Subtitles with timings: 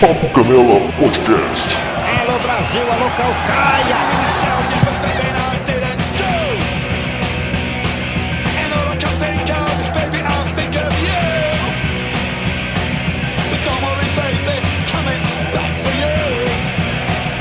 [0.00, 1.68] Papo Canela Podcast.
[2.20, 3.96] Alô Brasil, alô Calcaia.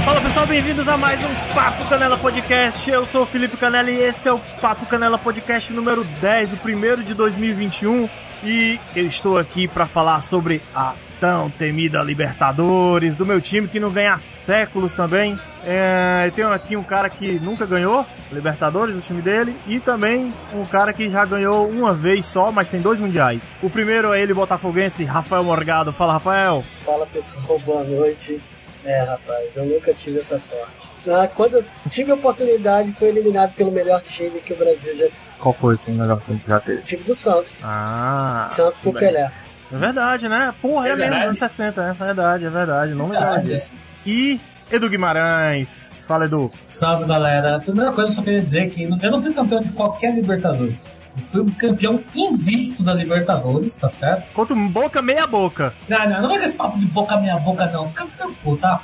[0.05, 2.89] Fala pessoal, bem-vindos a mais um Papo Canela Podcast.
[2.89, 6.57] Eu sou o Felipe Canela e esse é o Papo Canela Podcast número 10, o
[6.57, 8.07] primeiro de 2021.
[8.43, 10.93] E eu estou aqui para falar sobre a
[11.23, 15.39] tão temida Libertadores, do meu time que não ganha há séculos também.
[15.65, 20.33] É, eu tenho aqui um cara que nunca ganhou Libertadores, o time dele, e também
[20.53, 23.53] um cara que já ganhou uma vez só, mas tem dois mundiais.
[23.61, 25.93] O primeiro é ele, botafoguense, Rafael Morgado.
[25.93, 26.61] Fala, Rafael.
[26.83, 28.41] Fala pessoal, boa noite.
[28.83, 30.89] É, rapaz, eu nunca tive essa sorte.
[31.07, 35.07] Ah, quando eu tive a oportunidade, foi eliminado pelo melhor time que o Brasil já
[35.39, 36.79] Qual foi o melhor time que já teve?
[36.79, 37.59] o time do Santos.
[37.63, 38.91] Ah, Santos com.
[38.91, 39.31] Pelé.
[39.73, 40.53] É verdade, né?
[40.61, 42.93] Porra, é, É mesmo, anos 60, é verdade, é verdade.
[42.93, 43.55] Não lembrava Verdade.
[43.55, 43.75] disso.
[44.05, 44.39] E
[44.71, 46.05] Edu Guimarães.
[46.07, 46.51] Fala, Edu.
[46.53, 47.55] Salve galera.
[47.55, 49.69] A primeira coisa que eu só queria dizer é que eu não fui campeão de
[49.69, 50.87] qualquer Libertadores.
[51.21, 54.31] Fui um campeão invicto da Libertadores, tá certo?
[54.33, 55.73] Conta um boca meia boca.
[55.87, 57.89] Não, não, não com esse papo de boca minha boca, não.
[57.91, 58.81] Campo, tá?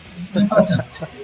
[0.51, 0.75] Assim.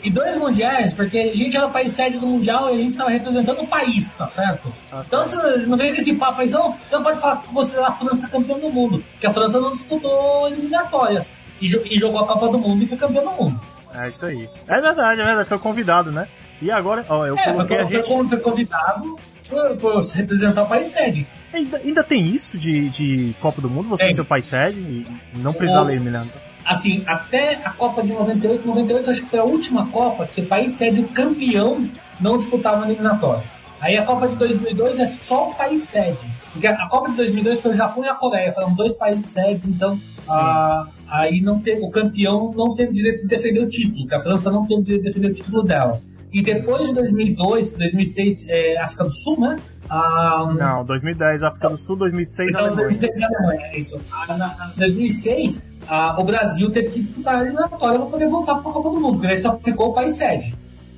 [0.01, 3.11] E dois mundiais, porque a gente era país sede do Mundial e a gente tava
[3.11, 4.73] representando o país, tá certo?
[5.05, 7.77] então você não vem com esse papo aí, não, você não pode falar que você
[7.77, 9.03] é a França campeã do mundo.
[9.11, 11.35] Porque a França não disputou eliminatórias.
[11.61, 13.61] E, e jogou a Copa do Mundo e foi campeão do mundo.
[13.93, 14.49] É isso aí.
[14.67, 15.49] É verdade, é verdade.
[15.49, 16.27] Foi convidado, né?
[16.61, 18.27] E agora, ó, eu É, foi, coloquei a foi, gente.
[18.29, 19.15] foi convidado
[19.49, 21.27] por representar o país sede.
[21.53, 23.89] Ainda, ainda tem isso de, de Copa do Mundo?
[23.89, 24.13] Você Tem.
[24.13, 26.29] ser o país sede e não precisar ler eliminado.
[26.65, 30.45] Assim, até a Copa de 98, 98 acho que foi a última Copa que o
[30.45, 31.87] país sede o campeão
[32.19, 33.63] não disputava eliminatórias.
[33.79, 36.17] Aí a Copa de 2002 é só o país sede.
[36.51, 39.67] Porque a Copa de 2002 foi o Japão e a Coreia, foram dois países sedes,
[39.67, 39.99] então
[40.29, 44.49] ah, aí não teve, o campeão não teve direito de defender o título, a França
[44.49, 46.01] não teve direito de defender o título dela.
[46.35, 49.57] E depois de 2002, 2006, é, África do Sul, né?
[49.89, 52.87] Ah, Não, 2010 África do Sul, 2006 então, Alemanha.
[52.89, 53.97] 2006 a Alemanha, é isso.
[54.11, 58.69] Ah, na- 2006, ah, o Brasil teve que disputar a eliminatória para poder voltar para
[58.69, 60.53] a Copa do Mundo, porque aí só ficou o país sede.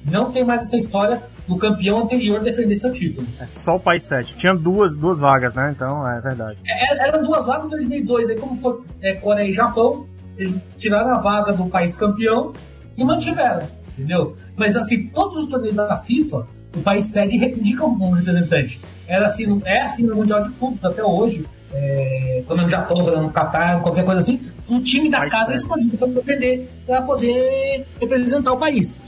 [0.09, 3.27] Não tem mais essa história do campeão anterior defender seu título.
[3.39, 4.35] É só o país sede.
[4.35, 5.71] Tinha duas, duas vagas, né?
[5.75, 6.57] Então é verdade.
[6.65, 11.11] É, eram duas vagas em 2002, aí como foi é, Coreia e Japão, eles tiraram
[11.11, 12.53] a vaga do país campeão
[12.97, 13.61] e mantiveram,
[13.97, 14.35] entendeu?
[14.55, 18.79] Mas assim, todos os torneios da FIFA, o país sede indica um representante.
[19.07, 21.45] Era assim, no- é assim no Mundial de Clubes até hoje.
[21.73, 25.27] É, quando é no Japão, quando é no Catar, qualquer coisa assim, um time da
[25.29, 28.99] casa é escolhido para poder, pra poder representar o país.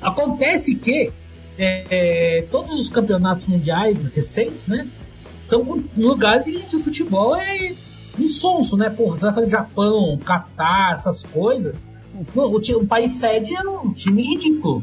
[0.00, 1.12] Acontece que
[1.58, 1.84] é,
[2.38, 4.86] é, todos os campeonatos mundiais recentes, né,
[5.42, 7.72] são lugares em que o futebol é
[8.18, 8.88] insonso, né?
[8.90, 11.84] Porra, você vai fazer Japão, Catar, essas coisas.
[12.34, 14.82] O, o país sede é um time ridículo.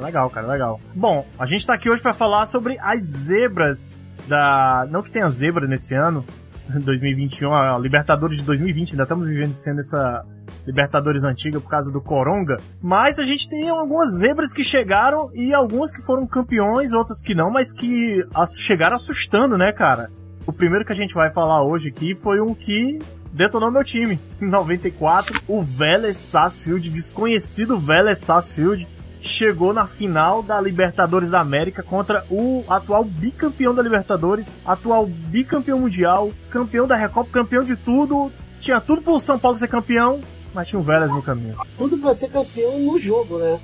[0.00, 0.80] Legal, cara, legal.
[0.94, 4.86] Bom, a gente tá aqui hoje pra falar sobre as zebras da.
[4.90, 6.24] Não que tenha zebra nesse ano,
[6.68, 10.24] 2021, a Libertadores de 2020, ainda estamos vivendo sendo essa
[10.66, 12.58] Libertadores antiga por causa do Coronga.
[12.80, 17.34] Mas a gente tem algumas zebras que chegaram e algumas que foram campeões, outras que
[17.34, 18.24] não, mas que
[18.56, 20.10] chegaram assustando, né, cara?
[20.46, 22.98] O primeiro que a gente vai falar hoje aqui foi um que
[23.32, 24.18] detonou meu time.
[24.40, 28.86] Em 94, o Vélez Sarsfield, desconhecido Vélez Sarsfield,
[29.20, 35.80] chegou na final da Libertadores da América contra o atual bicampeão da Libertadores, atual bicampeão
[35.80, 38.30] mundial, campeão da Recopa, campeão de tudo.
[38.60, 40.20] Tinha tudo pro São Paulo ser campeão,
[40.54, 41.56] mas tinha o Vélez no caminho.
[41.76, 43.60] Tudo pra ser campeão no jogo, né?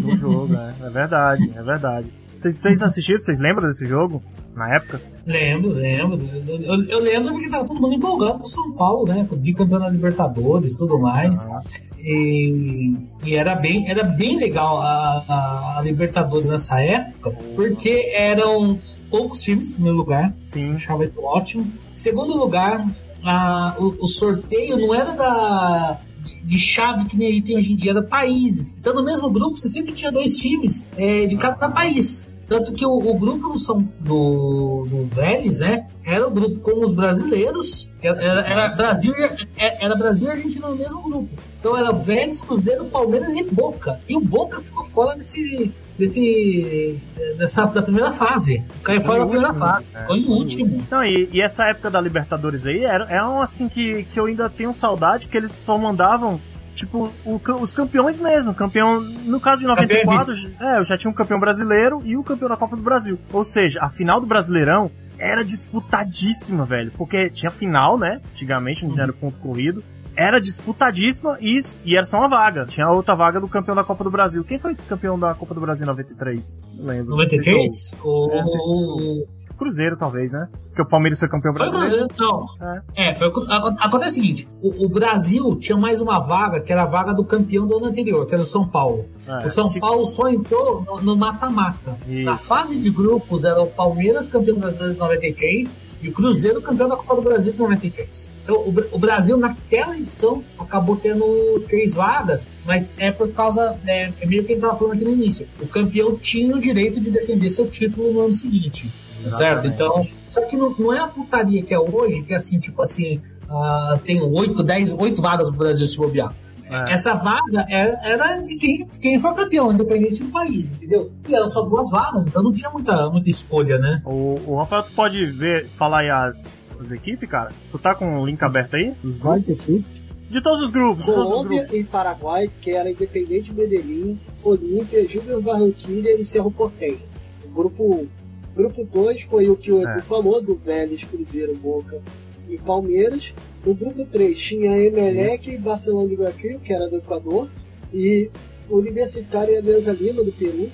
[0.00, 2.25] No jogo, é, é verdade, é verdade.
[2.36, 3.18] Vocês, vocês assistiram?
[3.20, 4.22] Vocês lembram desse jogo?
[4.54, 5.00] Na época?
[5.26, 6.18] Lembro, lembro.
[6.46, 9.26] Eu, eu- lembro porque tava todo mundo empolgado com o São Paulo, né?
[9.28, 11.46] Com o bicampeão da Libertadores e tudo mais.
[11.48, 11.62] Ah,
[11.98, 12.94] E,
[13.24, 18.78] e era, bem, era bem legal a, a- a Libertadores nessa época, porque eram
[19.10, 20.32] poucos times, em primeiro lugar.
[20.40, 20.74] Sim.
[20.74, 21.64] achava isso ótimo.
[21.64, 22.86] Em segundo lugar,
[23.24, 25.98] a- o, o sorteio não era da
[26.44, 28.74] de- chave que nem a gente tem hoje em dia, era países.
[28.78, 32.26] Então, no mesmo grupo, você sempre tinha dois times é, de cada país.
[32.48, 35.86] Tanto que o, o grupo do, São, do, do Vélez, né?
[36.04, 37.90] Era o grupo com os brasileiros.
[38.00, 41.28] Era, era, era Brasil, e- é- era Brasil e Argentina no mesmo grupo.
[41.58, 43.98] Então era Vélez, Cruzeiro, Palmeiras e Boca.
[44.08, 45.72] E o Boca ficou fora desse.
[45.98, 47.00] desse
[47.36, 48.62] dessa, da primeira fase.
[48.82, 49.84] Caiu fora da primeira fase.
[49.92, 50.04] né?
[50.06, 50.82] Foi em último.
[50.90, 54.26] Não, e, e essa época da Libertadores aí era, é um assim que, que eu
[54.26, 56.40] ainda tenho saudade, que eles só mandavam,
[56.76, 58.54] tipo, o os campeões mesmo.
[58.54, 62.48] Campeão, no caso de 94, é, eu já tinha um campeão brasileiro e o campeão
[62.48, 63.18] da Copa do Brasil.
[63.32, 66.92] Ou seja, a final do Brasileirão era disputadíssima, velho.
[66.96, 68.20] Porque tinha final, né?
[68.32, 69.82] Antigamente, não era ponto corrido.
[70.14, 72.66] era disputadíssima e, e era só uma vaga.
[72.66, 74.44] Tinha outra vaga do campeão da Copa do Brasil.
[74.44, 76.60] Quem foi campeão da Copa do Brasil em 93?
[76.74, 77.10] Não lembro.
[77.16, 77.94] 93?
[78.02, 79.26] O, É, o,
[79.56, 80.48] Cruzeiro, talvez, né?
[80.68, 82.08] Porque o Palmeiras foi campeão Foi o brasileiro.
[82.08, 82.84] Cruzeiro, não.
[82.94, 86.72] É, foi, o- a- acontece o seguinte: o, o Brasil tinha mais uma vaga, que
[86.72, 89.06] era a vaga do campeão do ano anterior, que era o São Paulo.
[89.26, 91.96] É, o São que- Paulo só entrou no- mata-mata.
[92.06, 96.88] Na fase de grupos era o Palmeiras campeão brasileiro de 93 e o Cruzeiro campeão
[96.90, 98.28] da Copa do Brasil de 93.
[98.44, 101.24] Então o, o Brasil naquela edição acabou tendo
[101.66, 105.04] três vagas, mas é por causa, é, é meio que a gente estava falando aqui
[105.04, 105.48] no início.
[105.60, 108.90] O campeão tinha o direito de defender seu título no ano seguinte.
[109.30, 109.66] Tá certo?
[109.66, 112.80] Então, só que não, não é a putaria que é hoje, que é assim, tipo
[112.82, 116.34] assim, ah, tem 8, 10, 8 vagas pro Brasil se bobear.
[116.68, 116.94] É.
[116.94, 121.12] Essa vaga era, era de quem, quem for campeão, independente do país, entendeu?
[121.28, 124.02] E eram só duas vagas, então não tinha muita, muita escolha, né?
[124.04, 127.52] O, o Rafael, tu pode ver, falar aí as, as equipes, cara?
[127.70, 128.92] Tu tá com o link aberto aí?
[129.04, 129.68] Os Quais grupos?
[129.68, 130.06] equipes?
[130.28, 136.24] De todos os grupos, Colômbia e Paraguai, que era Independente Medellín, Olímpia, Júnior Barranquilha e
[136.24, 136.98] Cerro Porteño.
[137.44, 138.08] O grupo 1.
[138.56, 140.00] Grupo 2 foi o que o Edu É.
[140.00, 142.00] falou, do Vélez, Cruzeiro, Boca
[142.48, 143.34] e Palmeiras.
[143.64, 147.50] No grupo 3 tinha Emelec e Barcelona de Guayaquil, que era do Equador,
[147.92, 148.30] e
[148.70, 150.70] Universitário e Alianza Lima, do Peru.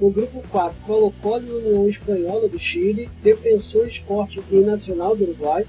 [0.00, 5.66] No grupo 4, Colo-Colo e União Espanhola, do Chile, Defensor Esporte e Nacional do Uruguai.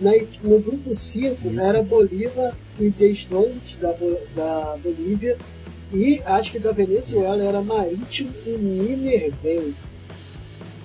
[0.00, 0.12] Na,
[0.42, 1.60] no grupo 5 Isso.
[1.60, 3.94] era Bolívar e The Strongest da,
[4.34, 5.36] da Bolívia.
[5.92, 9.74] E acho que da Venezuela era Marítimo e Minervém.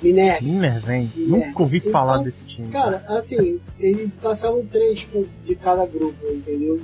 [0.03, 0.41] Minerva.
[0.45, 1.09] Miner, vem.
[1.15, 1.19] É.
[1.19, 2.69] Nunca ouvi Então, falar desse time.
[2.71, 5.07] Cara, assim, eles passavam três
[5.45, 6.81] de cada grupo, entendeu?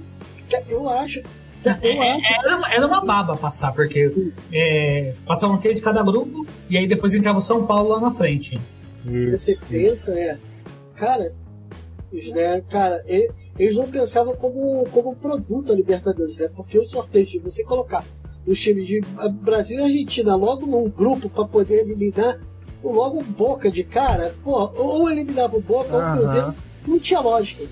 [0.67, 1.19] Eu acho.
[1.19, 1.29] Acho.
[1.81, 4.09] Era, era uma baba passar, porque
[4.51, 8.11] é, passavam três de cada grupo e aí depois entrava o São Paulo lá na
[8.11, 8.57] frente.
[9.03, 9.65] você Isso, isso.
[9.69, 10.37] pensa é.
[10.95, 11.33] Cara,
[12.13, 16.49] os, né, cara, eles não pensavam como, como produto a Libertadores, né?
[16.55, 18.05] Porque o sorteio de você colocar
[18.47, 19.01] os times de
[19.41, 22.39] Brasil e Argentina logo num grupo para poder eliminar
[22.83, 26.17] logo um Boca de cara, pô, ou eliminava o Boca ou o.
[26.17, 26.55] Cruzeiro,
[26.87, 27.63] não tinha lógica.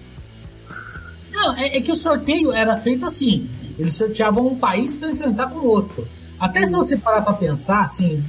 [1.31, 3.49] Não, é, é que o sorteio era feito assim.
[3.77, 6.07] Eles sorteavam um país para enfrentar com o outro.
[6.39, 8.23] Até se você parar para pensar, assim,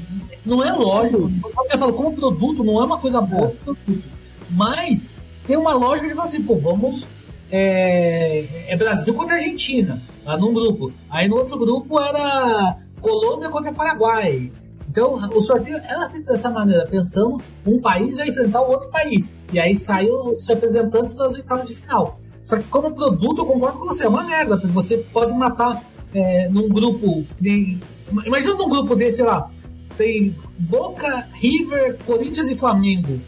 [0.45, 1.31] não é lógico.
[1.41, 4.03] Como você falou, como produto, não é uma coisa boa produto.
[4.51, 5.13] Mas
[5.47, 7.07] tem uma lógica de falar assim, pô, vamos.
[7.51, 10.93] É, é Brasil contra Argentina, lá num grupo.
[11.09, 14.53] Aí no outro grupo era Colômbia contra Paraguai.
[14.91, 19.31] Então o sorteio era feito dessa maneira, pensando um país vai enfrentar o outro país.
[19.53, 22.19] E aí saíram os representantes das oitavas de final.
[22.43, 25.83] Só que como produto, eu concordo com você, é uma merda, porque você pode matar
[26.15, 27.27] é, num grupo.
[27.39, 27.79] De,
[28.25, 29.51] imagina num grupo desse, sei lá,
[29.99, 33.21] tem Boca, River, Corinthians e Flamengo.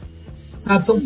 [0.58, 0.84] Sabe?
[0.84, 1.00] São,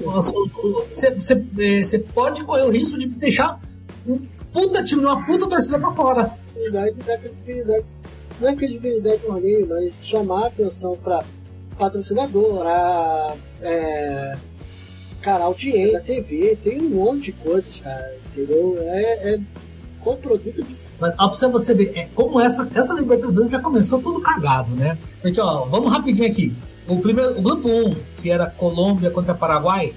[0.92, 3.60] você pode correr o risco de deixar
[4.06, 4.20] um
[4.52, 6.38] puta time, uma puta torcida pra fora.
[6.52, 7.84] credibilidade da credibilidade.
[8.40, 11.24] Não é credibilidade no torneio, mas chamar a atenção para
[11.78, 14.36] patrocinador, a, é,
[15.20, 18.76] cara, audiência, TV, tem um monte de coisas, cara, entendeu?
[18.80, 19.40] É, é
[20.00, 24.00] com produto de Mas ó, pra você ver, é, como essa, essa Libertadores já começou
[24.00, 24.98] tudo cagado, né?
[25.22, 26.54] Porque, ó, vamos rapidinho aqui.
[26.86, 29.94] O, primeiro, o grupo 1, que era Colômbia contra Paraguai,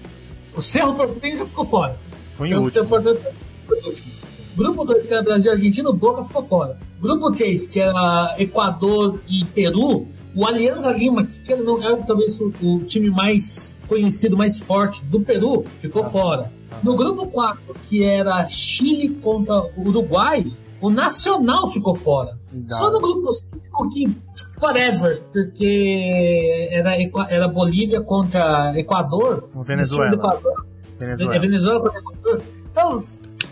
[0.55, 1.97] o Cerro Porteño já ficou fora.
[2.37, 2.71] Foi em O último.
[2.71, 3.19] Cerro Porteño
[3.67, 4.26] foi o último.
[4.57, 6.79] Grupo 2, que era Brasil e Argentina, o Boca ficou fora.
[6.99, 12.41] Grupo 3, que era Equador e Peru, o Alianza Lima, que, que não era talvez
[12.41, 16.51] o, o time mais conhecido, mais forte do Peru, ficou fora.
[16.81, 22.37] No grupo 4, que era Chile contra Uruguai, o Nacional ficou fora.
[22.65, 24.15] Só no grupo 5 que,
[24.59, 26.95] whatever, porque era,
[27.29, 29.49] era Bolívia contra Equador.
[29.63, 30.15] Venezuela.
[30.15, 30.65] Equador,
[31.01, 31.39] é Venezuela.
[31.39, 32.41] Venezuela contra Equador.
[32.71, 33.03] Então,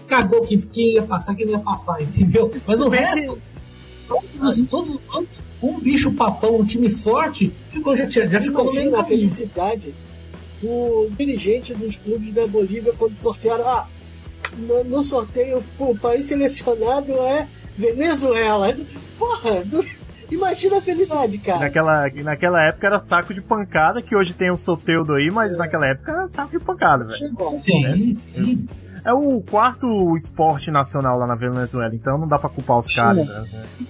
[0.07, 2.51] cagou quem, quem ia passar, quem não ia passar, entendeu?
[2.53, 3.41] Mas bem resto,
[4.07, 8.65] todos, todos os grupos, um bicho papão, um time forte, ficou, já, tinha- já ficou
[8.65, 9.93] no meio Imagina da a felicidade
[10.61, 13.67] do dirigente dos clubes da Bolívia quando sortearam.
[13.67, 13.87] Ah,
[14.57, 17.47] no, no sorteio, o país selecionado é
[17.77, 18.75] Venezuela.
[19.17, 19.63] Porra,
[20.31, 21.59] imagina a felicidade, cara.
[21.61, 25.87] Naquela, naquela época era saco de pancada, que hoje tem o Soteudo aí, mas naquela
[25.87, 27.17] época era saco de pancada, velho.
[27.17, 27.57] Chegou.
[27.57, 28.67] Sim, sim.
[29.05, 33.27] É o quarto esporte nacional lá na Venezuela, então não dá pra culpar os caras.
[33.27, 33.45] né?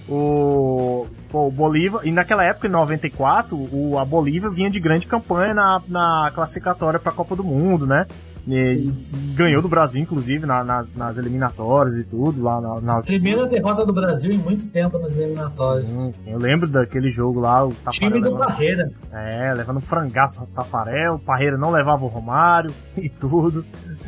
[0.08, 5.54] O, o Bolívia, e naquela época, em 94, o, a Bolívia vinha de grande campanha
[5.54, 8.06] na, na classificatória pra Copa do Mundo, né?
[8.48, 8.92] E
[9.34, 13.84] ganhou do Brasil, inclusive, na- nas, nas eliminatórias e tudo, lá na, na Primeira derrota
[13.84, 15.90] do Brasil em muito tempo nas eliminatórias.
[15.90, 18.92] Sim, sim, eu lembro daquele jogo lá, o Tafarel Time do levando, Barreira.
[19.12, 23.64] é, levando um frangaço ao Tafarel, o Parreira não levava o Romário e tudo.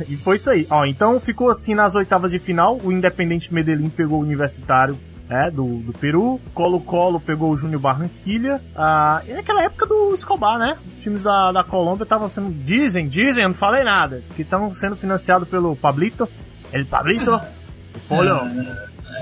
[0.07, 0.65] E foi isso aí.
[0.69, 4.97] Ó, então ficou assim nas oitavas de final, o Independente Medellín pegou o Universitário
[5.29, 10.57] é, do, do Peru, Colo-Colo pegou o Júnior Barranquilha, ah, e naquela época do Escobar,
[10.57, 10.77] né?
[10.87, 14.71] Os times da, da Colômbia estavam sendo, dizem, dizem, eu não falei nada, que estão
[14.73, 16.27] sendo financiados pelo Pablito,
[16.73, 17.39] ele Pablito,
[18.09, 18.39] olha,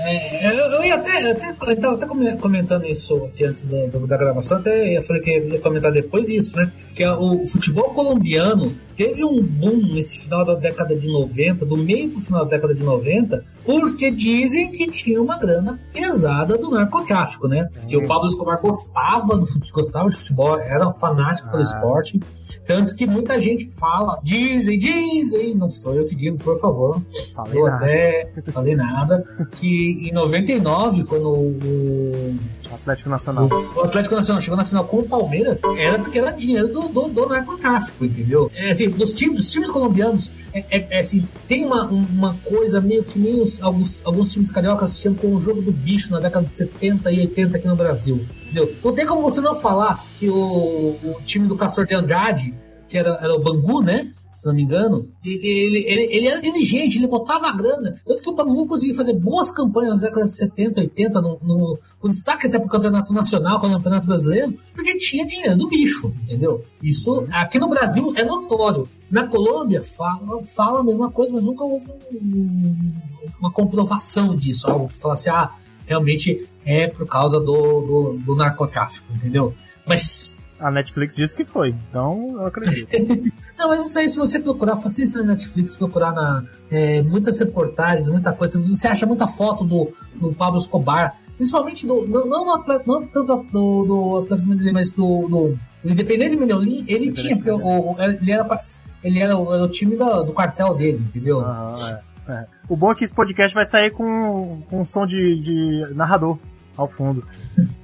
[0.00, 3.86] É, eu, eu ia até, até, eu tava até come- comentando isso aqui antes da,
[4.06, 6.70] da gravação, até eu falei que ia comentar depois isso, né?
[6.94, 11.76] Que a- o, futebol colombiano teve um boom nesse final da década de 90, do
[11.76, 16.68] meio pro final da década de 90, porque dizem que tinha uma grana pesada do
[16.70, 17.68] narcotráfico, né?
[17.88, 21.62] Que o Pablo Escobar gostava, do, gostava de futebol, era um fanático pelo Ah.
[21.62, 22.20] esporte,
[22.66, 27.00] tanto que muita gente fala, dizem, dizem, não sou eu que digo, por favor,
[27.36, 27.76] falei eu nada.
[27.86, 29.24] até falei nada.
[29.60, 32.36] Que em 99, quando o,
[32.74, 33.48] Atlético Nacional.
[33.48, 37.08] o Atlético Nacional chegou na final com o Palmeiras, era porque era dinheiro do, do,
[37.08, 38.50] do narcotráfico, entendeu?
[38.54, 42.80] É, assim, dos times, os times colombianos, é, é- é assim, tem uma, uma coisa
[42.80, 46.20] meio que nem os- alguns, alguns times cariocas tinham com o jogo do bicho na
[46.20, 48.24] década de 70 e 80 aqui no Brasil.
[48.44, 48.72] Entendeu?
[48.84, 52.54] Não tem como você não falar que o, o time do Castor de Andrade,
[52.88, 54.10] que era, era o Bangu, né?
[54.38, 58.00] Se não me engano, ele, ele, ele, era dirigente, ele botava a grana.
[58.06, 61.78] Tanto que o Bangu conseguiu fazer boas campanhas nas décadas de 70, 80, no, no,
[61.98, 66.14] com destaque até pro Campeonato Nacional, com o Campeonato Brasileiro, porque tinha dinheiro do bicho,
[66.22, 66.64] entendeu?
[66.80, 68.88] Isso aqui no Brasil é notório.
[69.10, 72.92] Na Colômbia fala, fala a mesma coisa, mas nunca houve um-
[73.40, 74.70] uma comprovação disso.
[74.70, 75.50] Algo que falasse, ah,
[75.84, 79.52] realmente é por causa do, do, do narcotráfico, entendeu?
[79.84, 82.88] Mas A Netflix disse que foi, então eu acredito.
[83.56, 87.38] Não, mas isso aí, se você procurar, faça isso na Netflix, procurar na, é, muitas
[87.38, 92.44] reportagens, muita coisa, você acha muita foto do, do Pablo Escobar, principalmente do, não, não,
[92.44, 97.12] no Atlético, não tanto do, do Atlético Medellín, mas do, do, do Independente Medellín, ele
[97.12, 98.60] tinha, porque o, ele era,
[99.04, 101.38] ele era, o, era o time da- do cartel dele, entendeu?
[101.40, 102.46] Aham, é, é.
[102.68, 106.36] O bom é que esse podcast vai sair com, com um som de, de narrador
[106.76, 107.24] ao fundo.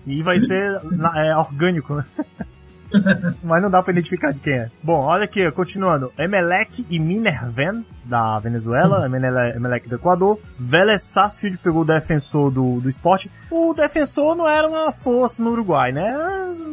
[0.07, 0.81] E vai ser
[1.17, 2.05] é, orgânico, né?
[3.43, 4.71] Mas não dá pra identificar de quem é.
[4.83, 6.13] Bom, olha aqui, continuando.
[6.19, 10.39] Emelec e Minerven, da Venezuela, Emele- Emelec do Equador.
[10.59, 13.31] Vélez Sarsfield pegou o defensor do, do esporte.
[13.51, 16.07] O defensor não era uma força no Uruguai, né?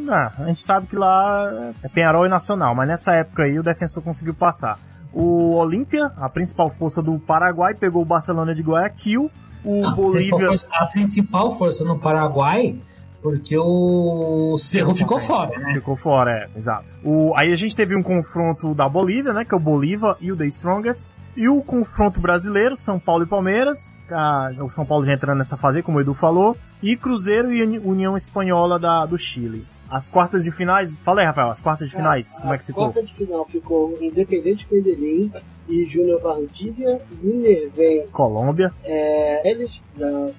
[0.09, 3.63] Ah, a gente sabe que lá é Penharol e Nacional, mas nessa época aí o
[3.63, 4.77] defensor conseguiu passar.
[5.13, 9.29] O Olímpia, a principal força do Paraguai, pegou o Barcelona de Guayaquil.
[9.63, 10.67] O A principal, Bolívia.
[10.71, 12.75] a principal força no Paraguai,
[13.21, 15.73] porque o Cerro ficou fora, né?
[15.73, 16.95] Ficou fora, é, exato.
[17.03, 19.45] O, aí a gente teve um confronto da Bolívia, né?
[19.45, 21.11] Que é o Bolívar e o The Strongest.
[21.35, 23.97] E o confronto brasileiro, São Paulo e Palmeiras.
[24.09, 26.57] Ah, o São Paulo já entrando nessa fase, como o Edu falou.
[26.83, 29.65] E Cruzeiro e Uni- União Espanhola da, do Chile.
[29.89, 30.95] As quartas de finais.
[30.97, 32.83] Fala aí, Rafael, as quartas de finais, como é que A ficou?
[32.85, 35.31] quarta de final ficou Independente Medellín
[35.69, 38.73] e Júnior Barranquilla, Minervém, Colômbia.
[38.83, 40.29] é, eles, da,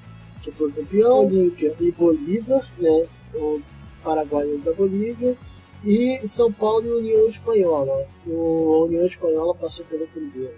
[0.42, 3.61] que foi campeão, Olímpia e Bolívar, né, o
[4.02, 5.37] paraguaio da Bolívia,
[5.84, 8.06] e São Paulo e União Espanhola.
[8.26, 10.54] O União Espanhola passou pelo Cruzeiro.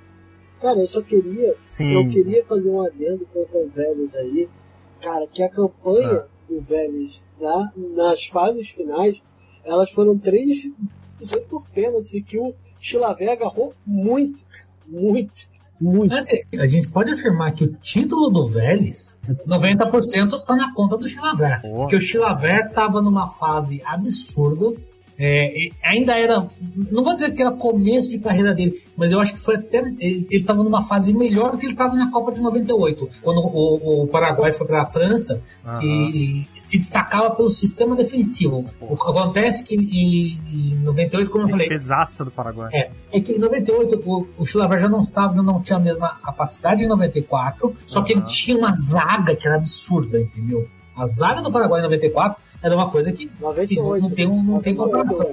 [0.60, 2.08] Cara, eu só queria Eu Sim.
[2.10, 4.48] queria fazer um adendo contra o Vélez aí.
[5.00, 6.26] Cara, que a campanha Ah.
[6.48, 9.22] do Vélez na, nas fases finais,
[9.64, 10.70] elas foram três
[11.18, 14.38] decisões por pênalti, e que o Chilavé agarrou muito,
[14.86, 15.48] muito,
[15.80, 16.10] muito.
[16.10, 19.16] Mas, assim, a gente pode afirmar que o título do Vélez,
[19.46, 21.60] 90% tá na conta do Chilaver.
[21.62, 24.74] Porque o Chilaver tava numa fase absurda.
[25.16, 26.49] É, e ainda era.
[26.90, 29.78] Não vou dizer que era começo de carreira dele, mas eu acho que foi até.
[29.78, 33.38] Ele, ele tava numa fase melhor do que ele tava na Copa de 98, quando
[33.38, 35.78] o, o Paraguai foi pra França, Aham.
[35.80, 38.64] que se destacava pelo sistema defensivo.
[38.80, 42.71] O que acontece é que em, em 98, como eu falei, Defesaça do Paraguai.
[42.73, 46.16] é, é que em 98 o, o Chilaver já não estava, não tinha a mesma
[46.25, 50.66] capacidade em 94, só que ele tinha uma zaga que era absurda, entendeu?
[50.97, 54.02] A zaga do Paraguai em 94 era uma coisa que assim, 98.
[54.02, 55.33] não tem, um- não tem comparação.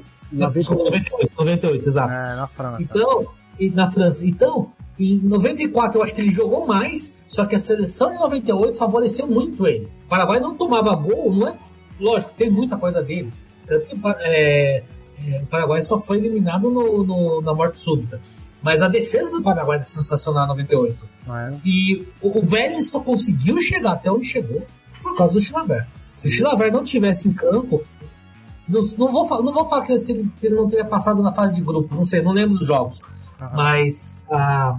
[0.54, 2.12] Desculpa, 98, 98, exato.
[2.14, 2.84] É, na França.
[2.94, 3.26] Então,
[3.60, 4.26] e na França.
[4.26, 8.78] Então, em 94 eu acho que ele jogou mais, só que a seleção de 98
[8.78, 9.86] favoreceu muito ele.
[10.06, 11.56] O Paraguai não tomava gol, não é?
[12.00, 13.32] Lógico, tem muita coisa dele.
[13.68, 14.84] Tanto que é,
[15.28, 18.20] é, o Paraguai só foi eliminado no, no- na morte súbita.
[18.62, 20.98] Mas a defesa do Paraguai é sensacional em 98.
[21.30, 21.52] É.
[21.66, 24.62] E o, o Vélez só conseguiu chegar até onde chegou
[25.02, 25.88] por causa do Chilaver.
[26.22, 27.82] Se o Chilaver não tivesse em campo,
[28.70, 31.56] não, não vou, não vou falar que ele, que ele não teria passado na fase
[31.56, 33.02] de grupo, não sei, não lembro dos jogos.
[33.56, 34.78] Mas ah,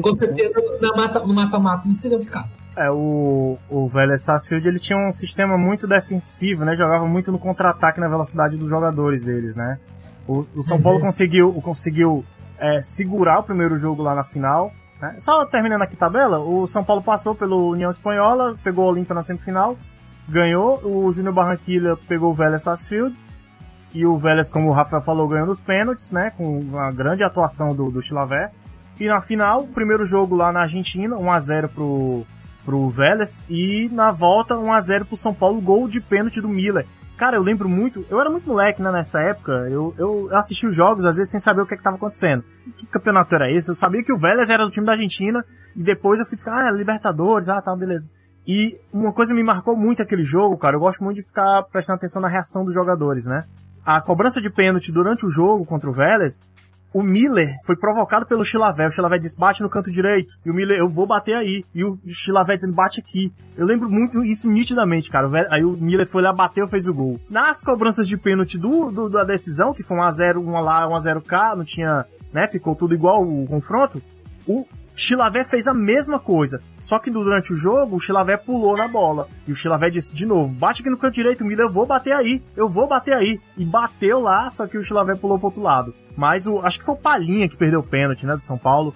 [0.00, 0.54] com certeza
[0.96, 2.48] mata, no mata-mata eles teriam ficado.
[2.76, 6.76] É, o, o velho Sarsfield ele tinha um sistema muito defensivo, né?
[6.76, 9.76] Jogava muito no contra-ataque na velocidade dos jogadores deles, né?
[10.24, 12.24] O, o São Paulo conseguiu, conseguiu
[12.60, 14.72] é, segurar o primeiro jogo lá na final.
[15.02, 15.16] Né?
[15.18, 19.16] Só terminando aqui a tabela, o São Paulo passou pelo União Espanhola, pegou o Olímpia
[19.16, 19.76] na semifinal,
[20.30, 20.80] ganhou.
[20.84, 23.16] O Júnior Barranquilla pegou o Vélez Sarsfield.
[23.92, 26.30] E o Vélez, como o Rafael falou, ganhou nos pênaltis, né?
[26.30, 28.50] Com uma grande atuação do, do Chilavé.
[28.98, 32.26] E na final, primeiro jogo lá na Argentina, 1x0 pro,
[32.64, 33.44] pro Vélez.
[33.48, 36.86] E na volta, 1x0 pro São Paulo, gol de pênalti do Miller.
[37.16, 38.06] Cara, eu lembro muito.
[38.08, 39.52] Eu era muito moleque, né, nessa época.
[39.68, 42.44] Eu, eu assisti os jogos, às vezes, sem saber o que, é que tava acontecendo.
[42.76, 43.70] Que campeonato era esse?
[43.70, 45.44] Eu sabia que o Vélez era do time da Argentina.
[45.74, 48.08] E depois eu fui ah, Libertadores, ah, tá, beleza.
[48.50, 50.74] E uma coisa me marcou muito aquele jogo, cara.
[50.74, 53.44] Eu gosto muito de ficar prestando atenção na reação dos jogadores, né?
[53.86, 56.40] A cobrança de pênalti durante o jogo contra o Vélez
[56.92, 58.88] o Miller foi provocado pelo Chilavé.
[58.88, 60.34] O Chilavé disse, bate no canto direito.
[60.44, 61.64] E o Miller, eu vou bater aí.
[61.72, 63.32] E o Chilavé dizendo, bate aqui.
[63.56, 65.30] Eu lembro muito isso nitidamente, cara.
[65.50, 67.20] Aí o Miller foi lá, bateu, fez o gol.
[67.30, 71.54] Nas cobranças de pênalti do, do da decisão, que foi 1x0, 1 lá, 1x0 cá,
[71.54, 74.02] não tinha, né, ficou tudo igual o confronto.
[74.44, 74.66] O
[75.00, 76.62] Chilavé fez a mesma coisa.
[76.82, 79.28] Só que durante o jogo, o Chilavé pulou na bola.
[79.48, 82.12] E o Chilavé disse de novo: bate aqui no canto direito, Miller, eu vou bater
[82.12, 83.40] aí, eu vou bater aí.
[83.56, 85.94] E bateu lá, só que o Chilavé pulou pro outro lado.
[86.14, 88.94] Mas o, acho que foi o Palinha que perdeu o pênalti, né, do São Paulo.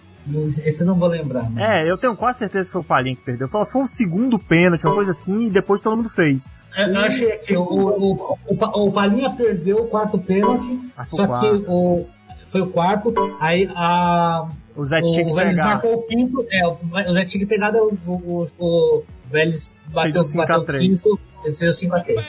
[0.64, 1.50] Esse eu não vou lembrar.
[1.50, 1.84] Mas...
[1.84, 3.48] É, eu tenho quase certeza que foi o Palinha que perdeu.
[3.48, 6.50] Foi, foi um segundo pênalti, uma coisa assim, e depois todo mundo fez.
[6.76, 11.46] É, eu achei que o, o, o, o Palinha perdeu o quarto pênalti, só que
[11.66, 12.06] o,
[12.50, 14.46] foi o quarto, aí a
[14.76, 15.66] o Zé tinha que pegar.
[15.66, 16.46] marcou o quinto.
[16.50, 20.52] É, o Zé tinha que pegar o, o, o, o Vélez bateu, fez o 5
[20.52, 21.02] a 3.
[21.02, 22.26] Quinto, fez o 5 a 3.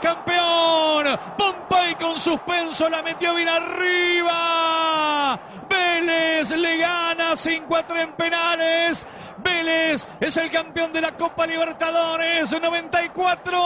[0.00, 1.18] campeón.
[1.36, 5.40] Pompey con suspenso la metió bien arriba.
[5.68, 9.06] Vélez le gana 5 a 3 en penales.
[9.42, 13.58] Vélez es el campeón de la Copa Libertadores 94.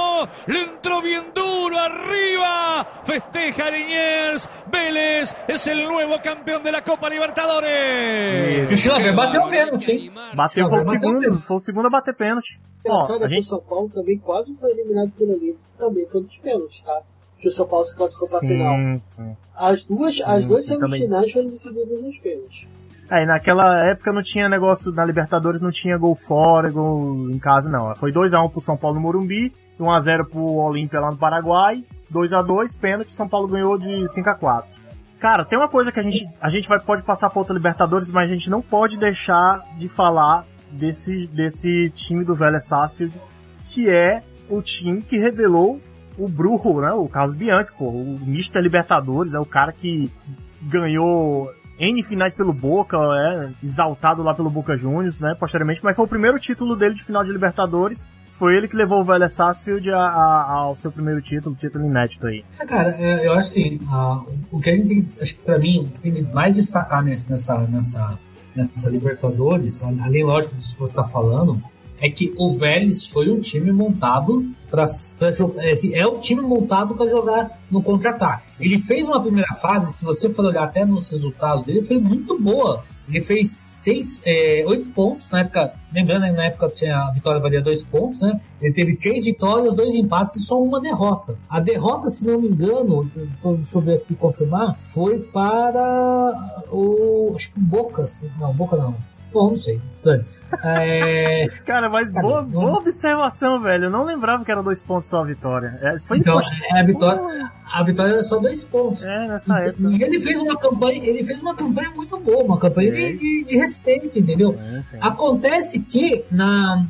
[0.47, 2.87] Le entró bien duro arriba.
[3.05, 4.49] Festeja Liniers.
[4.71, 8.71] Vélez es el nuevo campeón de la Copa Libertadores.
[8.71, 8.91] Isso.
[9.15, 12.61] Bateu pênalti, Bateu, foi o segundo, foi o segundo a bater pênalti.
[12.87, 13.43] Ó, a gente...
[13.43, 15.57] o São Paulo também quase foi eliminado pelo ali.
[15.79, 17.03] Também foi dos pênaltis, tá?
[17.39, 19.01] Que o São Paulo se classificou pra final.
[19.01, 19.37] Sim.
[19.55, 22.67] As duas, sim, as duas semifinais foram decididas nos pênaltis.
[23.11, 27.69] Aí naquela época não tinha negócio na Libertadores, não tinha gol fora, gol em casa,
[27.69, 27.93] não.
[27.97, 33.11] Foi 2x1 pro São Paulo no Morumbi, 1x0 pro Olímpia lá no Paraguai, 2x2, pênalti,
[33.11, 34.65] São Paulo ganhou de 5x4.
[35.19, 38.13] Cara, tem uma coisa que a gente, a gente vai, pode passar pra outra Libertadores,
[38.13, 43.21] mas a gente não pode deixar de falar desse, desse time do Vélez Sarsfield,
[43.65, 45.81] que é o time que revelou
[46.17, 46.93] o Brujo, né?
[46.93, 48.61] O Carlos Bianchi, pô, o Mr.
[48.61, 50.11] Libertadores, é né, o cara que
[50.63, 56.05] ganhou N finais pelo Boca, é, exaltado lá pelo Boca Juniors, né, posteriormente, mas foi
[56.05, 58.07] o primeiro título dele de final de Libertadores.
[58.35, 62.27] Foi ele que levou o Vélez Sarsfield a, a, ao seu primeiro título, título inédito
[62.27, 62.45] aí.
[62.59, 65.59] É, cara, é, eu acho assim, uh, o que a gente tem, acho que pra
[65.59, 68.19] mim, o que tem mais destacar nessa, nessa,
[68.55, 71.63] nessa Libertadores, além, lógico, disso que você está falando,
[72.01, 74.87] é que o Vélez foi um time montado para
[75.31, 75.65] jogar.
[75.65, 78.45] É, assim, é um time montado para jogar no contra-ataque.
[78.61, 82.39] Ele fez uma primeira fase, se você for olhar até nos resultados dele, foi muito
[82.39, 82.83] boa.
[83.09, 85.75] Ele fez seis, é, oito pontos na época.
[85.93, 88.41] Lembrando, né, na época tinha a vitória valia dois pontos, né?
[88.63, 91.37] Ele teve três vitórias, dois empates e só uma derrota.
[91.49, 97.53] A derrota, se não me engano, deixa eu ver aqui confirmar, foi para o acho
[97.53, 98.07] que Boca,
[98.39, 98.95] não, Boca não.
[99.33, 99.81] Bom, não sei.
[100.65, 101.49] É...
[101.65, 103.85] Cara, mas boa, boa observação, velho.
[103.85, 105.79] Eu não lembrava que era dois pontos só a vitória.
[105.83, 109.05] É, foi então, é, a vitória, a vitória era só dois pontos.
[109.05, 109.91] É, nessa e, época.
[109.91, 113.45] E ele fez uma campanha, ele fez uma campanha muito boa, uma campanha de, de,
[113.45, 114.59] de, respeito, entendeu?
[114.59, 116.87] É, Acontece que na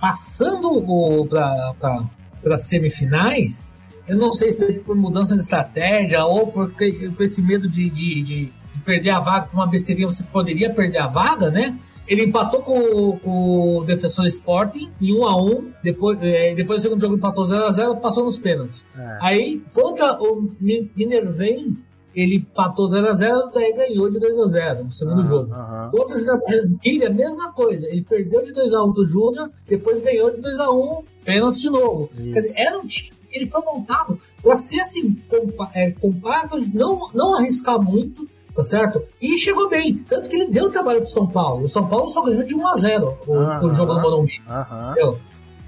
[0.00, 3.70] passando para as semifinais,
[4.06, 8.22] eu não sei se por mudança de estratégia ou por, por esse medo de, de,
[8.22, 8.52] de
[8.88, 11.78] perder a vaga por uma besteirinha, você poderia perder a vaga, né?
[12.08, 16.84] Ele empatou com, com o Defensor Sporting em 1 a 1 depois, é, depois do
[16.84, 18.82] segundo jogo empatou 0 a 0 passou nos pênaltis.
[18.96, 19.18] É.
[19.20, 21.76] Aí, contra o Minervain,
[22.16, 25.54] ele empatou 0 a 0 daí ganhou de 2 a 0 no segundo jogo.
[25.90, 27.86] Contra o Júnior a mesma coisa.
[27.86, 31.60] Ele perdeu de 2 a 1 do Júnior, depois ganhou de 2 a 1 pênaltis
[31.60, 32.08] de novo.
[32.14, 32.32] Isso.
[32.32, 35.16] Quer dizer, era um time ele foi montado para ser assim,
[35.74, 39.00] é, compacto, não, não arriscar muito, tá certo?
[39.22, 41.62] E chegou bem, tanto que ele deu trabalho pro São Paulo.
[41.62, 43.32] O São Paulo só ganhou de 1 a 0 o,
[43.66, 44.32] o jogo no Morumbi.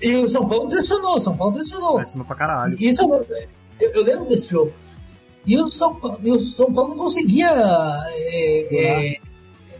[0.02, 1.96] E o São Paulo pressionou, o São Paulo pressionou.
[1.96, 2.76] Pressionou pra caralho.
[2.80, 3.26] Isso eu,
[3.80, 4.72] eu, eu lembro desse jogo.
[5.46, 7.48] E o São Paulo, o São Paulo não conseguia.
[8.08, 9.14] É,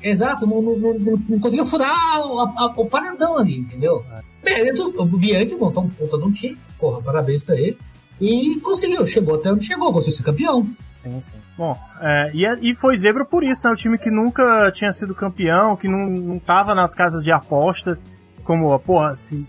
[0.04, 4.04] é, exato, não, não, não, não conseguia furar a- a- o paredão ali, entendeu?
[4.44, 7.76] Méritos, o Bianchi montou um puta de um time, porra, parabéns pra ele.
[8.20, 10.68] E conseguiu, chegou até onde chegou, conseguiu ser campeão.
[10.96, 11.32] Sim, sim.
[11.56, 13.72] Bom, é, e, é- e foi zebra por isso, né?
[13.72, 18.02] O time que nunca tinha sido campeão, que não, não tava nas casas de apostas,
[18.44, 19.42] como, porra, se,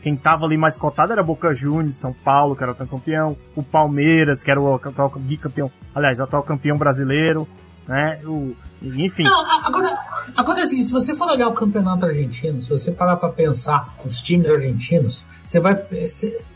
[0.00, 3.62] quem tava ali mais cotado era Boca Juniors, São Paulo, que era o campeão, o
[3.62, 7.48] Palmeiras, que era o atual bicampeão, aliás, o atual campeão brasileiro,
[7.86, 8.20] né?
[8.24, 9.22] O, enfim.
[9.22, 9.98] Não, agora,
[10.36, 14.20] agora assim, se você for olhar o campeonato argentino, se você parar pra pensar os
[14.20, 15.74] times argentinos, você vai.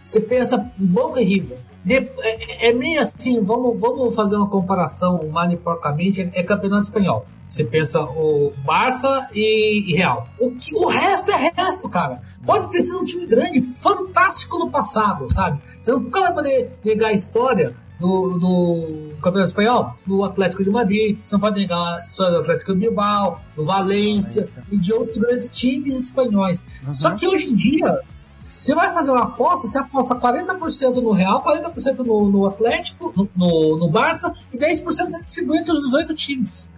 [0.03, 1.59] Você pensa Boca e River.
[1.85, 7.27] De- é, é meio assim, vamos, vamos fazer uma comparação maniporcamente, é, é campeonato espanhol.
[7.49, 10.29] Você pensa o Barça e, e Real.
[10.39, 12.21] O, que- o resto é resto, cara.
[12.47, 15.61] Pode ter sido um time grande, fantástico no passado, sabe?
[15.81, 21.19] Você nunca vai poder negar a história do, do Campeonato Espanhol, do Atlético de Madrid,
[21.23, 24.65] você não pode negar a história do Atlético de Bilbao, do Valência Valência.
[24.71, 26.65] e de outros grandes times espanhóis.
[26.93, 27.99] Só que hoje em dia,
[28.41, 33.29] você vai fazer uma aposta, você aposta 40% no Real, 40% no, no Atlético, no,
[33.37, 36.69] no, no Barça, e 10% você distribui entre os 18 times.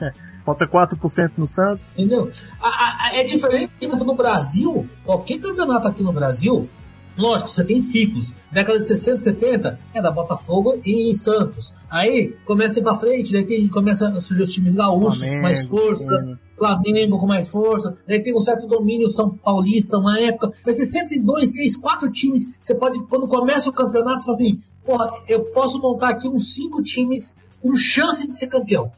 [0.44, 1.84] Falta 4% no Santos.
[1.96, 2.30] Entendeu?
[2.60, 6.68] A- a- é diferente no Brasil, qualquer campeonato aqui no Brasil,
[7.16, 8.32] lógico, você tem ciclos.
[8.50, 11.72] Década de 60, 70 é da Botafogo e Santos.
[11.90, 15.42] Aí começa a ir pra frente, daí tem, começa a surgir os times gaúchos, Flamengo,
[15.42, 16.18] mais força.
[16.20, 20.52] tem- Flamengo com mais força, daí tem um certo domínio São Paulista, uma época.
[20.64, 22.48] Vai ser sempre dois, três, quatro times.
[22.60, 26.54] Você pode, quando começa o campeonato, você fala assim: porra, eu posso montar aqui uns
[26.54, 28.92] cinco times com chance de ser campeão.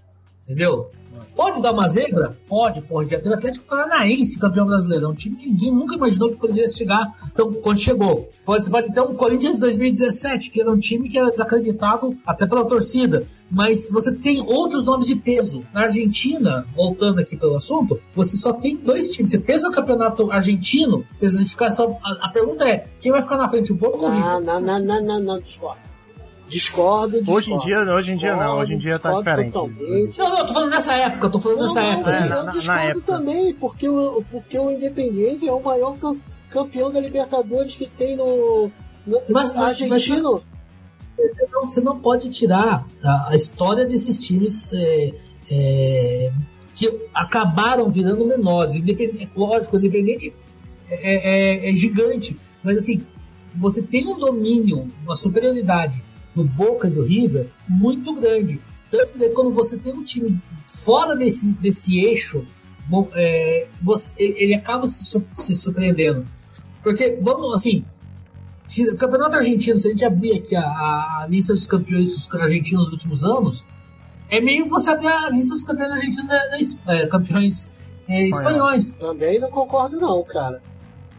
[0.45, 0.91] Entendeu?
[1.35, 2.37] Pode dar uma zebra?
[2.47, 3.11] Pode, pode.
[3.11, 5.07] Já teve o Atlético Paranaense campeão brasileiro.
[5.07, 8.29] É um time que ninguém nunca imaginou que poderia chegar então, quando chegou.
[8.45, 12.47] Pode, pode ter um Corinthians de 2017, que era um time que era desacreditado até
[12.47, 13.27] pela torcida.
[13.51, 15.65] Mas você tem outros nomes de peso.
[15.73, 19.31] Na Argentina, voltando aqui pelo assunto, você só tem dois times.
[19.31, 23.37] Você pensa no campeonato argentino, você fica só, a, a pergunta é: quem vai ficar
[23.37, 24.41] na frente, o Boca ou o Não, River?
[24.41, 25.94] não, não, não, não, não, discordo.
[26.49, 27.33] Discordo, discordo.
[27.33, 29.53] Hoje em dia, hoje em dia não, hoje em dia tá Discordo diferente.
[29.53, 30.19] totalmente.
[30.19, 32.11] Não, não, eu tô falando nessa época, eu tô falando nessa Não, época.
[32.11, 32.25] não, aqui.
[32.25, 33.07] É, na- eu na- discordo na época.
[33.07, 36.17] também, porque o, porque o Independiente é o maior cam-
[36.51, 38.71] campeão da Libertadores que tem no,
[39.07, 40.43] no Mas- mas- argentino.
[41.17, 45.13] Você não, você não pode tirar a, a história desses times é,
[45.51, 46.33] é,
[46.75, 48.75] que acabaram virando menores.
[48.77, 50.35] Independente, lógico, o Independente
[50.91, 53.01] é, é- é gigante, mas assim,
[53.55, 56.03] você tem um domínio, uma superioridade
[56.35, 58.61] do Boca e do River muito grande.
[58.91, 62.45] Tanto que quando você tem um time fora desse, desse eixo,
[62.89, 66.25] bom, é, você- ele acaba se, se surpreendendo.
[66.83, 67.85] Porque, vamos assim,
[68.93, 72.93] o Campeonato Argentino, se a gente abrir aqui a, a lista dos campeões argentinos dos
[72.93, 73.65] últimos anos,
[74.31, 77.71] é meio que você abrir a lista dos campeões argentinos da, da é, campeões
[78.09, 78.91] é, espanhóis.
[78.91, 80.63] Também não concordo não, cara.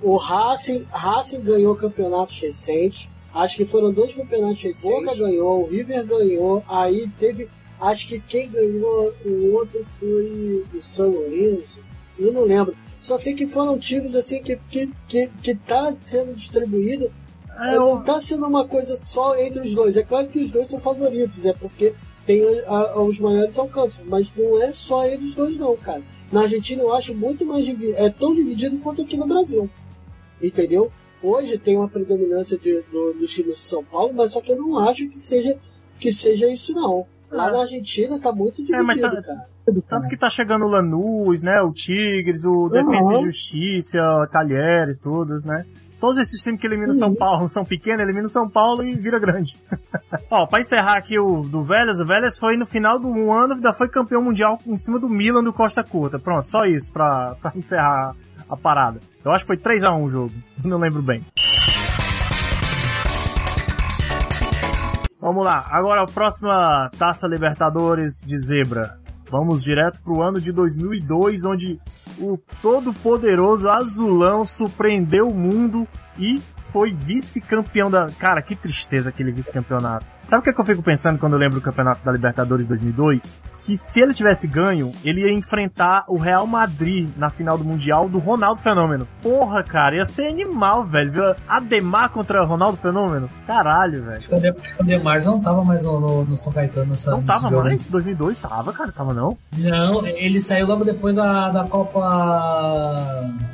[0.02, 3.08] O Racing, Racing ganhou campeonatos recentes.
[3.36, 5.06] Acho que foram dois campeonatos recentes.
[5.06, 6.64] Boca ganhou, o River ganhou.
[6.68, 7.50] Aí teve.
[7.80, 11.82] Acho que quem ganhou o outro foi o São Lourenço.
[12.18, 12.74] Eu não lembro.
[13.02, 17.12] Só sei que foram times assim que, que, que, que tá sendo distribuído.
[17.60, 19.98] É, não tá sendo uma coisa só entre os dois.
[19.98, 21.94] É claro que os dois são favoritos, é porque
[22.26, 26.02] tem a- a- os maiores alcances, mas não é só eles dois não, cara.
[26.32, 27.66] Na Argentina eu acho muito mais
[27.98, 29.70] é tão dividido quanto aqui no Brasil.
[30.42, 30.92] Entendeu?
[31.26, 34.58] Hoje tem uma predominância de, do, dos times de São Paulo, mas só que eu
[34.58, 35.58] não acho que seja
[36.00, 37.06] que seja isso não.
[37.32, 37.52] Lá Ah.
[37.52, 39.48] na Argentina tá muito dividido, mas tá- cara.
[39.90, 41.60] Tanto que tá chegando o Lanús, né?
[41.62, 43.22] O Tigres, o Defensa e Uhum.
[43.24, 45.66] Justiça, Talheres, tudo, né?
[46.00, 49.18] Todos esses times que eliminam o São Paulo são pequenos, eliminam São Paulo e vira
[49.18, 49.60] grande.
[50.30, 53.74] Ó, pra encerrar aqui o do Vélez, o Vélez foi no final do ano, ainda
[53.74, 56.20] foi campeão mundial em cima do Milan do Costa Curta.
[56.20, 58.16] Pronto, só isso pra, pra encerrar
[58.50, 59.00] a parada.
[59.24, 61.26] Eu acho que foi 3x1 o jogo, não lembro bem.
[65.20, 69.00] Vamos lá, agora a próxima Taça Libertadores de Zebra.
[69.32, 71.80] Vamos direto pro ano de 2002, onde
[72.20, 76.40] o todo-poderoso Azulão surpreendeu o mundo e
[76.76, 78.08] foi vice-campeão da.
[78.20, 80.12] Cara, que tristeza aquele vice-campeonato.
[80.26, 82.68] Sabe o que, é que eu fico pensando quando eu lembro do campeonato da Libertadores
[82.68, 83.38] 2002?
[83.66, 88.10] Que se ele tivesse ganho, ele ia enfrentar o Real Madrid na final do Mundial
[88.10, 89.08] do Ronaldo Fenômeno.
[89.22, 91.12] Porra, cara, ia ser animal, velho.
[91.14, 91.24] Viu?
[91.48, 93.30] Ademar contra o Ronaldo Fenômeno?
[93.48, 94.18] Caralho, velho.
[94.18, 97.48] Acho que o Ademar- não tava mais no, no- no São Caetano nessa Não tava
[97.50, 97.64] jogo.
[97.64, 97.88] mais?
[97.88, 99.38] 2002 tava, cara, tava não.
[99.58, 102.02] Não, ele saiu logo depois da, da Copa.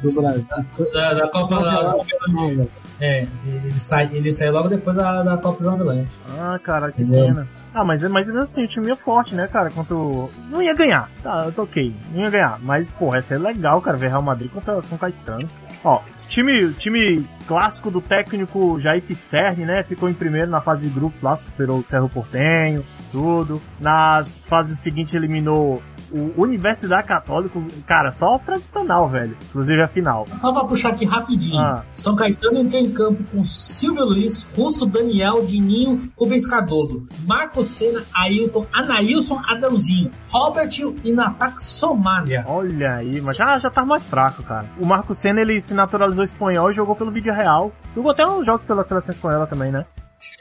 [0.02, 0.46] Do Brasil.
[0.92, 1.56] Da, da Copa.
[1.56, 2.70] Não, da- não, velho.
[3.02, 6.08] É, ele sai, ele saiu logo depois da, da Copa do Avalanche.
[6.40, 7.26] Ah, cara, que Entendeu?
[7.26, 7.48] pena.
[7.74, 9.72] Ah, mas, mas mesmo assim, o time é forte, né, cara?
[9.72, 10.30] Contra o...
[10.52, 11.10] Não ia ganhar.
[11.24, 11.96] Tá, eu toquei.
[12.14, 12.60] Não ia ganhar.
[12.62, 15.50] Mas, porra, essa é legal, cara, ver Real Madrid contra São Caetano.
[15.84, 19.82] Ó, time, time clássico do técnico Jair Pisserni, né?
[19.82, 23.60] Ficou em primeiro na fase de grupos lá, superou o Cerro Portenho, tudo.
[23.80, 25.82] Nas fases seguintes eliminou
[26.14, 27.64] o Universidade Católico.
[27.86, 29.38] Cara, só o tradicional, velho.
[29.50, 30.26] Inclusive a final.
[30.40, 31.60] Só pra puxar aqui rapidinho.
[31.60, 31.84] Ah.
[31.94, 38.04] São Caetano entrou em campo com Silvio Luiz, Russo, Daniel, Dininho, Rubens Cardoso, Marco Senna,
[38.14, 40.70] Ailton, Anailson, Adãozinho, Robert
[41.04, 42.44] e no ataque Somália.
[42.48, 44.66] Olha aí, mas já, já tá mais fraco, cara.
[44.80, 47.72] O Marco Senna, ele se naturalizou espanhol e jogou pelo Vídeo Real.
[47.96, 49.86] Jogou até uns jogos pela seleção espanhola também, né?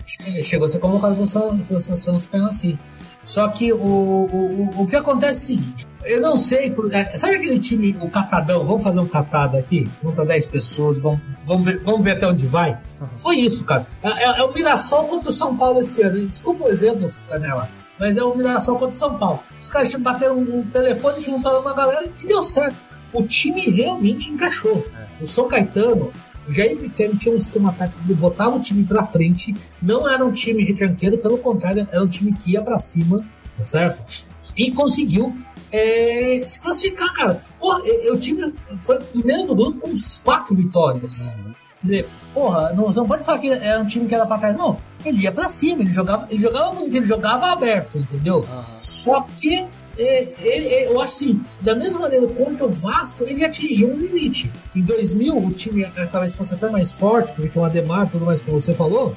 [0.04, 2.78] Che- Chegou a ser convocado pela seleção- pela seleção espanhola assim.
[3.24, 7.36] Só que o, o, o, que acontece é o seguinte, eu não sei, é, sabe
[7.36, 11.78] aquele time, o catadão, vamos fazer um catado aqui, junta 10 pessoas, vamos, vamos, ver,
[11.84, 12.78] vamos ver até onde vai?
[13.18, 13.86] Foi isso, cara.
[14.02, 16.26] É, é- é o Mirassol contra o São Paulo esse ano.
[16.26, 19.40] Desculpa o exemplo, Canela, mas é o Mirassol contra o São Paulo.
[19.60, 22.76] Os caras bateram um telefone, juntaram uma galera e deu certo.
[23.12, 24.86] O time realmente encaixou.
[25.20, 26.10] O São Caetano,
[26.48, 30.24] o Jair Pisciani tinha um sistema tático de botar o time pra frente, não era
[30.24, 33.24] um time retranqueiro, pelo contrário, era um time que ia pra cima,
[33.56, 34.26] tá certo?
[34.56, 35.36] E conseguiu
[35.72, 37.42] é, se classificar, cara.
[37.58, 37.80] Porra,
[38.12, 41.34] o time foi o primeiro do grupo com uns quatro vitórias.
[41.80, 44.38] Quer dizer, porra, não, você não pode falar que era um time que era pra
[44.38, 44.76] trás, não.
[45.04, 48.46] Ele ia pra cima, ele jogava, ele jogava bonito, ele jogava aberto, entendeu?
[48.76, 49.66] Só que
[50.02, 53.96] é, ele- é, eu acho assim, da mesma maneira contra o Vasco, ele atingiu um
[53.96, 54.50] limite.
[54.74, 58.24] Em 2000, o time talvez fosse até mais forte, porque tinha o Ademar e tudo
[58.24, 59.14] mais que você falou,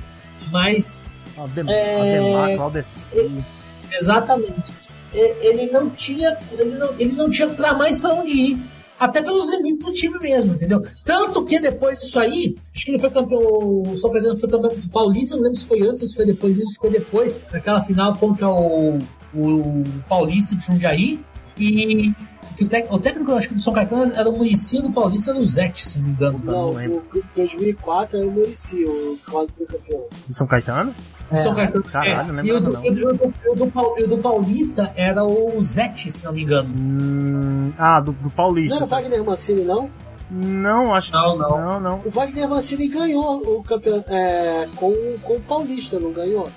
[0.52, 0.98] mas
[1.38, 3.44] Adem É, Ademar, Claudeci.
[3.92, 4.64] Exatamente.
[5.14, 8.58] Ele não tinha, ele não, ele não tinha pra mais pra onde ir.
[9.00, 10.82] Até pelos limites do time mesmo, entendeu?
[11.04, 14.72] Tanto que depois disso aí, acho que ele foi campeão, o São Caetano foi campeão
[14.94, 18.48] paulista, não lembro se foi antes se foi depois disso, foi depois, naquela final contra
[18.50, 18.98] o,
[19.36, 21.24] o Paulista de Jundiaí.
[21.58, 22.14] E
[22.58, 25.32] que o, tec- o técnico, acho que do São Caetano era o Muricy do Paulista,
[25.32, 26.42] era o Zete, se não me engano.
[26.44, 27.04] Não, lembro.
[27.14, 30.02] o 2004 era o Muricy, o Cláudio foi campeão.
[30.28, 30.94] Do São Caetano?
[31.32, 32.46] O São Caetano, Caralho, não é.
[32.46, 32.82] E o do, não.
[32.82, 36.70] do- do do Paulista era o Zete, se não me engano.
[36.76, 38.76] Hum, ah, do, do Não Paulista.
[38.76, 39.90] era o Wagner Mancini, não?
[40.30, 41.18] Não, acho que.
[41.18, 41.58] Não, não.
[41.62, 42.02] Não, não.
[42.06, 44.92] O Wagner Mancini ganhou o campeão é, com,
[45.22, 46.50] com o Paulista, não ganhou?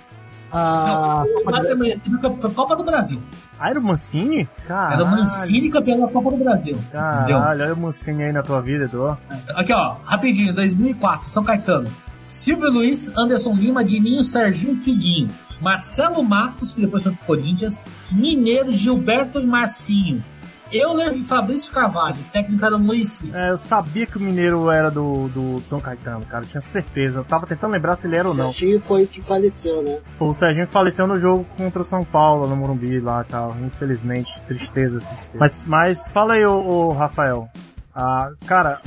[0.59, 3.23] Ah, foi Copa do Brasil.
[3.61, 4.41] Ah, era o Mancini?
[4.41, 5.05] Era Caralho.
[5.05, 6.73] o Mancini campeão da Copa do Brasil.
[6.75, 6.91] Entendeu?
[6.93, 9.19] Caralho, olha o Mancini aí na tua vida, Edu.
[9.55, 11.91] Aqui, ó, rapidinho, 2004, São Caetano.
[12.23, 15.29] Silvio Luiz, Anderson Lima, Dininho, Serginho Quiguinho.
[15.61, 17.79] Marcelo Matos, que depois foi pro Corinthians.
[18.11, 20.25] Mineiro, Gilberto e Marcinho.
[20.73, 23.31] Euler e Fabrício Carvalho, técnico era o Muricy.
[23.33, 26.45] É, eu sabia que o Mineiro era do, do São Caetano, cara.
[26.45, 27.21] Eu tinha certeza.
[27.21, 28.53] Eu tava tentando lembrar se ele era ou não.
[28.53, 29.99] Serginho foi o que faleceu, né?
[30.19, 33.31] Foi o Serginho que faleceu no jogo contra o São Paulo, no Morumbi lá e
[33.31, 33.57] tal.
[33.65, 35.39] Infelizmente, tristeza, tristeza.
[35.39, 37.49] Mas, mas fala aí, ô, ô, Rafael.
[37.95, 38.81] Ah, cara,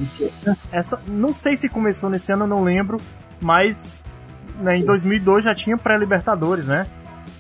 [0.71, 0.99] essa.
[1.07, 2.97] Não sei se começou nesse ano, eu não lembro.
[3.41, 4.03] Mas
[4.59, 6.85] né, em 2002 já tinha pré-Libertadores, né?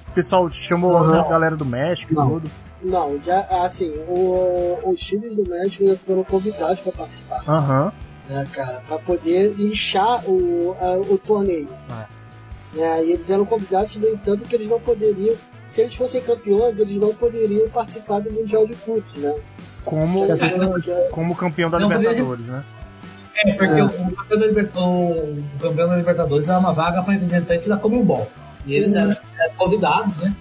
[0.07, 1.19] O pessoal chamou Uhum.
[1.19, 2.29] a galera do México e Não.
[2.29, 2.49] tudo.
[2.81, 7.91] Não, já, assim, o, os times do México já foram convidados para participar, Aham.
[8.29, 8.81] né, cara?
[8.87, 11.67] Para poder inchar o, a- o torneio.
[12.73, 15.35] Né, e eles eram convidados, no entanto, que eles não poderiam,
[15.67, 19.35] se eles fossem campeões, eles não poderiam participar do Mundial de Clubes, né?
[19.83, 22.63] Como, é- como campeão da Não, poderia- Libertadores, né?
[23.35, 27.01] É, porque O, o campeão da Liber- o- o campeão da Libertadores era uma vaga
[27.01, 28.29] para representante da Comembol.
[28.65, 30.33] E eles eram, eram convidados, né?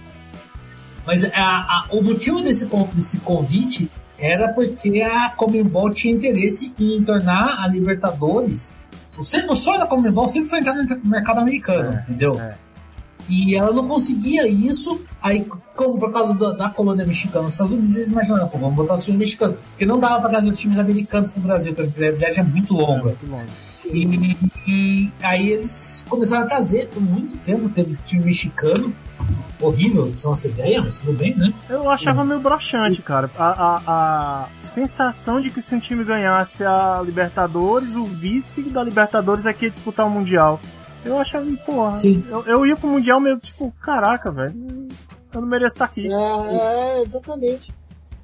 [1.09, 7.03] Mas a- a- o motivo desse, desse convite era porque a Comembol tinha interesse em
[7.03, 8.75] tornar a Libertadores.
[9.17, 12.39] O, o sonho da Comembol sempre foi entrar no mercado americano, É, entendeu?
[12.39, 12.55] é.
[13.27, 15.45] E ela não conseguia isso, aí,
[15.75, 18.95] como por causa da, da colônia mexicana nos Estados Unidos, eles imaginaram, pô, vamos botar
[18.95, 19.55] o time mexicano.
[19.71, 22.73] Porque não dava para trazer os times americanos pro Brasil, porque a viagem é muito
[22.73, 23.03] longa.
[23.05, 23.45] Muito longe.
[23.85, 28.93] E, e aí eles começaram a trazer, por muito tempo teve time mexicano.
[29.61, 31.53] Horrível, são essa ideia, mas tudo bem, né?
[31.69, 33.29] Eu achava meio broxante, cara.
[33.37, 38.81] A, a, a sensação de que se um time ganhasse a Libertadores, o vice da
[38.81, 40.61] Libertadores aqui ia disputar o Mundial.
[41.03, 41.95] Eu achava, porra.
[41.97, 42.23] Sim.
[42.29, 44.55] Eu, eu ia pro Mundial meio tipo, caraca, velho.
[45.33, 46.07] Eu não mereço estar aqui.
[46.07, 47.73] É, é, exatamente.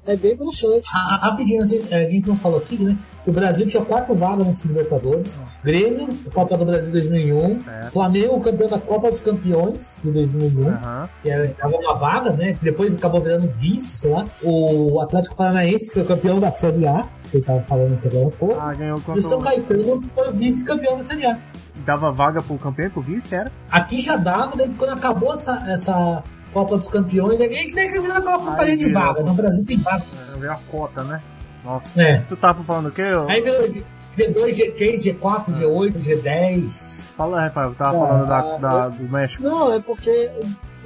[0.06, 0.88] É bem bruxante.
[0.92, 2.96] Ra- ra- Rapidinho, assim, a gente não falou aqui, né?
[3.24, 5.38] Que o Brasil tinha quatro vagas nesse Libertadores.
[5.64, 7.58] Grêmio, Copa do Brasil 2001.
[7.60, 7.90] Certo.
[7.92, 10.68] Flamengo, campeão da Copa dos Campeões de 2001.
[10.68, 11.08] Aham.
[11.22, 12.52] que era tava uma vaga, né?
[12.54, 14.24] Que depois acabou virando vice, sei lá.
[14.44, 18.30] O Atlético Paranaense, que foi campeão da Série A, que eu tava falando aqui agora
[18.38, 18.60] pouco.
[18.60, 19.42] Ah, ganhou e o contra São o...
[19.42, 21.36] Caetano foi o vice-campeão da Série A.
[21.84, 23.50] dava vaga pro campeão pro vice, era?
[23.68, 26.22] Aqui já dava, daí quando acabou essa, essa
[26.56, 29.22] Copa dos Campeões, aí que nem que aquela contagem de vaga.
[29.22, 30.02] No Brasil tem vaga.
[30.38, 31.20] Ver a cota, né?
[31.62, 32.02] Nossa.
[32.02, 32.16] É.
[32.26, 33.02] Tu tava falando o quê?
[33.02, 33.68] Eu- Aí virou
[34.16, 37.02] G2, G3, G4, G8, G10.
[37.14, 39.42] Fala, Rafael, eu tava Ah, falando da, ah, da- do México.
[39.42, 40.30] Não, é porque,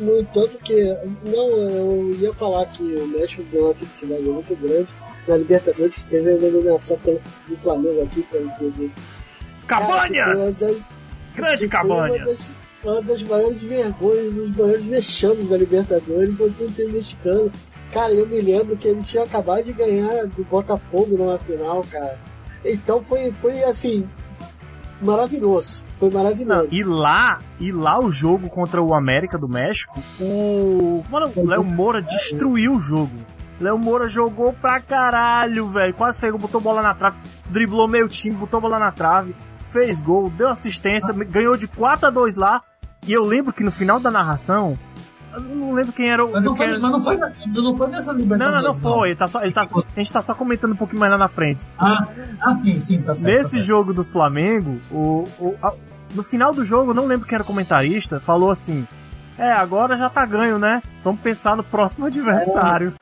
[0.00, 0.82] no entanto que.
[1.24, 4.92] Não, eu ia falar que o México deu uma felicidade muito grande
[5.28, 8.90] na Libertadores, que teve a eliminação pelo- do Flamengo aqui, pra entender.
[9.68, 10.88] Cabanhas!
[11.36, 12.56] Grande foi Uma Cabanhas!
[12.84, 17.50] Uma das maiores vergonhas, um dos maiores vexames da Libertadores foi o time mexicano.
[17.92, 22.18] Cara, eu me lembro que eles tinham acabado de ganhar do Botafogo numa final, cara.
[22.64, 24.08] Então foi, foi assim,
[25.00, 25.84] maravilhoso.
[25.98, 26.74] Foi Não, maravilhoso.
[26.74, 31.02] e lá, e lá o jogo contra o América do México, o.
[31.10, 33.12] Mano, o Léo Moura destruiu o jogo.
[33.60, 35.92] Léo Moura jogou pra caralho, velho.
[35.92, 37.18] Quase fez gol, botou bola na trave,
[37.50, 39.34] driblou meio time, botou bola na trave,
[39.68, 42.62] fez gol, deu assistência, ganhou de 4 a 2 lá.
[43.06, 44.78] E eu lembro que no final da narração,
[45.32, 46.30] eu não lembro quem era o.
[46.32, 47.16] Mas não quem foi, era- mas não foi,
[47.62, 48.62] não foi nessa Não, Libertadores.
[48.62, 49.08] não, não foi.
[49.08, 51.28] Ele tá só, ele tá, a gente tá só comentando um pouquinho mais lá na
[51.28, 51.66] frente.
[51.78, 52.06] Ah,
[52.42, 53.24] ah, sim, sim, tá certo.
[53.32, 53.64] tá Nesse certo.
[53.64, 55.72] jogo do Flamengo, o, o- a-
[56.14, 58.86] no final do jogo, eu não lembro quem era o comentarista, falou assim:
[59.38, 60.82] É, agora já tá ganho, né?
[61.02, 62.92] Vamos pensar no próximo adversário.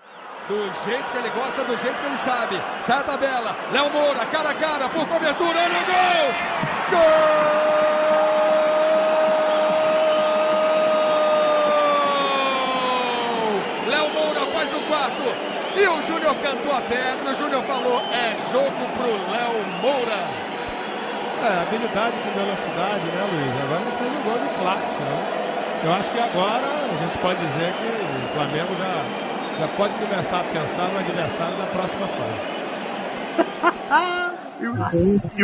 [0.47, 2.59] Do jeito que ele gosta, do jeito que ele sabe.
[2.83, 3.55] Sai a tabela.
[3.73, 6.99] Léo Moura, cara a cara, por cobertura, no gol!
[12.99, 13.89] Gol!
[13.89, 15.23] Léo Moura faz o quarto.
[15.79, 17.31] E o Júnior cantou a pedra.
[17.31, 20.27] O Júnior falou: é jogo pro Léo Moura.
[21.41, 23.63] É, habilidade com velocidade, né, Luiz?
[23.63, 25.39] Agora ele fez um gol de classe, né?
[25.85, 30.41] Eu acho que agora a gente pode dizer que o Flamengo já, já pode começar
[30.41, 32.58] a pensar no adversário da próxima fase.
[34.61, 34.67] E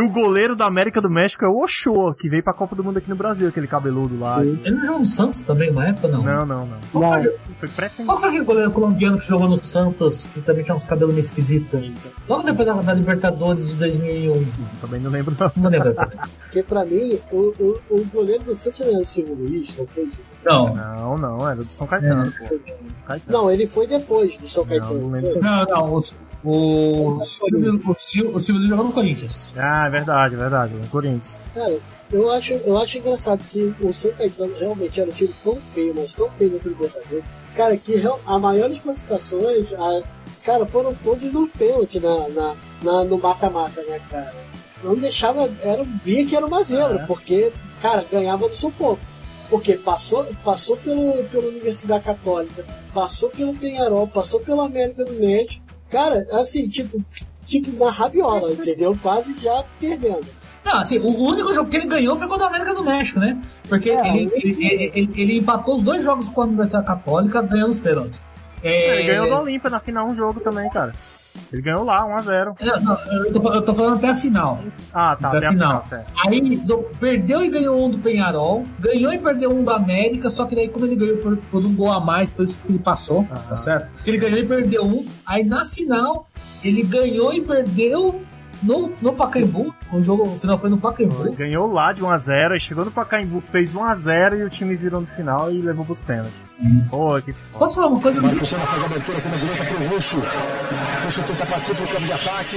[0.02, 2.82] o, e goleiro da América do México é o Ochoa, que veio pra Copa do
[2.82, 4.44] Mundo aqui no Brasil, aquele cabeludo lá.
[4.44, 6.22] Ele não jogou no Santos também na época, não?
[6.22, 6.78] Não, não, não.
[6.92, 10.64] Qual, foi, Foi pré qual foi aquele goleiro colombiano que jogou no Santos e também
[10.64, 12.14] tinha uns cabelos meio esquisitos?
[12.28, 14.44] Logo depois da, da Libertadores de 2001.
[14.80, 15.52] Também não lembro, não.
[15.56, 15.94] Não lembro.
[16.42, 19.86] Porque pra mim, o, o, o goleiro do Santos não era o Silvio Luiz, não
[19.86, 20.20] foi isso?
[20.44, 20.74] Não.
[20.74, 22.58] Não, não, era do São Caetano, pô.
[23.06, 23.38] Caetano.
[23.38, 25.10] Não, ele foi depois do São Não, Caetano.
[25.10, 25.40] não.
[25.40, 26.04] Não, não.
[26.44, 29.50] O, o, Silvio, o, Silvio, o Silvio Luiz jogou no Corinthians.
[29.56, 30.74] Ah, é verdade, é verdade.
[30.74, 31.36] No Corinthians.
[31.54, 31.78] Cara,
[32.12, 35.94] eu acho, eu acho engraçado que o São Caetano realmente era um time tão feio,
[35.96, 37.24] mas tão feio nesse Libertadores.
[37.56, 40.02] Cara, que real- a maiores classificações, a-
[40.44, 44.34] cara, foram todos no pênalti na, na, na- no mata-mata, né, cara?
[44.82, 47.06] Não deixava, era, via que era uma zebra, É.
[47.06, 49.00] porque, cara, ganhava do sufoco.
[49.48, 55.63] Porque passou, passou pelo, pela Universidade Católica, passou pelo Penharol, passou pela América do México.
[55.94, 57.02] Cara, assim, tipo,
[57.46, 58.98] tipo na rabiola, entendeu?
[59.00, 60.26] Quase já perdendo.
[60.64, 63.40] Não, assim, o único jogo que ele ganhou foi contra a América do México, né?
[63.68, 67.42] Porque É, ele, ele, ele, ele- ele empatou os dois jogos com a Universidade Católica
[67.42, 68.22] ganhando os pênaltis.
[68.62, 70.94] É, Ele ganhou do Olímpia na final um jogo também, cara.
[71.52, 72.56] Ele ganhou lá, 1x0.
[72.60, 74.60] Não, não, eu, tô, eu tô falando até a final.
[74.92, 75.82] Ah, tá, Até até a final, final.
[75.82, 76.12] certo.
[76.26, 80.44] Aí do- perdeu e ganhou um do Penharol, ganhou e perdeu um do América, só
[80.46, 82.78] que daí como ele ganhou por, por um gol a mais, por isso que ele
[82.78, 83.42] passou, Aham.
[83.48, 83.88] tá certo?
[84.06, 86.28] Ele ganhou e perdeu um, aí na final
[86.62, 88.22] ele ganhou e perdeu
[88.62, 91.32] no, no Pacaembu, o jogo, o final foi no Pacaembu.
[91.32, 95.06] Ganhou lá de 1x0, aí chegou no Pacaembu, fez 1x0 e o time virou no
[95.06, 96.42] final e levou pros pênaltis.
[96.88, 97.58] Pô, que foda.
[97.58, 98.20] Posso falar uma coisa?
[98.20, 100.22] Marcos Senna faz a abertura com a direita pro Russo.
[101.04, 102.56] Russo tenta partir pro campo de ataque.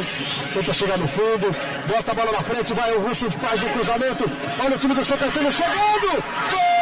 [0.53, 1.55] Tenta chegar no fundo.
[1.87, 2.73] Bota a bola na frente.
[2.73, 4.23] Vai o Russo faz o cruzamento.
[4.63, 6.11] Olha o time do São Caetano chegando.
[6.11, 6.77] Gol!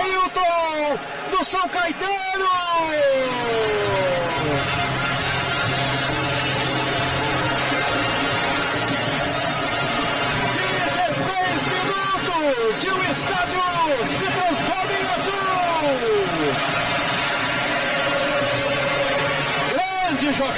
[0.00, 0.98] Ailton
[1.30, 2.63] do São Caetano.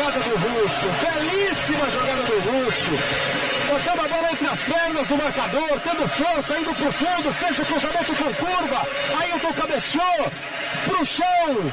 [0.07, 2.90] Jogada do Russo, belíssima jogada do Russo.
[3.69, 7.66] Botando a bola entre as pernas do marcador, tendo força, indo pro fundo, fez o
[7.66, 8.87] cruzamento com curva.
[9.21, 10.33] Ailton cabeceou
[10.85, 11.73] pro chão.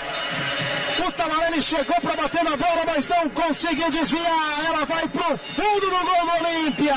[1.06, 4.66] O Tamarelli chegou para bater na bola, mas não conseguiu desviar.
[4.66, 6.96] Ela vai pro fundo do gol do Olímpia.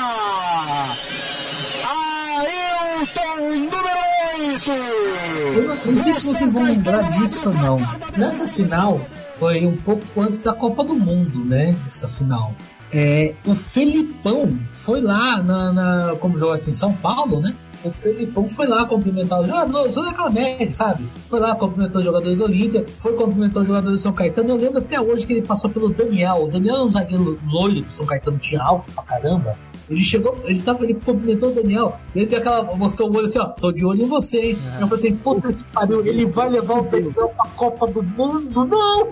[2.39, 4.07] Ailton, número
[4.39, 4.71] 8.
[4.71, 7.77] Eu não, não sei se vocês vão lembrar disso ou não.
[8.17, 9.01] Nessa final,
[9.39, 11.75] foi um pouco antes da Copa do Mundo, né?
[11.85, 12.53] Essa final.
[12.91, 17.53] É, o Felipão foi lá, na, na- como joga aqui em São Paulo, né?
[17.83, 21.05] o Felipão foi lá cumprimentar os jogadores, foi aquela média, sabe?
[21.29, 24.49] Foi lá cumprimentar os jogadores do Olímpia, foi cumprimentar os jogadores do São Caetano.
[24.49, 26.45] Eu lembro até hoje que ele passou pelo Daniel.
[26.45, 29.55] O Daniel é um zagueiro loiro que o São Caetano tinha alto pra caramba.
[29.89, 33.25] Ele chegou, ele tava, ele cumprimentou o Daniel, e ele deu aquela, mostrou o olho
[33.25, 34.57] assim, ó, tô de olho em você, hein?
[34.77, 34.83] É.
[34.83, 38.65] Eu falei assim, puta que pariu, ele vai levar o Daniel pra Copa do Mundo,
[38.65, 39.07] não!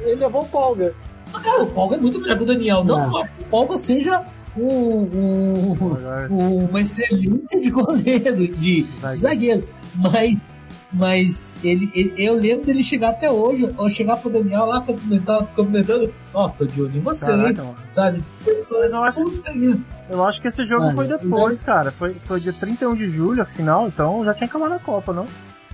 [0.00, 0.92] Ele levou o Polga.
[1.32, 4.24] Mas, Cara, o Polga é muito melhor que o Daniel, não que o Polga seja
[4.56, 5.76] um, um,
[6.30, 9.64] um- uma excelência de goleiro, de zagueiro,
[9.94, 10.44] mas,
[10.92, 15.46] mas ele, ele- eu lembro dele chegar até hoje, ou chegar pro Daniel lá cumprimentando,
[15.54, 17.36] cumprimentando ó, tô de olho em você, hein?
[17.38, 17.76] Caraca, mano.
[17.94, 18.24] sabe?
[18.70, 19.42] Mas eu acho,
[20.10, 21.90] eu acho que esse jogo foi depois, cara.
[21.90, 25.26] Foi, foi dia 31 de julho, afinal, então já tinha acabado a Copa, não?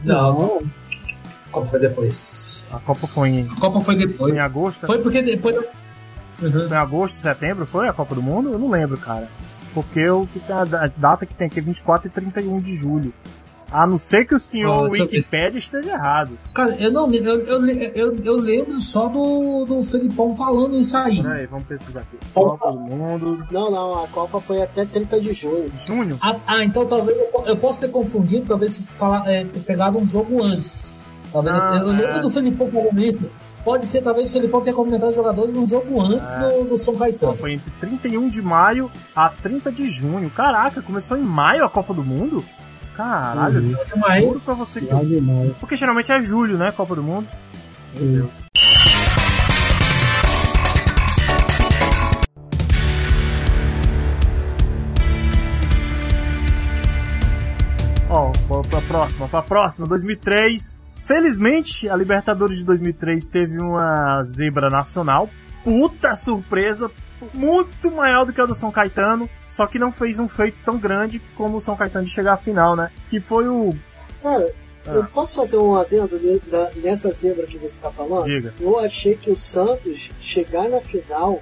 [0.02, 2.62] Não, a Copa foi depois.
[2.72, 4.34] A Copa foi em, A Copa foi depois.
[4.34, 4.86] em agosto?
[4.86, 5.56] Foi porque depois.
[5.56, 6.50] Uhum.
[6.68, 8.50] Foi em agosto, setembro, foi a Copa do Mundo?
[8.52, 9.28] Eu não lembro, cara.
[9.74, 13.12] Porque eu, da- a data que tem aqui é 24 e 31 de julho.
[13.72, 14.90] A não ser que o senhor Ah.
[14.90, 16.38] Wikipedia esteja errado.
[16.54, 20.96] Cara, eu não lembro, eu, eu, eu, eu lembro só do, do Felipão falando isso
[20.96, 21.22] aí.
[21.22, 22.18] Peraí, vamos pesquisar aqui.
[22.34, 23.46] Copa do Mundo.
[23.50, 25.72] Não, não, a Copa foi até 30 de junho.
[25.86, 26.18] Junho?
[26.20, 29.96] Ah, ah, então talvez eu, eu possa ter confundido, talvez se falar, é, ter pegado
[29.98, 30.92] um jogo antes.
[31.32, 32.20] Talvez Ah, eu, eu lembro é.
[32.20, 33.30] do Felipão falando isso.
[33.64, 36.96] Pode ser, talvez o Felipão tenha comentado os jogadores num jogo antes do, do São
[36.96, 37.36] Caetano.
[37.36, 40.28] foi entre 31 de maio a 30 de junho.
[40.30, 42.44] Caraca, começou em maio a Copa do Mundo?
[42.96, 43.74] Caralho, Uhum.
[44.00, 44.28] Maio.
[44.28, 45.54] juro pra você que maio.
[45.58, 46.70] Porque geralmente é julho, né?
[46.72, 47.26] Copa do Mundo.
[47.94, 48.28] Deus.
[58.10, 60.86] Ó, pra- pra próxima, pra próxima, 2003.
[61.04, 65.28] Felizmente, a Libertadores de 2003 teve uma zebra nacional.
[65.64, 66.90] Puta surpresa,
[67.34, 70.78] muito maior do que a do São Caetano, só que não fez um feito tão
[70.78, 72.90] grande como o São Caetano de chegar à final, né?
[73.10, 73.70] Que foi o.
[74.22, 74.52] Cara,
[74.86, 74.90] Ah.
[74.94, 76.18] eu posso fazer um adendo
[76.82, 78.24] nessa zebra que você tá falando?
[78.24, 78.52] Diga.
[78.60, 81.40] Eu achei que o Santos chegar na final,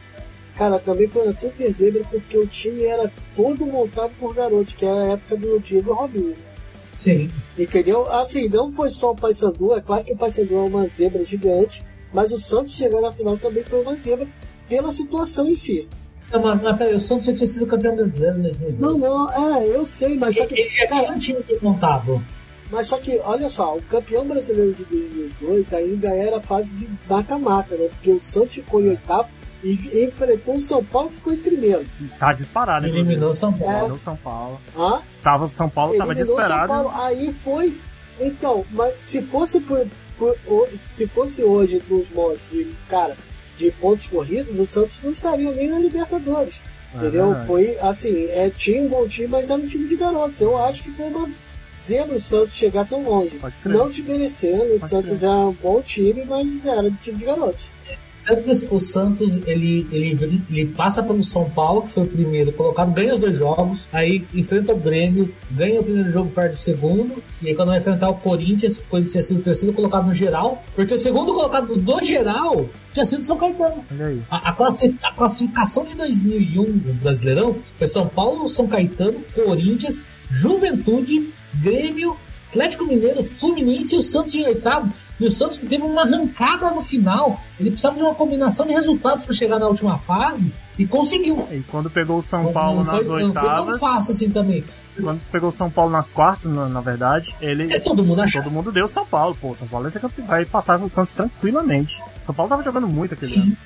[0.56, 4.84] cara, também foi uma super zebra porque o time era todo montado por garotos, que
[4.84, 6.36] era a época do Diego Robinho.
[6.94, 7.30] Sim.
[7.58, 8.12] Entendeu?
[8.12, 11.82] Assim, não foi só o Paysandu, é claro que o Paysandu é uma zebra gigante,
[12.12, 14.26] mas o Santos chegar na final também foi uma zebra
[14.70, 15.86] pela situação em si.
[16.32, 18.78] Não, mas, mas peraí, o Santos já tinha sido campeão brasileiro em 2002.
[18.80, 22.24] Não, não, é, eu sei, mas só que, Ele já cara, tinha um time montado.
[22.70, 26.88] mas só que, olha só, o campeão brasileiro de 2002 ainda era a fase de
[27.08, 27.88] mata-mata, né?
[27.88, 29.28] Porque o Santos ficou em oitavo
[29.64, 31.84] e enfrentou o São Paulo que ficou em primeiro.
[32.18, 32.92] Tá disparado, né?
[32.92, 33.74] Eliminou o São Paulo.
[33.74, 34.60] Eliminou São Paulo.
[34.78, 36.72] Ah, Tava o São Paulo, tava eliminou o São desesperado.
[36.72, 37.04] Paulo.
[37.04, 37.76] Aí foi.
[38.20, 39.84] Então, mas se fosse por,
[40.16, 43.16] por- o- se fosse hoje nos modos de cara
[43.60, 46.60] de pontos corridos, o Santos não estaria nem na Libertadores.
[46.92, 47.26] É entendeu?
[47.26, 47.46] verdade.
[47.46, 50.40] Foi assim, é, tinha um bom time, mas era um time de garotos.
[50.40, 51.30] Eu acho que foi uma
[51.78, 53.38] zebra o Santos chegar tão longe.
[53.64, 55.30] Não desmerecendo, o Santos crer.
[55.30, 57.70] é um bom time, mas era um time de garotos.
[58.30, 62.52] Tanto que o Santos ele, ele, ele passa pelo São Paulo, que foi o primeiro
[62.52, 66.58] colocado, ganha os dois jogos, aí enfrenta o Grêmio, ganha o primeiro jogo, perde o
[66.58, 70.06] segundo, e aí quando vai enfrentar o Corinthians, o Corinthians tinha sido o terceiro colocado
[70.06, 73.84] no geral, porque o segundo colocado do geral tinha sido São Caetano.
[73.90, 74.22] Olha aí.
[74.30, 80.02] A, a classi- a classificação de 2001 do Brasileirão foi São Paulo, São Caetano, Corinthians,
[80.30, 82.16] Juventude, Grêmio,
[82.50, 84.92] Atlético Mineiro, Fluminense e o Santos em oitavo.
[85.20, 87.38] E o Santos que teve uma arrancada no final.
[87.58, 91.46] Ele precisava de uma combinação de resultados para chegar na última fase e conseguiu.
[91.50, 94.64] E quando pegou o São Paulo nas foi, não foi oitavas, fácil assim também.
[94.98, 97.70] quando pegou o São Paulo nas quartas, na, na verdade, ele.
[97.72, 98.44] É, todo mundo achava.
[98.44, 99.54] Todo mundo deu São Paulo, pô.
[99.54, 102.02] São Paulo vai, ser campeão, vai passar com o Santos tranquilamente.
[102.24, 103.56] São Paulo tava jogando muito aquele ano.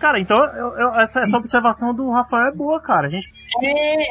[0.00, 3.06] Cara, então eu- eu- essa, essa observação do Rafael é boa, cara.
[3.06, 4.02] A gente É, é,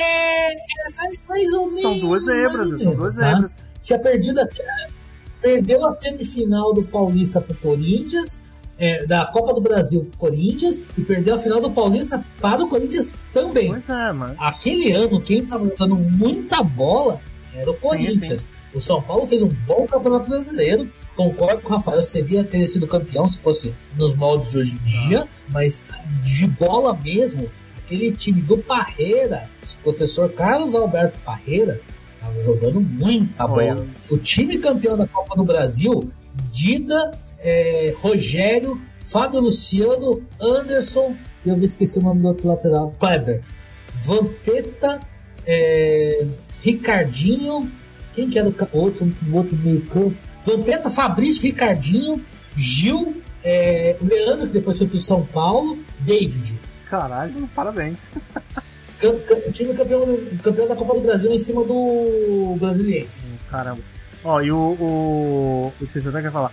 [0.00, 0.54] é, é,
[0.96, 1.82] mais, mais ou menos.
[1.82, 3.22] são duas mais zebras, são duas tá?
[3.32, 3.56] zebras.
[3.82, 4.44] tinha perdido a,
[5.40, 8.40] perdeu a semifinal do Paulista pro Corinthians,
[8.78, 12.68] é, da Copa do Brasil pro Corinthians e perdeu a final do Paulista para o
[12.68, 13.70] Corinthians também.
[13.70, 14.34] Pois é, mano.
[14.38, 17.20] Aquele ano, quem estava jogando muita bola
[17.54, 18.46] era o Corinthians.
[18.72, 20.88] O São Paulo fez um bom campeonato brasileiro.
[21.16, 25.08] Concordo com o Rafael, seria ter sido campeão se fosse nos moldes de hoje em
[25.08, 25.84] dia, mas
[26.22, 31.80] de bola mesmo, aquele time do Parreira, o professor Carlos Alberto Parreira,
[32.28, 33.86] estava jogando muita bola.
[34.10, 36.10] O time campeão da Copa do Brasil,
[36.52, 43.42] Dida, é, Rogério, Fábio Luciano, Anderson, eu esqueci o nome do outro lateral, Kleber,
[44.04, 45.00] Vampeta,
[45.46, 46.26] é,
[46.62, 47.70] Ricardinho,
[48.14, 50.16] quem que era o outro, o outro meio campo?
[50.44, 52.22] Vampeta, Fabrício, Ricardinho,
[52.56, 56.58] Gil, é, Leandro, que depois foi pro São Paulo, David.
[56.86, 58.10] Caralho, parabéns.
[59.52, 60.02] time campeão,
[60.42, 63.28] campeão da Copa do Brasil em cima do Brasiliense.
[63.50, 63.80] Caramba.
[64.24, 64.56] Ó, e o.
[64.58, 65.72] o...
[65.80, 66.52] Esqueci até que ia falar.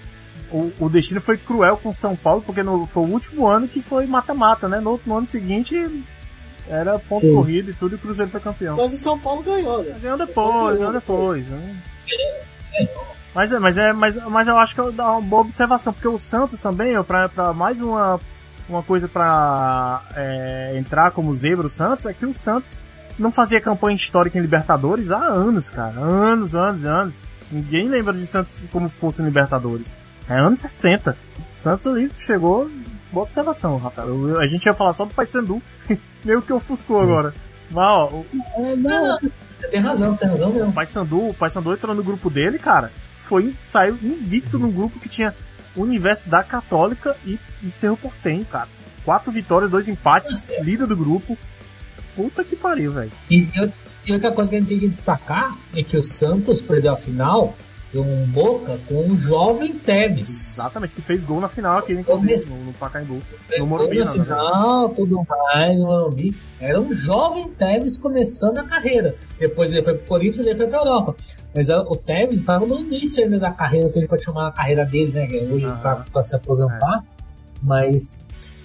[0.52, 3.82] O, o destino foi cruel com São Paulo, porque no, foi o último ano que
[3.82, 4.80] foi mata-mata, né?
[4.80, 5.76] No, no ano seguinte
[6.68, 7.34] era ponto Sim.
[7.34, 8.78] corrido e tudo, e o Cruzeiro foi campeão.
[8.78, 9.96] Mas o São Paulo ganhou, né?
[10.00, 11.48] Ganhou depois, ganhou depois.
[11.48, 11.82] Né?
[13.34, 16.18] Mas, é, mas, é, mas, mas eu acho que dá uma boa observação, porque o
[16.18, 18.20] Santos também, pra mais uma,
[18.68, 22.80] uma coisa pra é, entrar como zebra o Santos, é que o Santos
[23.18, 26.00] não fazia campanha histórica em Libertadores há anos, cara.
[26.00, 27.16] Anos, anos, anos.
[27.52, 30.00] Ninguém lembra de Santos como fosse em Libertadores.
[30.28, 31.16] É anos 60.
[31.52, 32.70] O Santos ali chegou.
[33.12, 34.10] Boa observação, Rafael.
[34.30, 35.62] Eu- A gente ia falar só do Paysandu.
[36.26, 37.34] Meio que ofuscou agora.
[37.72, 38.26] Mas, ó, o
[38.58, 39.20] É, Não, não, não,
[39.60, 40.74] você tem razão, você tem razão mesmo.
[40.74, 42.92] Paysandu, o Paysandu entrou no grupo dele, cara.
[43.24, 45.34] Foi, saiu invicto num grupo que tinha
[45.76, 48.68] Universidade Católica e, e Cerro Portenho, cara.
[49.04, 51.38] Quatro vitórias, dois empates, líder do grupo.
[52.16, 53.12] Puta que pariu, velho.
[53.30, 53.48] E,
[54.06, 56.98] e, outra coisa que a gente tem que destacar é que o Santos perdeu a
[56.98, 57.56] final
[57.98, 60.58] um Boca com um jovem Tevez.
[60.58, 63.22] Exatamente, que fez gol na final aqui, inclusive, no, no Pacaembu.
[63.58, 64.24] No Morumbi, na não, né?
[64.24, 66.36] final, tudo mais, no Morumbi.
[66.60, 69.16] Era um jovem Tevez começando a carreira.
[69.40, 71.16] Depois ele foi pro Corinthians e ele foi pra Europa.
[71.54, 74.52] Mas ah, o Tevez estava no início ainda da carreira, que ele pode chamar a
[74.52, 75.28] carreira dele, né?
[75.28, 75.82] que Hoje ele Aham.
[75.82, 77.04] tá pra se aposentar.
[77.62, 78.14] Mas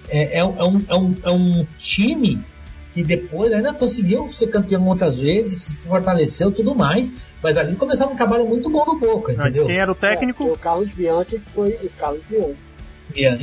[0.09, 2.45] é, é, é um, é, um, é um time
[2.93, 7.11] que depois ainda conseguiu ser campeão outras vezes, se fortaleceu tudo mais.
[7.43, 9.67] Mas ali começava um trabalho muito bom do Boca, Antes, entendeu?
[9.67, 10.45] quem era o É, técnico?
[10.45, 12.57] o Carlos Bianchi que foi o Carlos Bianchi.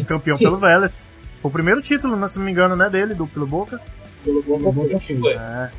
[0.02, 1.10] E- Campeão que- pelo Vélez.
[1.42, 3.80] Foi o primeiro título, né, se não me engano, né, dele, do, pelo Boca.
[4.24, 4.90] Pelo Boca foi.
[5.00, 5.34] que foi.
[5.34, 5.70] É.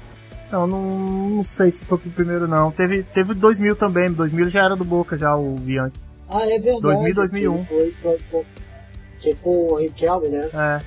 [0.51, 0.81] Não, não,
[1.29, 2.71] não sei se foi pro primeiro, não.
[2.71, 4.11] Teve, teve 2000 também.
[4.11, 6.01] 2000 já era do Boca, já, o Bianchi.
[6.29, 6.81] Ah, é verdade.
[6.81, 7.55] 2000, 2001.
[7.57, 10.49] Ele Foi, foi, foi, o Riquelme, né?
[10.55, 10.81] É.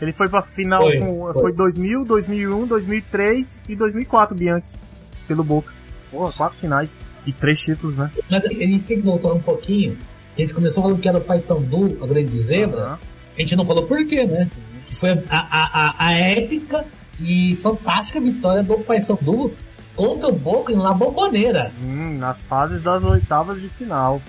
[0.00, 1.32] Ele foi pra final Foi, com.
[1.32, 1.42] foi.
[1.42, 4.72] Foi 2000, 2001, 2003 e 2004, Bianchi.
[5.26, 5.72] Pelo Boca.
[6.10, 6.98] Porra, quatro finais.
[7.26, 8.10] E três títulos, né?
[8.30, 9.98] Mas a gente tem que voltar um pouquinho.
[10.36, 12.80] A gente começou falando que era o Paysandu, a grande zebra.
[12.80, 12.98] Aham.
[13.36, 14.48] A gente não falou por quê, né?
[14.86, 16.84] Que foi a, a, a, a épica
[17.20, 19.52] e fantástica vitória do Paysandu
[19.94, 24.22] contra o Boca em La Bombonera, Sim, nas fases das oitavas de final.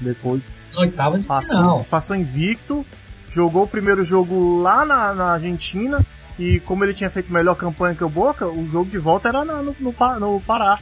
[0.00, 1.86] Depois na oitava de passou, final.
[1.90, 2.86] passou invicto,
[3.30, 6.04] jogou o primeiro jogo lá na, na Argentina.
[6.38, 9.42] E como ele tinha feito melhor campanha que o Boca, o jogo de volta era
[9.44, 10.78] na- no, no, no Pará.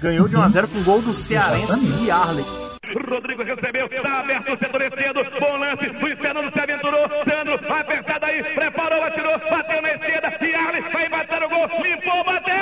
[0.00, 2.02] Ganhou de 1x0 com gol do Cearense Exatamente.
[2.04, 2.44] e Arley.
[3.08, 7.80] Rodrigo recebeu, tá aberto o setor esquerdo, bom lance, Luiz Fernando se aventurou, Sandro, vai
[7.82, 12.54] apertado aí, preparou, atirou, bateu na esquerda, e Arley vai matar o gol, limpou, bateu,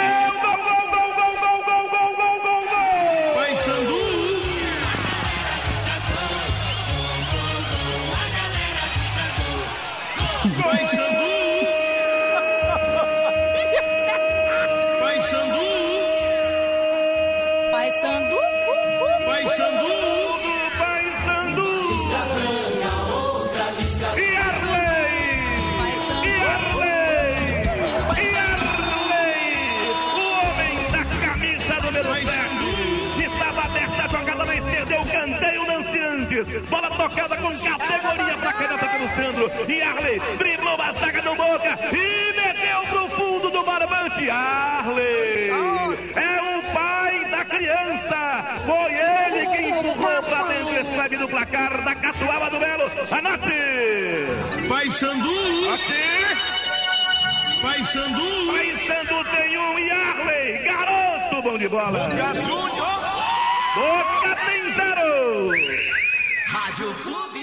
[0.43, 3.35] gol, gol, gol, gol, gol, gol, gol, gol, gol, gol!
[3.37, 3.98] Paysandu.
[10.97, 11.38] Nation.
[37.09, 39.51] Tocada com categoria pra caneta pelo Sandro.
[39.69, 44.31] E Arley driblou a zaga do Boca e meteu pro fundo do barbante.
[44.31, 45.49] Arley!
[46.15, 48.61] É o pai da criança!
[48.67, 52.91] Foi ele que empurrou pra dentro esse leve do placar da Catuaba do Belo.
[53.11, 54.69] Anote!
[54.69, 55.73] Paysandu.
[55.75, 56.19] Aqui!
[57.63, 58.53] Paysandu.
[58.53, 62.09] Paysandu tem um e Arley, garoto bom de bola.
[62.09, 63.09] Boca Juniors.
[63.75, 65.88] Boca tem zero.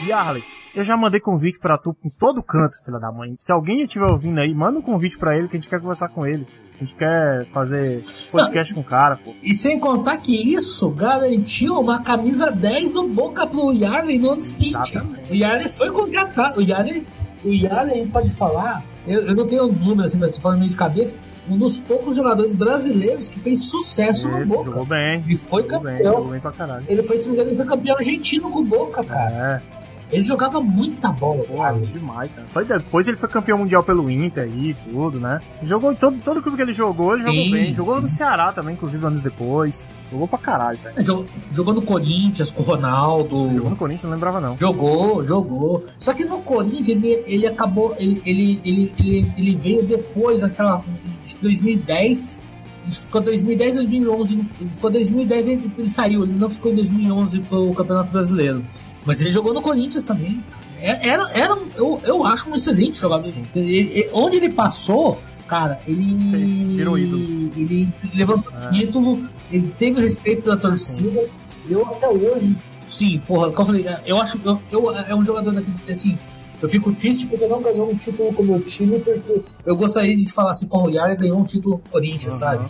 [0.06, 0.44] E Arley,
[0.76, 3.34] eu já mandei convite pra tu em todo canto, filha da mãe.
[3.38, 6.10] Se alguém estiver ouvindo aí, manda um convite pra ele que a gente quer conversar
[6.10, 6.46] com ele.
[6.76, 9.34] A gente quer fazer podcast com o cara, pô.
[9.42, 14.36] E sem contar que isso garantiu uma camisa 10 do Boca pro Yarley no.
[14.36, 15.32] Exatamente.
[15.32, 16.60] O Yarley foi contratado.
[16.60, 17.08] O Yarley,
[17.46, 20.76] o Yarley pode falar, eu, eu não tenho número assim, mas tô falando meio de
[20.78, 21.16] cabeça,
[21.48, 24.64] um dos poucos jogadores brasileiros que fez sucesso no Boca.
[24.64, 25.24] jogou bem.
[25.26, 26.28] Ele foi Jogou bem, campeão.
[26.28, 26.86] bem.
[26.88, 29.62] Ele foi, se não me engano, ele foi campeão argentino com o Boca, cara.
[29.72, 29.75] É,
[30.12, 31.88] Ele jogava muita bola, o pô, Yarley.
[31.88, 32.48] demais, cara.
[32.48, 35.42] Foi depois ele foi campeão mundial pelo Inter aí, tudo, né?
[35.64, 37.74] Jogou em todo, todo clube que ele jogou, ele jogou Sim, bem.
[37.74, 38.02] Jogou sim.
[38.02, 39.90] no Ceará também, inclusive anos depois.
[40.12, 41.06] Jogou pra caralho, velho.
[41.06, 43.44] Jogou, jogou no Corinthians com o Ronaldo.
[43.52, 44.58] Jogou no Corinthians, não lembrava não.
[44.58, 45.86] Jogou, jogou.
[45.98, 47.96] Só que no Corinthians ele, ele acabou.
[47.98, 50.84] Ele, ele, ele, ele, ele veio depois daquela.
[51.24, 52.44] Acho que 2010.
[52.86, 54.48] Ele ficou 2010, 2011.
[54.62, 56.24] Ele ficou 2010 ele, ele saiu.
[56.24, 58.64] Ele não ficou em 2011 pro Campeonato Brasileiro.
[59.06, 60.44] Mas ele jogou no Corinthians também.
[60.80, 63.32] É- Era, era eu, eu acho um excelente jogador.
[63.56, 66.76] Ele- onde ele passou, cara, ele.
[66.76, 67.22] Virou ídolo.
[67.56, 68.68] Ele levantou É.
[68.68, 71.30] o título, ele teve o respeito da torcida.
[71.70, 72.56] Eu até hoje,
[72.90, 76.18] sim, porra, como eu falei, eu acho eu, eu- é um jogador que assim.
[76.62, 80.16] Eu fico triste porque não ganhou um título com o meu time, porque eu gostaria
[80.16, 82.58] de falar assim, porra, o Yara ganhou um título com o Corinthians, Aham.
[82.58, 82.70] sabe?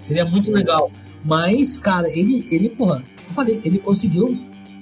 [0.00, 0.90] Seria muito legal.
[1.24, 4.36] Mas, cara, ele, ele, porra, eu falei, ele conseguiu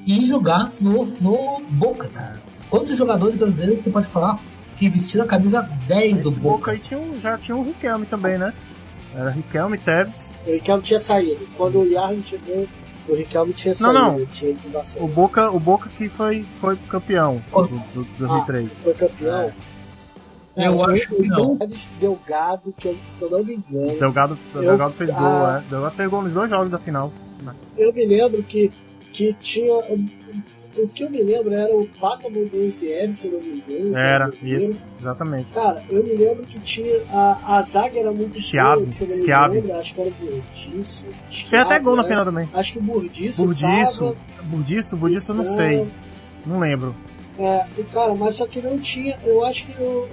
[0.06, 2.40] ir jogar no, no Boca, cara.
[2.70, 4.40] Quantos jogadores brasileiros você pode falar
[4.76, 6.56] que vestiram a camisa 10 do Esse Boca?
[6.56, 8.52] Boca aí tinha um- já tinha o Riquelme também, né?
[9.14, 10.32] Era Riquelme, Teves.
[10.46, 11.46] O Riquelme tinha saído.
[11.56, 12.66] Quando o Yarley chegou,
[13.08, 13.98] o Riquelme tinha Não, saído.
[14.00, 14.16] não.
[14.16, 14.56] Ele tinha
[15.00, 15.06] O.
[15.06, 18.70] Boca, o Boca que foi, foi campeão do, do, do 2003.
[18.82, 19.52] Foi campeão.
[20.56, 21.52] Eu Cara, acho o- que não.
[21.52, 25.20] O Teves Delgado, que eu, se eu não me engano, Delgado, Eu- Delgado fez gol,
[25.26, 25.62] ah.
[25.64, 25.70] é.
[25.70, 27.12] Delgado fez gol nos dois jogos da final.
[27.76, 28.70] eu me lembro que,
[29.14, 29.72] que tinha.
[30.76, 33.96] O que eu me lembro era o Paca Mundizieri, se eu não me engano.
[33.96, 35.52] Era, isso, exatamente.
[35.52, 37.00] Cara, eu me lembro que tinha.
[37.10, 41.04] A, a zaga era muito Schiave, boa, se engano, Acho que era o Burdiço.
[41.30, 42.08] Fez até gol na né?
[42.08, 42.48] final também.
[42.52, 43.44] Acho que o Burdiço.
[43.44, 45.86] Burdiço, tava, Burdiço, Burdiço eu não então, sei.
[46.44, 46.94] Não lembro.
[47.38, 49.16] É, cara, mas só que não tinha.
[49.24, 50.08] Eu acho que o,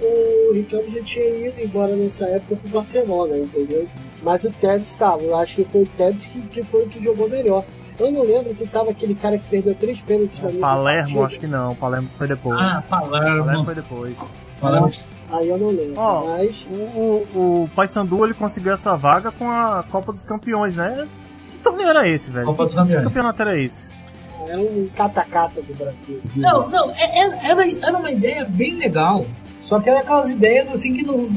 [0.48, 3.88] o Riquelme já tinha ido embora nessa época pro Barcelona, entendeu?
[4.22, 5.22] Mas o Tevez estava.
[5.22, 7.64] Eu acho que foi o Tevez que, que foi o que jogou melhor.
[8.02, 11.24] Eu não lembro se tava aquele cara que perdeu três pênaltis na mesma Palermo, partida.
[11.24, 11.74] acho que não.
[11.76, 12.58] Palermo foi depois.
[12.66, 13.64] Ah, Palermo Palermo.
[13.64, 14.30] foi depois.
[14.60, 14.90] Palermo.
[15.30, 15.94] Aí eu não lembro.
[15.98, 16.66] Ó, mas.
[16.70, 21.06] O, o, o Paysandu ele conseguiu essa vaga com a Copa dos Campeões, né?
[21.50, 22.46] Que torneio era esse, velho?
[22.46, 22.98] Copa dos Campeões.
[22.98, 24.00] que campeonato era esse?
[24.46, 26.20] Era um catacata do Brasil.
[26.34, 29.24] Não, não, é- é- era, era uma ideia bem legal.
[29.60, 31.28] Só que era aquelas ideias assim que não.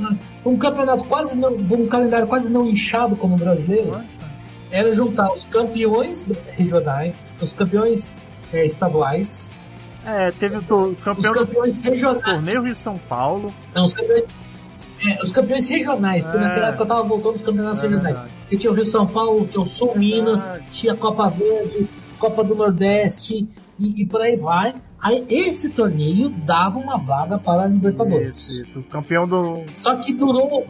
[0.43, 1.51] Um campeonato quase não.
[1.53, 4.01] Um calendário quase não inchado como o brasileiro.
[4.75, 6.25] Era juntar os campeões
[6.57, 8.15] regionais, os campeões
[8.51, 9.49] é, estaduais,
[10.05, 10.65] É, teve o, os
[10.99, 12.23] campeão do campeões regionais.
[12.25, 13.53] torneio Rio São Paulo.
[13.73, 14.23] Não, os campeões.
[15.07, 16.41] é, os campeões regionais, porque É.
[16.41, 18.19] naquela época eu tava voltando os campeonatos É regionais.
[18.49, 22.43] Que tinha o Rio São Paulo, tinha o Sul Minas, tinha a Copa Verde, Copa
[22.43, 23.47] do Nordeste
[23.79, 24.75] e, e por aí vai.
[25.01, 28.35] Aí esse torneio dava uma vaga para a Libertadores.
[28.49, 28.79] Isso, isso.
[28.79, 29.63] O campeão do.
[29.69, 30.67] Só que durou.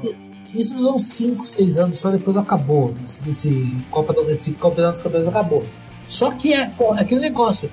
[0.55, 2.93] Isso durou uns 5, 6 anos, só depois acabou.
[3.27, 5.65] Esse, Copa esse Campeonato dos Campeões acabou.
[6.07, 6.61] Só que é
[6.97, 7.69] é aquele negócio.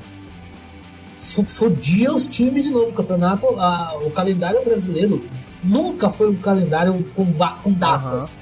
[1.46, 2.90] Fudia os times de novo.
[2.90, 5.24] O campeonato, a- o calendário brasileiro
[5.62, 8.38] nunca foi um calendário com, com datas.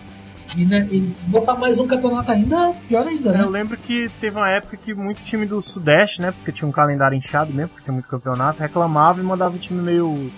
[0.56, 3.42] E, né, e botar mais um campeonato ainda, pior ainda, né?
[3.44, 6.32] Eu lembro que teve uma época que muito time do Sudeste, né?
[6.32, 9.80] Porque tinha um calendário inchado mesmo, porque tinha muito campeonato, reclamava e mandava o time
[9.80, 10.28] meio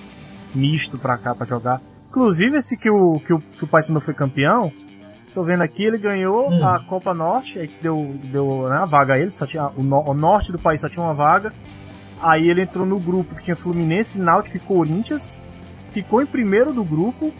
[0.54, 1.80] misto pra cá pra jogar.
[2.12, 4.70] Inclusive, esse que o, que o, que o Paysandu foi campeão,
[5.32, 6.62] tô vendo aqui, ele ganhou Hum.
[6.62, 9.82] a Copa Norte, aí que deu, deu né, a vaga a ele, só tinha, o,
[9.82, 11.54] no- o norte do país só tinha uma vaga.
[12.20, 15.38] Aí ele entrou no grupo que tinha Fluminense, Náutico e Corinthians,
[15.90, 17.32] ficou em primeiro do grupo,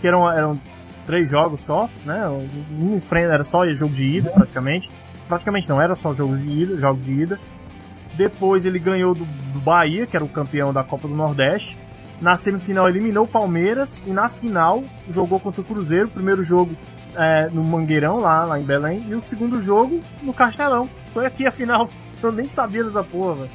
[0.00, 0.58] que eram, eram
[1.04, 2.26] três jogos só, né?
[2.26, 4.90] Um era só jogo de ida, praticamente.
[5.28, 7.38] Praticamente não, era só jogos de ida, jogos de ida.
[8.16, 11.78] Depois ele ganhou do, do Bahia, que era o campeão da Copa do Nordeste.
[12.20, 16.08] Na semifinal eliminou o Palmeiras e na final jogou contra o Cruzeiro.
[16.08, 16.74] Primeiro jogo
[17.14, 20.88] é, no Mangueirão, lá, lá em Belém, e o segundo jogo no Castelão.
[21.14, 21.88] Foi aqui a final.
[22.22, 23.50] Eu nem sabia dessa porra, velho.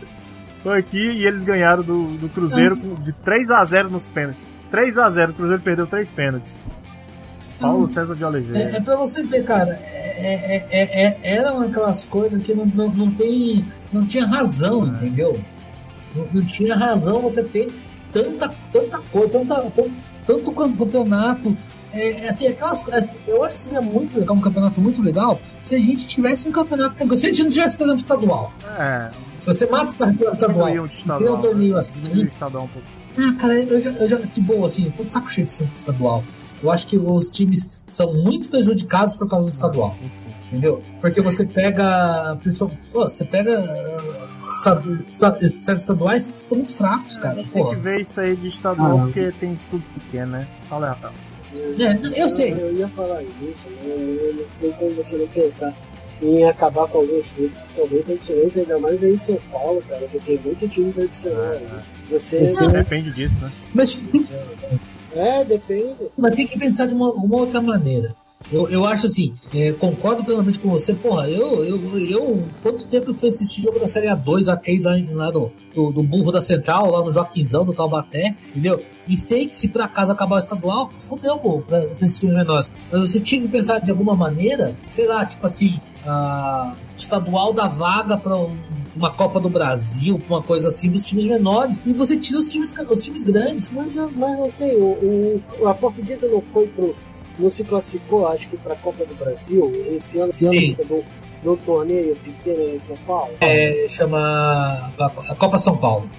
[0.64, 4.42] Foi aqui e eles ganharam do, do Cruzeiro com- de 3 a 0 nos pênaltis.
[4.72, 6.60] 3 a 0 o Cruzeiro perdeu três pênaltis.
[7.60, 8.72] Paulo César de Oliveira.
[8.72, 12.66] É, é pra você ver, cara, é, é, é, é, eram aquelas coisas que não,
[12.66, 15.40] não, não, tem, não tinha razão, entendeu?
[16.16, 17.72] Não, não tinha razão você ter
[18.14, 19.72] tanta, tanta coisa, tanta,
[20.26, 21.58] tanto, campeonato.
[21.92, 25.76] É, assim, aquelas, assim, eu acho que seria muito legal, um campeonato muito legal, se
[25.76, 26.96] a gente tivesse um campeonato.
[27.16, 28.54] Se a gente não tivesse, por exemplo, estadual.
[28.80, 31.38] É, Se você mata o campeonato estadual, e cria estadual.
[31.38, 31.80] um torneio né?
[31.80, 32.88] assim, Diminuiu o estadual um pouco.
[33.18, 36.24] ah, cara, eu já, eu já de boa, assim, tô de saco cheio de estadual.
[36.64, 39.96] Eu acho que os times são muito prejudicados por causa do estadual.
[40.48, 40.84] Entendeu?
[41.02, 42.38] Porque você pega.
[42.94, 43.60] Você pega.
[44.54, 47.36] Ah, estadu- esta- certos estaduais são muito fracos, A cara.
[47.36, 49.02] gente tem Pô, que ver isso aí de estadual, Ah.
[49.04, 50.48] porque tem estudo pequeno, né?
[50.70, 51.14] Fala aí, Rafael.
[51.56, 52.54] É, eu sei.
[52.54, 53.78] Eu ia falar isso, né?
[53.86, 55.74] Eu não tem como você não pensar
[56.22, 59.84] em acabar com alguns clubes que são bem tradicionais, ainda mais aí em São Paulo,
[59.88, 61.44] cara, que tem muito time tradicional.
[61.60, 61.84] né?
[62.10, 62.40] Você.
[62.72, 63.52] Depende disso, né?
[63.74, 64.26] Mas tem,
[65.16, 65.96] É, depende.
[66.18, 68.16] mas tem que pensar de uma, uma outra maneira.
[68.52, 70.94] Eu, eu acho assim, é, concordo plenamente com você.
[70.94, 72.44] Porra, eu, eu, eu.
[72.62, 76.04] Quanto tempo eu fui assistir jogo da Série A2, A3 lá, lá no, do, do
[76.04, 78.84] Burro da Central, lá no Joaquinzão, do Taubaté, entendeu?
[79.08, 82.36] E sei que se por acaso acabar o estadual, fodeu, pô, pra, pra esses times
[82.36, 82.72] menores.
[82.92, 87.68] Mas você tinha que pensar de alguma maneira, sei lá, tipo assim, ah, estadual da
[87.68, 88.56] vaga pra um,
[88.96, 92.74] uma Copa do Brasil, uma coisa assim dos times menores, e você tira os times,
[92.90, 93.70] os times grandes.
[93.70, 94.76] Mas, mas tem.
[94.76, 96.94] O, o- a portuguesa não foi pro.
[97.40, 99.72] Não se classificou, acho que, pra Copa do Brasil.
[99.92, 100.76] Esse ano, esse Sim.
[100.80, 101.04] ano
[101.66, 103.34] torneio pequeno em São Paulo.
[103.42, 104.20] É, chama
[105.00, 106.10] a, a Copa São Paulo.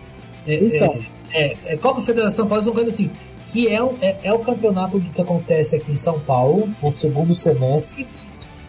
[0.46, 0.98] É, Então.
[1.32, 3.10] é, é, é Copa Federação Paulo, é uma coisa assim,
[3.46, 7.32] que é, o- é, é o campeonato que acontece aqui em São Paulo, no segundo
[7.32, 8.06] semestre,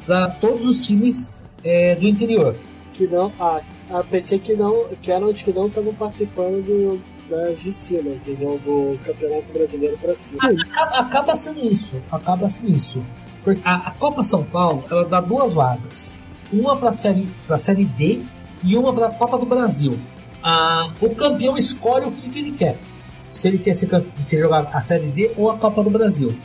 [0.06, 1.34] para todos os times
[1.64, 2.56] é, do interior.
[2.94, 3.32] Que não.
[3.40, 4.86] Ah, ah, pensei que não.
[5.02, 8.60] Que eram os que não estavam participando do, das de cima, entendeu?
[8.64, 10.40] Do Campeonato Brasileiro pra cima.
[10.44, 13.04] Acaba, acaba sendo isso, acaba sendo isso.
[13.44, 16.18] Porque a, a Copa São Paulo, ela dá duas vagas.
[16.52, 18.24] Uma para série, a série D
[18.64, 20.00] e uma para a Copa do Brasil.
[20.44, 22.78] Ah, o campeão escolhe o que, que ele quer.
[23.32, 23.88] Se ele quer, ser,
[24.30, 26.36] quer jogar a série D ou a Copa do Brasil.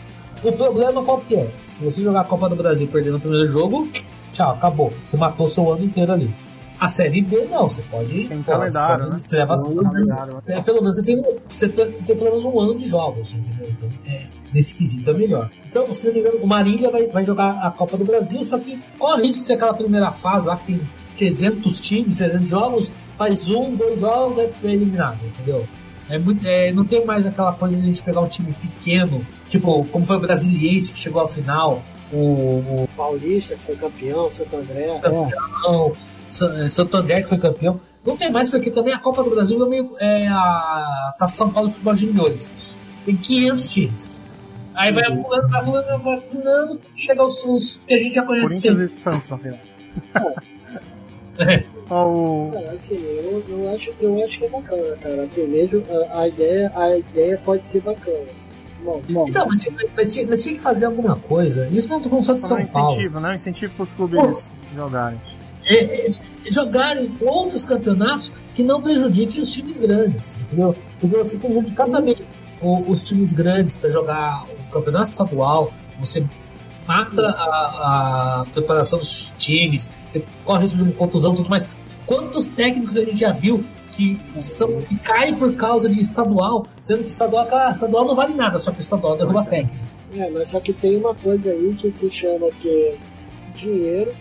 [0.42, 1.50] O problema qual que é?
[1.62, 3.88] Se você jogar a Copa do Brasil perder no primeiro jogo,
[4.32, 4.92] tchau, acabou.
[5.04, 6.34] Você matou seu ano inteiro ali.
[6.80, 8.26] A série D não, você pode.
[8.28, 9.22] Tem pô, calendário, você, pode- né?
[9.22, 10.40] você leva Tem calendário, né?
[10.46, 13.68] é, pelo menos você tem, você, você tem pelo menos um ano de jogos, entendeu?
[13.70, 15.50] Então, é, nesse quesito é melhor.
[15.68, 18.58] Então, se não me engano, o Marília vai, vai jogar a Copa do Brasil, só
[18.58, 20.80] que corre risco de ser aquela primeira fase lá que tem
[21.18, 25.66] 300 times, 300 jogos, faz um, dois jogos é eliminado, entendeu?
[26.08, 29.24] É muito, é, não tem mais aquela coisa de a gente pegar um time pequeno,
[29.48, 34.28] tipo, como foi o Brasiliense que chegou à final, o, o Paulista, que foi campeão,
[34.30, 34.98] Santo André.
[35.00, 37.80] campeão, Sa- eh, Santo André que foi campeão.
[38.04, 41.70] Não tem mais, porque também a Copa do Brasil também é a tá São Paulo
[41.70, 42.50] Futebol Juniores.
[43.04, 44.20] Tem 500 times.
[44.74, 48.46] Aí vai fulano, vai fulano, vai fulano, chega os, os que a gente já conhece.
[48.46, 49.58] Corinthians e Santos, na final.
[51.90, 52.50] Ó, o...
[52.52, 55.24] Cara, assim, eu, eu, acho, eu acho que é bacana, cara.
[55.24, 58.26] Assim, mesmo a, a ideia, a ideia pode ser bacana.
[58.84, 59.26] Bom, bom.
[59.28, 61.66] Então, mas, tinha- mas, mas tinha que fazer alguma coisa.
[61.68, 62.90] Isso não tô falando só de São um Paulo.
[62.92, 63.30] incentivo, né?
[63.30, 65.20] Um incentivo pros clubes jogarem.
[65.76, 66.14] É, é,
[66.50, 70.74] jogarem outros campeonatos que não prejudiquem os times grandes, entendeu?
[71.00, 72.16] Porque você prejudicar também
[72.60, 76.24] o- os times grandes para jogar o campeonato estadual, você
[76.86, 81.68] mata a, a preparação dos times, você corre risco de uma contusão e tudo mais.
[82.06, 87.04] Quantos técnicos a gente já viu que, são, que caem por causa de estadual, sendo
[87.04, 89.84] que estadual, estadual não vale nada, só que o estadual derruba técnico.
[90.12, 92.96] É, mas só que tem uma coisa aí que se chama que é
[93.54, 94.12] dinheiro.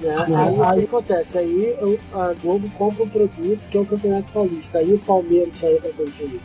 [0.00, 0.16] Né?
[0.16, 1.38] Ah, aí o que acontece?
[1.38, 1.76] Aí
[2.12, 4.78] a Globo compra um produto que é o Campeonato Paulista.
[4.78, 6.40] Aí o Palmeiras só entra com o time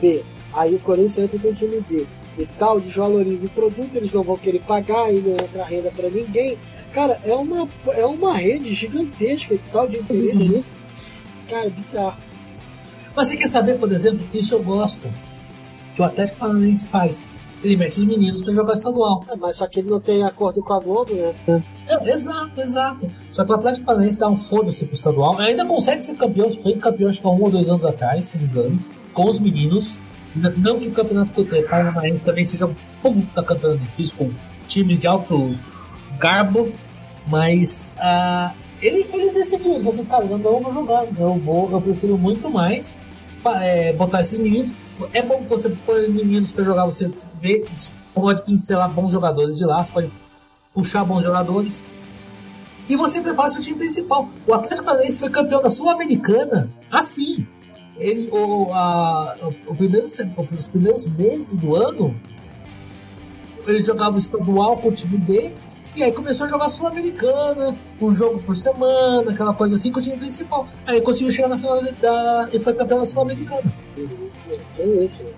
[0.00, 0.24] B.
[0.52, 2.06] Aí o Corinthians entra com o time B.
[2.38, 6.08] E tal, desvaloriza o produto, eles não vão querer pagar, aí não entra renda pra
[6.08, 6.58] ninguém.
[6.92, 10.64] Cara, é uma, é uma rede gigantesca e tal de interesse.
[11.48, 12.18] Cara, bizarro.
[13.14, 15.10] Mas você quer saber, por exemplo, isso eu gosto,
[15.94, 17.28] que o Atlético Paranaense faz.
[17.64, 19.24] Ele mete os meninos para jogar estadual.
[19.28, 21.62] É, mas só que ele não tem acordo com a Globo, né?
[21.88, 23.10] É, exato, exato.
[23.32, 25.38] Só que o Atlético Paranaense dá um foda-se pro estadual.
[25.38, 28.36] Ainda consegue ser campeão, foi campeão acho que há um ou dois anos atrás, se
[28.36, 29.98] não me engano, com os meninos.
[30.34, 31.32] Não que o campeonato
[31.66, 34.30] paranaense também seja um puta campeonato difícil, com
[34.66, 35.56] times de alto
[36.18, 36.70] garbo,
[37.26, 38.52] mas ah,
[38.82, 42.18] ele, ele decidiu, ele falou assim, cara, eu não vou jogar, eu vou, eu prefiro
[42.18, 42.94] muito mais
[43.62, 44.72] é, botar esses meninos.
[45.12, 47.64] É bom que você põe meninos pra jogar, você vê,
[48.14, 50.10] pode pincelar bons jogadores de lá, você pode
[50.72, 51.84] puxar bons jogadores.
[52.88, 54.28] E você prepara seu time principal.
[54.46, 57.46] O Atlético Paranaense foi campeão da Sul-Americana assim.
[57.98, 59.36] Ele, o, a,
[59.66, 62.14] o, primeiro, os primeiros meses do ano,
[63.66, 65.52] ele jogava o estadual com o time B,
[65.96, 70.02] e aí começou a jogar Sul-Americana, um jogo por semana, aquela coisa assim com o
[70.02, 70.68] time principal.
[70.86, 72.48] Aí conseguiu chegar na final da.
[72.52, 73.72] e foi campeão da Sul-Americana.
[74.76, 75.30] Tem isso, né?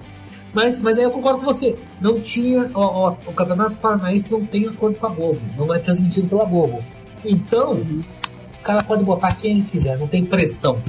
[0.53, 1.79] Mas, mas aí eu concordo com você.
[2.01, 2.69] Não tinha.
[2.75, 5.41] ó, ó, o Campeonato Paranaense não tem acordo com a Globo.
[5.57, 6.83] Não é transmitido pela Globo.
[7.25, 10.81] Então, o cara pode botar quem ele quiser, não tem pressão.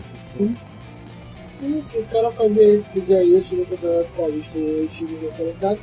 [1.59, 5.79] Sim, se o cara fazer, fizer isso no Campeonato Paulista e o time colocado,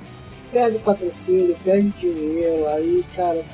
[0.50, 3.44] perde patrocínio, perde dinheiro, aí, cara,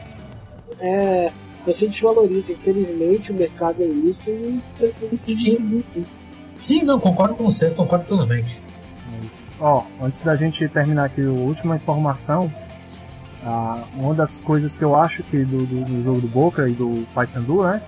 [0.80, 1.32] é.
[1.64, 5.84] Você desvaloriza, infelizmente o mercado é isso e precisa Sim.
[6.60, 8.60] Sim, não, concordo com você, concordo plenamente.
[9.60, 12.52] Ó, antes da gente terminar aqui a última informação,
[13.44, 16.72] ah, uma das coisas que eu acho que do, do, do jogo do Boca e
[16.72, 17.80] do Paysandu, né?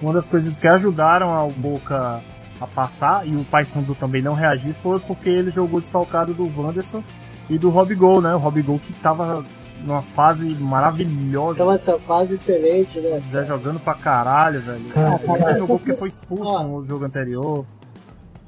[0.00, 2.22] Uma das coisas que ajudaram ao Boca
[2.58, 7.04] a passar e o Paysandu também não reagir foi porque ele jogou desfalcado do Wanderson
[7.50, 8.34] e do Robigol, né?
[8.34, 9.44] O Robigol que tava
[9.84, 11.58] numa fase maravilhosa.
[11.62, 13.18] Então essa fase excelente, né?
[13.18, 14.80] Zé jogando pra caralho, velho.
[15.22, 17.64] Ele ainda jogou porque foi expulso no jogo anterior.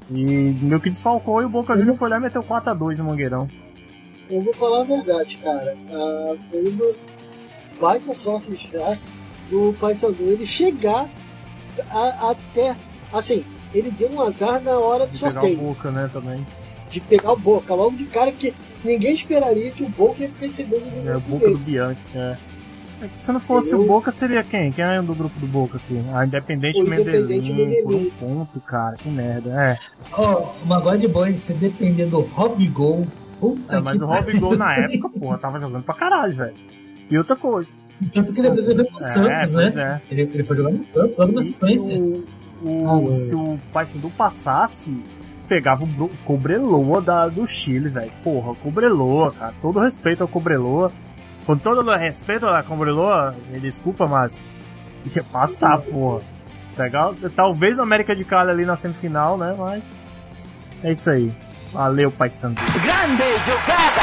[0.09, 0.23] E
[0.61, 3.47] meio que desfalcou e o Boca Juniors foi lá e meteu 4x2 no Mangueirão.
[4.29, 5.75] Eu vou falar a verdade, cara.
[5.89, 6.93] Ah, foi uma
[7.79, 8.97] baita sorte já
[9.49, 11.09] do Paysandu ele chegar
[11.89, 12.75] a- até
[13.13, 15.57] Assim, ele deu um azar na hora do De pegar o sorteio.
[15.57, 16.45] Boca, né, também.
[16.91, 17.73] De pegar o Boca.
[17.73, 21.15] Logo de cara que ninguém esperaria que o Boca ia ficar em segundo no É
[21.17, 21.63] o grupo Boca do dele.
[21.71, 22.37] Bianchi, é.
[23.03, 23.85] É que se não fosse Entendeu?
[23.85, 24.71] o Boca, seria quem?
[24.71, 25.99] Quem é do grupo do Boca aqui?
[26.13, 28.11] A Independente O Independente Medellín, por um Medellín.
[28.19, 28.95] ponto, cara.
[28.95, 29.49] Que merda.
[29.59, 29.77] É,
[30.13, 33.07] Ó, uma God Boy, você depender do Rob Gol.
[33.39, 36.53] Puta é mas que o Rob Gol na época, porra, tava jogando pra caralho, velho.
[37.09, 37.67] E outra coisa.
[38.13, 40.01] Tanto que depois ele foi pro É, Santos, pois né?
[40.09, 40.13] é.
[40.13, 41.97] Ele, ele foi jogar no Santos, logo na sequência.
[41.99, 42.23] o,
[42.63, 44.95] o- Ah, se o Paysandu passasse,
[45.51, 48.13] pegava o Cobreloa da, do Chile, velho.
[48.23, 49.53] Porra, Cobreloa, cara.
[49.61, 50.89] Todo respeito ao Cobreloa.
[51.45, 54.49] Com todo o respeito ao Cobreloa, me desculpa, mas
[55.13, 56.21] ia passar, porra.
[56.77, 59.53] Pegar, talvez no América de Cali ali na semifinal, né?
[59.57, 59.83] Mas
[60.83, 61.35] é isso aí.
[61.73, 62.61] Valeu, Paysandu.
[62.61, 64.01] Grande jogada!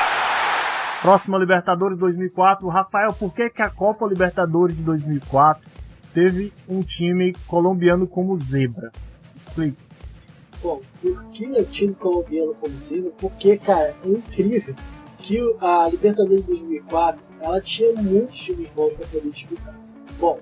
[1.02, 2.66] Próxima Libertadores 2004.
[2.68, 5.79] Rafael, por que, que a Copa Libertadores de 2004
[6.14, 8.90] teve um time colombiano como zebra?
[9.34, 9.76] Explique.
[10.62, 13.10] Bom, por que o time colombiano como zebra?
[13.18, 14.74] Porque, cara, é incrível
[15.18, 19.78] que a Libertadores de 2004 ela tinha muitos times bons para poder disputar.
[20.18, 20.38] Bom,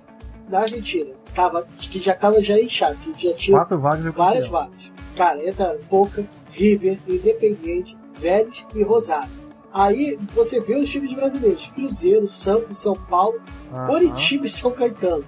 [0.48, 4.92] na Argentina, tava, que já estava já inchado, que já tinha Quatro vagas várias vagas.
[5.16, 9.30] Cara, entra Boca, River, Independiente, Vélez e Rosário.
[9.72, 13.40] Aí você vê os times brasileiros: Cruzeiro, Santos, São Paulo,
[13.72, 13.86] Aham.
[13.86, 15.24] Coritiba e São Caetano.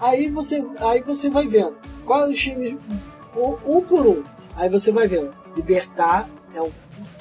[0.00, 1.76] Aí você, aí você vai vendo
[2.06, 2.74] quais os times,
[3.36, 4.24] um, um por um.
[4.56, 6.70] Aí você vai vendo: Libertar é um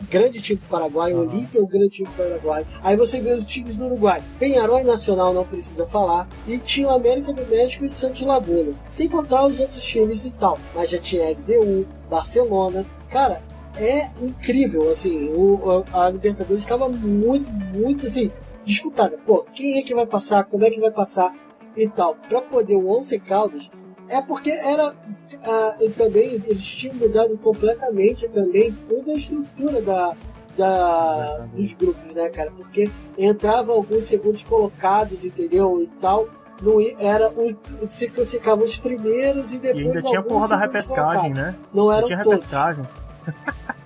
[0.10, 1.22] grande time do Paraguai, Aham.
[1.22, 2.66] Olímpia é um grande time do Paraguai.
[2.82, 6.28] Aí você vê os times do Uruguai: Penharol e Nacional, não precisa falar.
[6.48, 8.72] E tinha o América do México e Santos Laguna.
[8.90, 10.58] Sem contar os outros times e tal.
[10.74, 12.86] Mas já tinha LDU, Barcelona.
[13.10, 13.42] Cara,
[13.76, 18.32] é incrível, assim, o, a, a Libertadores estava muito, muito, assim,
[18.66, 19.18] disputada.
[19.26, 21.34] Pô, quem é que vai passar, como é que vai passar
[21.76, 22.16] e tal.
[22.28, 23.70] Para poder o Once Caldas,
[24.08, 24.96] é porque era,
[25.44, 30.16] ah, e também, eles tinham mudado completamente também toda a estrutura da,
[30.58, 32.52] da, dos grupos, né, cara?
[32.52, 36.28] Porque entrava alguns segundos colocados, entendeu, e tal.
[36.62, 37.56] Não era o,
[37.88, 41.38] se classificavam os primeiros e E depois ainda tinha porra da repescagem, colocados.
[41.38, 41.56] né?
[41.74, 42.44] Não eram tinha todos.
[42.44, 42.86] repescagem.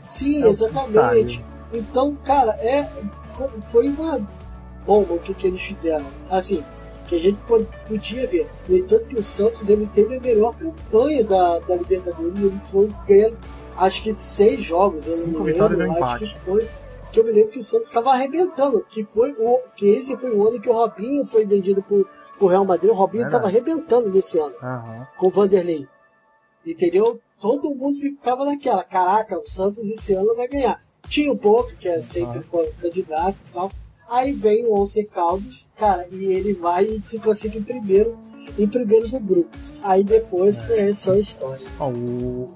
[0.01, 1.43] Sim, exatamente.
[1.71, 2.87] Então, cara, é,
[3.21, 4.19] foi, foi uma
[4.87, 6.05] bomba o que, que eles fizeram.
[6.31, 6.63] Assim,
[7.13, 8.49] que a gente pod- podia ver.
[8.67, 12.39] No entanto, que o Santos ele teve a melhor campanha da, da Libertadores.
[12.39, 13.37] Ele foi ganhando,
[13.77, 15.05] acho que seis jogos.
[15.05, 16.33] Eu Cinco não me lembro, acho empate.
[16.33, 16.67] que foi.
[17.11, 18.83] Que eu me lembro que o Santos estava arrebentando.
[18.89, 22.07] Que, foi o, que esse foi o ano que o Robinho foi vendido pro,
[22.39, 22.89] pro Real Madrid.
[22.89, 25.07] O Robinho estava arrebentando nesse ano Aham.
[25.17, 25.87] com o Vanderlei.
[26.65, 27.19] Entendeu?
[27.39, 30.81] Todo mundo ficava naquela, caraca, o Santos esse ano vai ganhar.
[31.09, 33.69] Tinha o Boca, que é sempre co- candidato e tal.
[34.09, 38.15] Aí vem o Once Caldas, cara, e ele vai e se classifica em primeiro,
[38.59, 39.49] em primeiro do grupo.
[39.81, 41.65] Aí depois é, só história.
[41.79, 42.53] Ó, o...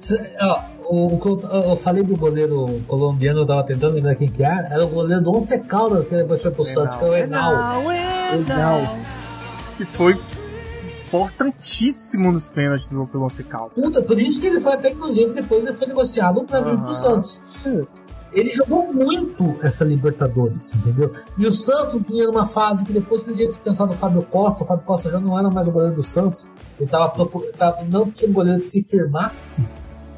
[0.00, 4.42] Cê- ó, o, o- eu falei do goleiro colombiano, eu tava tentando lembrar quem que
[4.42, 4.68] era.
[4.68, 7.52] Era o goleiro do Once Caldas, que depois foi pro Santos, que é o Enal.
[8.34, 8.80] Enal.
[9.76, 10.18] Que foi
[11.06, 13.72] importantíssimo nos pênaltis do pelo Once Caldas.
[13.74, 16.92] Puta, por isso que ele foi até, inclusive, depois ele foi negociado pra vir pro
[16.92, 17.40] Santos.
[18.32, 21.12] Ele jogou muito essa Libertadores, entendeu?
[21.36, 24.62] E o Santos tinha numa fase que depois que ele tinha dispensado o Fábio Costa,
[24.62, 26.46] o Fábio Costa já não era mais o goleiro do Santos,
[26.78, 27.12] ele tava,
[27.58, 29.66] tava não tinha um goleiro que se firmasse,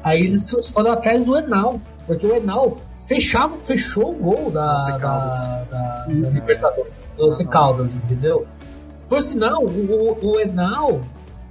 [0.03, 2.75] aí eles foram atrás do Enal, porque o Enal
[3.07, 8.45] fechava, fechou o gol da, da, da, da Libertadores, do Once Caldas, entendeu?
[9.09, 11.01] Por sinal, o, o, o Enal,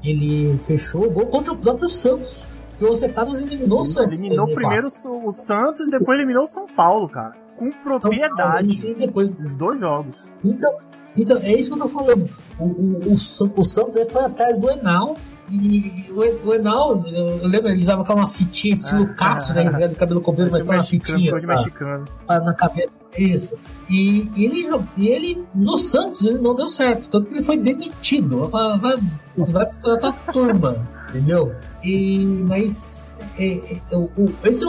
[0.02, 2.46] ele fechou o gol contra o próprio Santos.
[2.90, 4.12] O Caldas eliminou o Santos.
[4.12, 4.54] Eliminou 2004.
[4.54, 4.86] primeiro
[5.26, 7.32] o Santos e depois eliminou o São Paulo, cara.
[7.56, 8.86] Com propriedade.
[8.86, 10.26] E depois, Os dois jogos.
[10.44, 10.72] então,
[11.16, 12.28] então, é isso que eu tô falando.
[12.58, 15.14] O, o, o, o Santos ele foi atrás do Enal.
[15.50, 19.86] E o, En- o Enal, eu, lembro, ele usava aquela fitinha estilo Cássio, né?
[19.88, 22.04] De cabelo comprido, mas com uma mexicano, fitinha pra- mexicano.
[22.26, 22.88] pra- na cabeça.
[23.18, 23.54] Isso.
[23.90, 27.10] E, e ele, jog- e ele, no Santos, ele não deu certo.
[27.10, 28.48] Tanto que ele foi demitido.
[28.48, 28.96] Vai, vai,
[29.36, 29.66] vai
[30.00, 30.76] pra turma.
[31.12, 31.54] Entendeu?
[31.84, 34.64] E, mas é, é, o, o- esse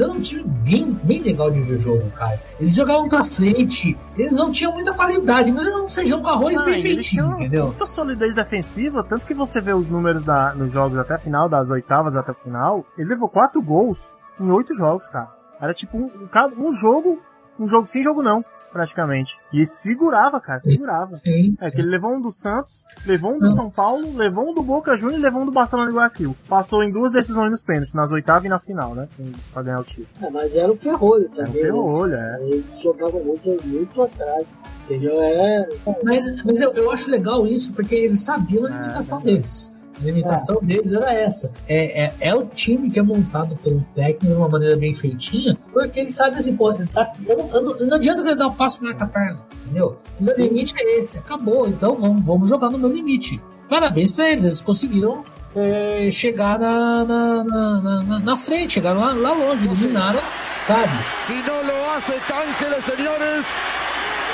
[0.00, 2.40] era um time bem, bem legal de ver o jogo, cara.
[2.58, 6.58] Eles jogavam pra frente, eles não tinham muita qualidade, mas era um feijão com arroz
[6.60, 7.66] Ah, bem feitinho, entendeu?
[7.66, 11.48] muita solidez defensiva, tanto que você vê os números da, nos jogos até a final,
[11.48, 14.08] das oitavas até a final, ele levou quatro gols
[14.40, 15.28] em oito jogos, cara.
[15.60, 17.20] Era tipo um, um um jogo,
[17.58, 19.38] um jogo sim, jogo não, praticamente.
[19.52, 21.16] E ele segurava, cara, segurava.
[21.22, 21.54] Sim.
[21.60, 24.62] É que ele levou um do Santos, levou um do São Paulo, levou um do
[24.62, 26.36] Boca Juniors e levou um do Barcelona de Guayaquil.
[26.48, 29.08] Passou em duas decisões nos pênaltis, nas oitavas e na final, né?
[29.52, 30.08] Pra ganhar o título.
[30.22, 31.62] É, mas era o ferrolho Era um também.
[31.62, 31.68] né?
[31.68, 32.38] ferrolho, é.
[32.42, 34.46] Eles jogavam muito, muito atrás.
[34.84, 35.20] Entendeu?
[35.22, 35.68] É.
[36.02, 39.71] Mas, mas eu, eu acho legal isso porque eles sabiam a limitação deles.
[40.02, 41.52] A limitação deles era essa.
[41.68, 45.56] É, é, é o time que é montado pelo técnico de uma maneira bem feitinha,
[45.72, 48.54] porque ele sabe assim, pô, tá, eu não, eu não, não adianta ele dar um
[48.54, 49.96] passo marca a perna, entendeu?
[50.18, 53.40] O meu limite é esse, acabou, então vamos, vamos jogar no meu limite.
[53.68, 55.24] Parabéns pra eles, eles conseguiram
[55.54, 60.20] é, chegar na, na, na, na, na frente, chegaram lá, lá longe, dominaram,
[60.62, 60.92] sabe?
[61.26, 63.46] Si no lo hace Ángeles, señores,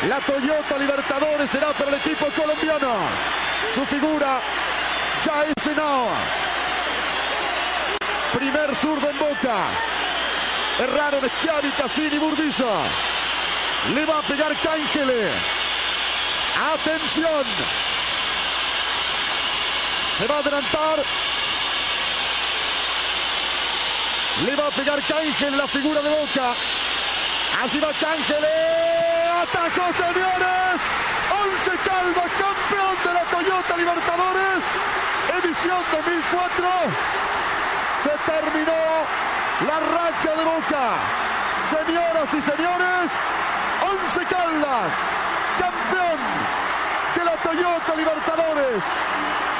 [0.08, 2.88] la Toyota Libertadores será para el equipo colombiano.
[3.74, 4.40] Su figura
[5.24, 5.58] ya es.
[8.32, 9.70] Primer zurdo en boca.
[10.78, 12.84] Erraron Schiavi, Cassini, Burdizo.
[13.94, 15.32] Le va a pegar Cángele.
[16.74, 17.44] Atención.
[20.18, 21.02] Se va a adelantar.
[24.44, 26.54] Le va a pegar Cángel, la figura de Boca.
[27.62, 28.44] Así va Cángel.
[29.42, 31.17] Atajó, señores.
[31.42, 34.62] Once Caldas, campeón de la Toyota Libertadores.
[35.42, 36.66] Edición 2004.
[38.02, 38.72] Se terminó
[39.66, 40.86] la racha de Boca.
[41.70, 43.12] Señoras y señores,
[43.82, 44.94] Once Caldas,
[45.60, 46.18] campeón
[47.14, 48.84] de la Toyota Libertadores.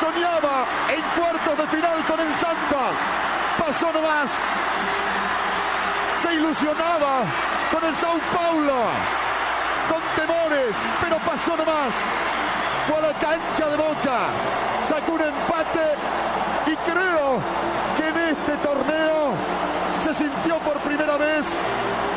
[0.01, 2.99] Soñaba en cuartos de final con el Santos.
[3.59, 4.39] Pasó nomás.
[6.22, 7.24] Se ilusionaba
[7.70, 9.28] con el Sao Paulo.
[9.89, 11.95] Con temores, pero pasó nomás.
[12.86, 14.28] Fue a la cancha de Boca.
[14.82, 15.97] Sacó un empate
[16.66, 17.41] y creo
[17.97, 19.32] que en este torneo
[19.97, 21.47] se sintió por primera vez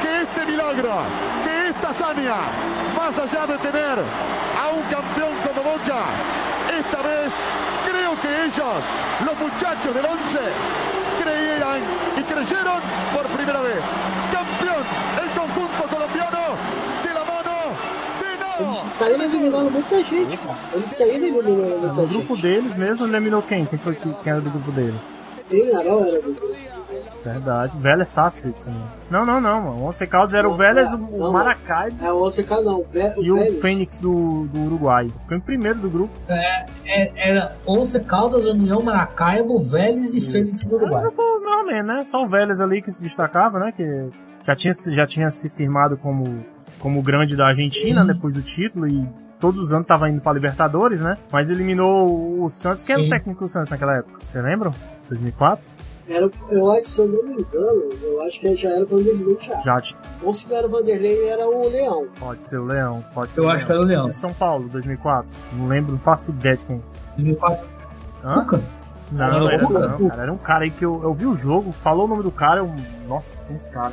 [0.02, 1.04] que este milagro,
[1.44, 2.36] que esta hazaña,
[2.96, 6.06] más allá de tener a un campeón como Boca,
[6.72, 7.34] esta vez
[7.90, 8.86] creo que ellos,
[9.26, 10.40] los muchachos del 11,
[11.22, 11.82] creían
[12.18, 12.82] y creyeron
[13.14, 13.86] por primera vez.
[14.32, 14.84] Campeón
[15.22, 16.58] el conjunto colombiano
[18.62, 20.58] Eles saíram eliminando muita gente, cara.
[20.74, 22.42] Eles saíram eliminando muita No grupo gente.
[22.42, 23.66] deles mesmo, eliminou quem?
[23.66, 25.00] Quem foi que, quem era do grupo dele?
[25.50, 26.56] Quem Arão era do grupo.
[27.24, 27.78] Verdade.
[27.78, 28.82] Vélez Sarsfield também.
[29.10, 29.62] Não, não, não.
[29.62, 29.82] mano.
[29.82, 33.14] O Once Caldas era o Vélez, o Não, Maracai É o OCK não, o Vé-
[33.18, 33.60] o e o.
[33.62, 35.08] Fênix do, do Uruguai.
[35.22, 36.14] Ficou em primeiro do grupo.
[36.28, 41.04] É, é, era Once Caldas, União Maracaibo, Vélez e Fênix do Era Uruguai.
[41.04, 42.04] mais ou menos, né?
[42.06, 43.72] Só o Vélez ali que se destacava, né?
[43.76, 44.10] Que
[44.46, 46.46] já tinha, já tinha se firmado como,
[46.82, 49.08] como o grande da Argentina depois do título e
[49.40, 51.18] todos os anos tava indo pra Libertadores, né?
[51.32, 52.84] Mas eliminou o Santos.
[52.84, 54.20] Quem era o técnico do Santos naquela época?
[54.24, 54.72] Você lembra?
[55.10, 55.66] 2004?
[56.10, 59.38] Era, eu acho, se eu não me engano, eu acho que já era o Vanderlei
[59.40, 59.60] já.
[59.62, 59.82] Já.
[60.24, 62.08] Ou se não era o Vanderlei, era o Leão.
[62.20, 64.10] Pode ser o Leão, pode ser Eu o acho que era o Leão.
[64.10, 65.30] E São Paulo, 2004.
[65.54, 66.82] Não lembro, não faço ideia de quem.
[67.16, 67.66] 2004.
[68.26, 68.42] Hã?
[68.42, 68.62] Cuca?
[69.12, 70.22] Não, era, não, cara.
[70.24, 72.60] Era um cara aí que eu, eu vi o jogo, falou o nome do cara,
[72.60, 72.74] eu.
[73.08, 73.92] Nossa, quem é esse cara?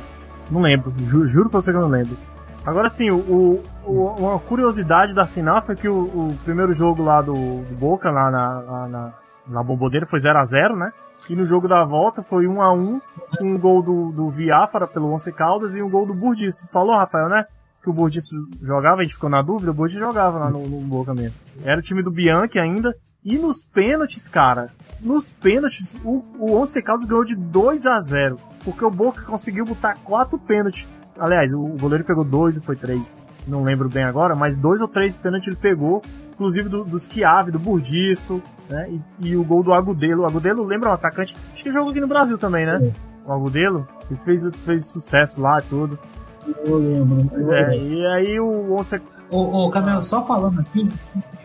[0.49, 2.17] Não lembro, ju- juro pra você que eu não lembro.
[2.65, 7.21] Agora sim, o, o- uma curiosidade da final foi que o, o primeiro jogo lá
[7.21, 9.13] do, do Boca, lá na, lá na,
[9.47, 9.63] na
[10.05, 10.91] foi 0x0, né?
[11.29, 13.01] E no jogo da volta foi 1x1,
[13.37, 16.55] com um gol do, do Viáfara pelo Once Caldas e um gol do Burdis.
[16.55, 17.45] Tu falou, Rafael, né?
[17.83, 18.25] Que o Burdis
[18.61, 21.35] jogava, a gente ficou na dúvida, o Burdis jogava lá no, no Boca mesmo.
[21.63, 22.95] Era o time do Bianchi ainda.
[23.23, 24.69] E nos pênaltis, cara,
[25.01, 29.65] nos pênaltis, o, o Once Caldas ganhou de 2 a 0 Porque o Boca conseguiu
[29.65, 30.87] botar quatro pênaltis.
[31.19, 33.19] Aliás, o, goleiro pegou dois ou foi três.
[33.47, 36.01] Não lembro bem agora, mas dois ou três pênaltis ele pegou.
[36.33, 38.89] Inclusive do, dos Chiave, do Burdiço, né?
[39.21, 40.23] E, e o gol do Agudelo.
[40.23, 41.35] O Agudelo lembra um atacante.
[41.53, 42.91] Acho que ele jogou aqui no Brasil também, né?
[43.25, 43.87] O Agudelo.
[44.09, 45.99] Ele fez, fez sucesso lá e tudo.
[46.65, 47.25] Eu lembro.
[47.29, 48.99] Pois é, e aí o Once
[49.31, 50.89] Ô, ô Camelo, só falando aqui,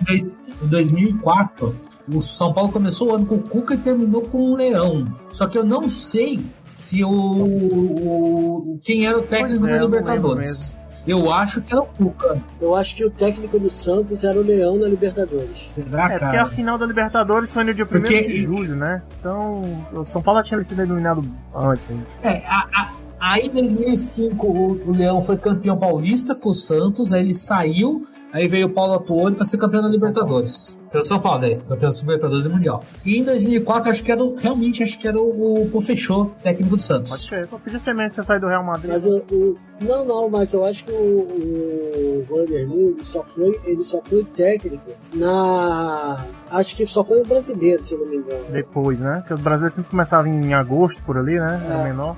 [0.09, 1.77] em 2004,
[2.13, 5.07] o São Paulo começou o ano com o Cuca e terminou com o Leão.
[5.33, 10.79] Só que eu não sei se o, o- quem era o técnico é, da Libertadores.
[11.07, 12.41] Eu acho que era o Cuca.
[12.61, 15.71] Eu acho que o técnico do Santos era o Leão na Libertadores.
[15.71, 19.03] Será, É, porque a final da Libertadores foi no dia 1 Porque- de julho, né?
[19.21, 19.61] Então,
[19.93, 21.21] o São Paulo tinha sido eliminado
[21.55, 21.89] antes.
[22.23, 22.91] É, a- a-
[23.21, 28.07] aí em 2005 o, o Leão foi campeão paulista com o Santos, aí ele saiu,
[28.33, 30.79] aí veio o Paulo Atuori para ser campeão da Libertadores.
[30.95, 32.85] Pelo São Paulo, aí, campeão da Libertadores e Mundial.
[33.05, 36.77] E em 2004 acho que era o, realmente acho que era o, o Pofechô, técnico
[36.77, 37.11] do Santos.
[37.11, 37.23] Pode
[37.69, 37.79] ser.
[37.81, 38.93] Ser mesmo que você sair do Real Madrid.
[38.93, 43.61] Mas o, o- não, não, mas eu acho que o, o Vanderlei ele só foi,
[43.65, 48.17] ele só foi técnico na, acho que só foi no brasileiro, se eu não me
[48.19, 48.45] engano.
[48.51, 49.17] Depois, né?
[49.27, 51.61] Porque o brasileiro sempre começava em agosto, por ali, né?
[51.67, 51.85] Era É.
[51.85, 52.17] menor.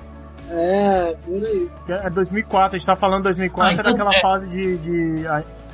[0.49, 1.69] É, por aí.
[1.89, 4.21] É 2004, a gente tá falando 2004, Ah, então era aquela é.
[4.21, 4.77] fase de...
[4.77, 5.25] de...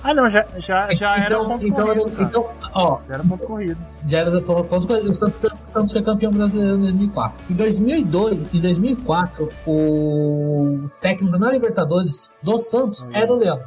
[0.04, 3.46] Ah, não, já, já, já era então, ponto então, corrido, então, ó, Já era ponto
[3.46, 3.78] corrido.
[4.06, 5.10] já era ponto corrido.
[5.10, 7.46] O Santos, foi campeão brasileiro em 2004.
[7.50, 13.62] Em 2002 e 2004, o técnico na Libertadores do Santos era o Leão.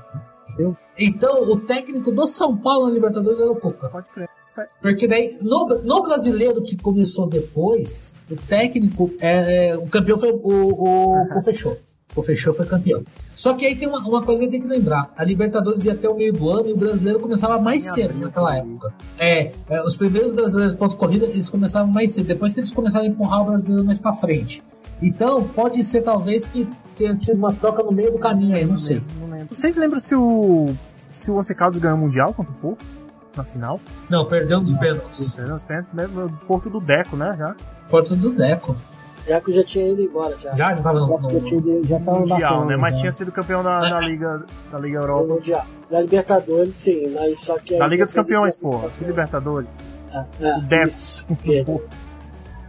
[0.50, 0.76] Entendeu?
[0.98, 3.88] Então, o técnico do São Paulo na Libertadores era o Cuca.
[3.88, 4.28] Pode crer.
[4.58, 4.66] Aí.
[4.80, 10.32] Porque daí, no, no brasileiro que começou depois, o técnico, é, é, o campeão foi
[10.32, 11.76] o, o, o Fechou.
[12.16, 13.04] O Fechou foi campeão.
[13.34, 15.12] Só que aí tem uma, uma coisa que a gente tem que lembrar.
[15.16, 18.56] A Libertadores ia até o meio do ano e o brasileiro começava mais cedo naquela
[18.56, 18.94] época.
[19.18, 22.26] É, é, os primeiros brasileiros de pontos corrida, eles começavam mais cedo.
[22.26, 24.62] Depois que eles começaram a empurrar o brasileiro mais pra frente.
[25.02, 28.78] Então, pode ser talvez que tenha tido uma troca no meio do caminho aí, não
[28.78, 29.02] sei.
[29.20, 29.54] Não lembro.
[29.54, 30.74] Vocês lembram se o.
[31.10, 32.84] se o Once Caldas ganhou o Mundial contra o Porto?
[33.36, 33.78] Na final?
[34.08, 35.34] Não, perdeu nos pênaltis.
[35.34, 35.90] Perdeu os pênaltis,
[36.46, 37.36] Porto do Deco, né?
[37.38, 37.54] Já.
[37.90, 38.74] Porto do Deco.
[39.26, 40.54] Já que eu já tinha ido embora já.
[40.54, 42.76] Já, já tava no, no- Já tinha- já tava Mundial, né?
[42.76, 43.00] Mas já.
[43.00, 45.26] tinha sido campeão da, da Liga, da Liga Europa.
[45.34, 45.64] Mundial.
[45.90, 47.76] Da Libertadores, sim, mas só que.
[47.78, 48.88] Da aí Liga dos Campeões, porra.
[49.00, 49.68] Libertadores.
[50.12, 50.86] É, é, O Deco.
[50.88, 51.80] isso, perdão.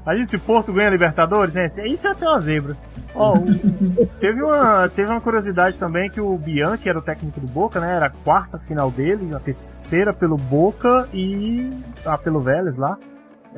[0.05, 1.65] Aí se o Porto ganha a Libertadores, né?
[1.65, 2.77] Isso ia ser uma zebra.
[3.13, 7.47] Ó, o- teve, uma, teve uma curiosidade também que o Bianchi era o técnico do
[7.47, 7.93] Boca, né?
[7.95, 11.69] Era a quarta final dele, a terceira pelo Boca e
[12.05, 12.97] a pelo Vélez lá.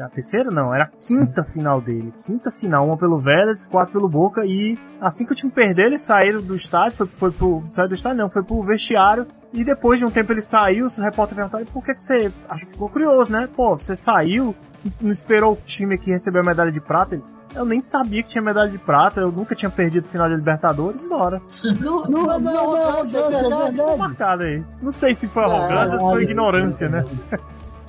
[0.02, 2.14] A terceira não, era a quinta final dele.
[2.26, 6.02] Quinta final, uma pelo Vélez, quatro pelo Boca e assim que o time perdeu, eles
[6.02, 7.62] saíram do estádio, foi, foi pro.
[7.72, 9.28] Saiu do estádio não, foi pro vestiário.
[9.52, 12.32] E depois de um tempo ele saiu, os repórteres perguntaram por que, que você.
[12.48, 13.50] Acho que ficou curioso, né?
[13.56, 14.56] Pô, você saiu,
[15.02, 17.16] não esperou o time aqui receber a medalha de prata.
[17.16, 17.24] Ele,
[17.56, 21.08] eu nem sabia que tinha medalha de prata, eu nunca tinha perdido final de Libertadores,
[21.08, 21.42] bora.
[21.82, 23.76] Não, não, não, não, é verdade.
[23.76, 24.64] Ficou marcado aí.
[24.82, 27.06] Não sei se foi Não, arrogância ou se foi ignorância, né?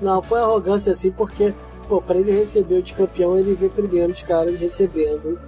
[0.00, 1.54] Não, foi arrogância assim, porque,
[1.90, 5.38] pô, pra ele receber o de campeão, ele vê primeiro os caras recebendo.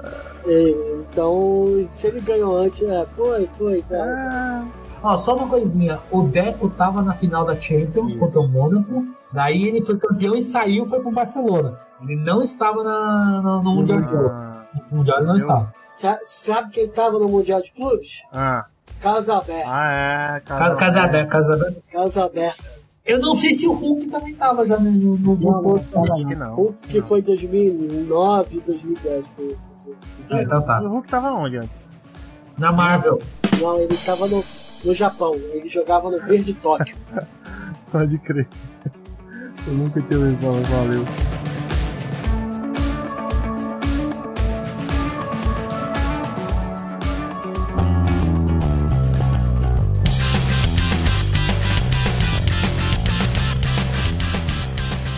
[0.46, 0.70] É,
[1.00, 4.64] então, se ele ganhou antes, é, foi, foi, cara.
[5.02, 6.00] Ó, só uma coisinha.
[6.10, 9.06] O Deco tava na final da Champions contra o Mônaco.
[9.32, 11.78] Daí ele foi campeão e saiu foi pro Barcelona.
[12.02, 14.30] Ele não estava na, no, no Mundial de Clubes.
[14.32, 15.74] Ah, No Mundial ele não estava.
[15.94, 18.22] Sa- Sabe quem tava no Mundial de Clubes?
[18.32, 18.64] ah,
[19.00, 19.68] Carlos Alberto.
[19.70, 19.92] ah,
[20.36, 22.58] é, Casa, casa aberta,
[23.04, 25.76] Eu não sei se o Hulk também tava já no, no, Não,
[26.12, 26.54] Acho que não.
[26.54, 27.06] O que Não.
[27.06, 29.24] foi 2009, 2010.
[29.34, 29.56] foi-
[30.30, 30.80] Ah, então tá.
[30.80, 31.88] O Hulk tava onde antes?
[32.56, 33.18] Na Marvel.
[33.60, 34.44] Não, ele tava no,
[34.84, 35.34] no Japão.
[35.34, 36.94] Ele jogava no Verde Tóquio.
[37.90, 38.46] Pode crer.
[39.66, 41.04] Eu nunca tinha falar, valeu.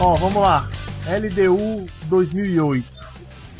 [0.04, 0.68] Ó, vamos lá.
[1.06, 2.84] LDU 2008.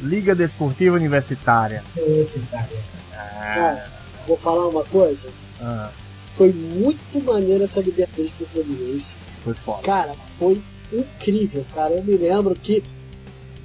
[0.02, 1.82] Liga Desportiva Universitária.
[1.96, 2.68] Esse cara.
[3.10, 3.90] Cara,
[4.28, 5.30] vou falar uma coisa.
[5.58, 5.88] Ah,
[6.34, 9.14] Foi muito maneiro essa Libertadores pro Fluminense.
[9.42, 9.82] foi foda.
[9.84, 10.60] Cara, foi
[10.92, 11.94] incrível, cara.
[11.94, 12.84] Eu me lembro que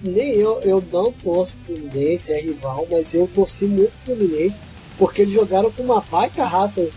[0.01, 4.61] nem eu, eu não torço pro Fluminense, é rival, mas eu torci muito pro Fluminense
[4.97, 6.87] porque eles jogaram com uma baita raça.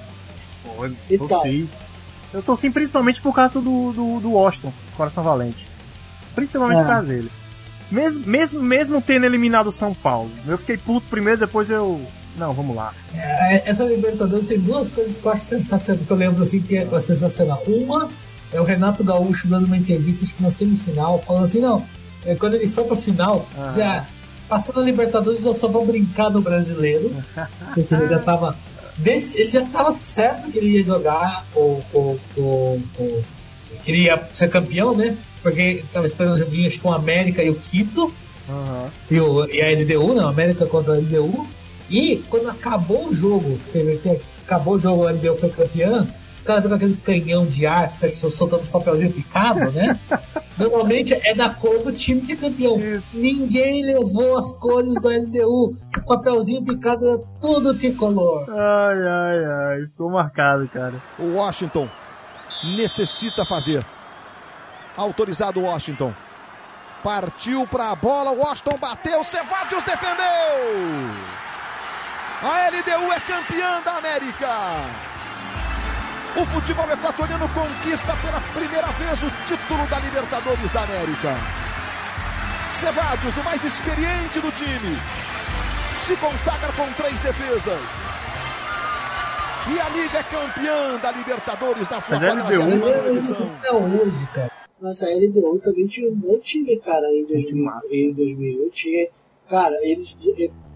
[0.63, 1.27] Foi, Então.
[1.27, 1.69] torci.
[2.33, 5.69] Eu torci principalmente por causa do, do, do Washington, Coração Valente.
[6.35, 6.83] Principalmente É.
[6.83, 7.31] por causa dele.
[7.91, 10.31] Mesmo, mesmo, mesmo tendo eliminado o São Paulo.
[10.47, 12.01] Eu fiquei puto primeiro, depois eu.
[12.39, 12.95] Não, vamos lá.
[13.15, 16.77] É, Essa Libertadores tem duas coisas que eu acho sensacional, que eu lembro assim que
[16.79, 17.63] é sensacional.
[17.67, 18.09] Uma
[18.51, 21.85] é o Renato Gaúcho dando uma entrevista, acho que na semifinal, falando assim, não,
[22.25, 23.71] é, quando ele foi pra final, Ah.
[23.77, 24.07] já
[24.49, 27.15] passando a Libertadores eu só vou brincar no brasileiro.
[27.75, 28.57] porque ele já tava.
[28.97, 31.83] desse- ele já tava certo que ele ia jogar o.
[31.93, 33.23] o, o, o
[33.85, 35.17] que ele ia ser campeão, né?
[35.43, 38.13] Porque tava esperando o joguinho acho, com o América e o Quito
[39.11, 40.23] e, o, e a LDU, né?
[40.25, 41.47] América contra a LDU.
[41.91, 44.01] E quando acabou o jogo, teve-
[44.47, 47.93] acabou o jogo, a LDU foi campeã, os caras pegam aquele canhão de ar,
[48.31, 49.99] soltando os papelzinhos picados, né?
[50.59, 52.79] Normalmente é da cor do time que é campeão.
[53.15, 55.77] Ninguém levou as cores da LDU.
[55.99, 58.45] O papelzinho picado é tudo tricolor.
[58.49, 59.81] Ai, ai, ai.
[59.87, 60.95] Ficou marcado, cara.
[61.19, 61.89] O Washington
[62.77, 63.85] necessita fazer.
[64.97, 66.15] Autorizado Washington.
[67.03, 70.25] Partiu para a bola, Washington bateu, Cevadios defendeu.
[72.43, 74.49] A LDU é campeã da América.
[76.37, 81.37] O futebol equatoriano conquista pela primeira vez o título da Libertadores da América.
[82.71, 84.99] Cevadios, o mais experiente do time,
[86.05, 87.81] se consagra com três defesas.
[89.69, 93.57] E a Liga é campeã da Libertadores na sua Mas LDU 49ª edição.
[93.61, 94.62] Até hoje, cara.
[94.83, 97.97] Nossa, a LDU também tinha um bom time, cara, em, Tinha 2000, time massa.
[97.97, 98.69] em 2001.
[98.71, 99.09] Tinha,
[99.49, 100.17] cara, eles,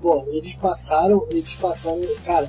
[0.00, 2.48] bom, eles passaram, eles passaram, cara,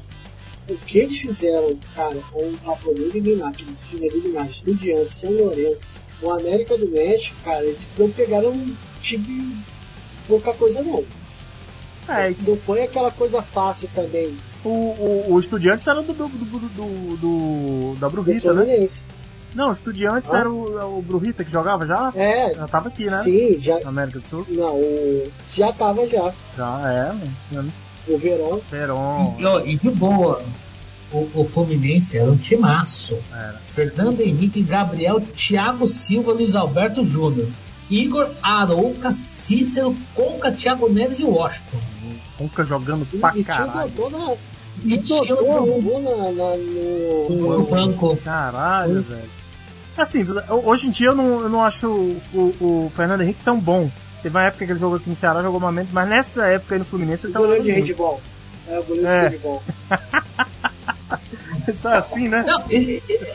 [0.70, 5.32] o que eles fizeram, cara, com o Raponês eliminar, que eles tinham eliminado Estudiantes, São
[5.32, 5.82] Lourenço,
[6.22, 9.58] o América do México, cara, eles não pegaram um time
[10.28, 11.04] pouca coisa não.
[12.08, 12.50] É, isso.
[12.52, 14.38] Não foi aquela coisa fácil também.
[14.64, 18.88] O, o, o Estudiantes era do, do, do, do, do- da Do Brujita, né?
[19.56, 20.40] Não, o Estudiantes Ah.
[20.40, 22.12] era o, o Brujita que jogava já?
[22.16, 23.22] É, Já tava aqui, né?
[23.24, 23.80] sim, já.
[23.80, 24.46] Na América do Sul.
[24.50, 26.32] Não, o- já tava já.
[26.56, 27.72] Já, é, mano.
[28.08, 28.62] O Verão.
[28.70, 29.36] Peron.
[29.40, 30.42] E, ó, e de boa,
[31.12, 33.18] o, o Fluminense era um timaço.
[33.32, 33.60] Era.
[33.64, 37.48] Fernando Henrique, Gabriel, Thiago Silva, Luiz Alberto Júnior.
[37.90, 41.78] Igor Arouca, Cícero, Conca, Thiago Neves e Washington.
[42.40, 43.92] Nunca jogamos E, pra e tinha o caralho.
[43.92, 44.36] doutor na.
[44.84, 48.16] E o tinha o jogou na, na- no, no banco.
[48.18, 49.37] Caralho, velho.
[49.98, 50.26] Assim,
[50.64, 51.88] hoje em dia eu não, eu não acho
[52.34, 53.90] o, o Fernando Henrique tão bom.
[54.22, 56.76] Teve uma época que ele jogou aqui no Ceará, jogou mais menos, mas nessa época
[56.76, 58.22] aí no Fluminense ele tava goleiro de handball.
[58.68, 59.30] É, o goleiro É.
[59.30, 59.64] de handball.
[61.68, 62.44] Isso é assim, né?
[62.48, 63.34] Não, e, e-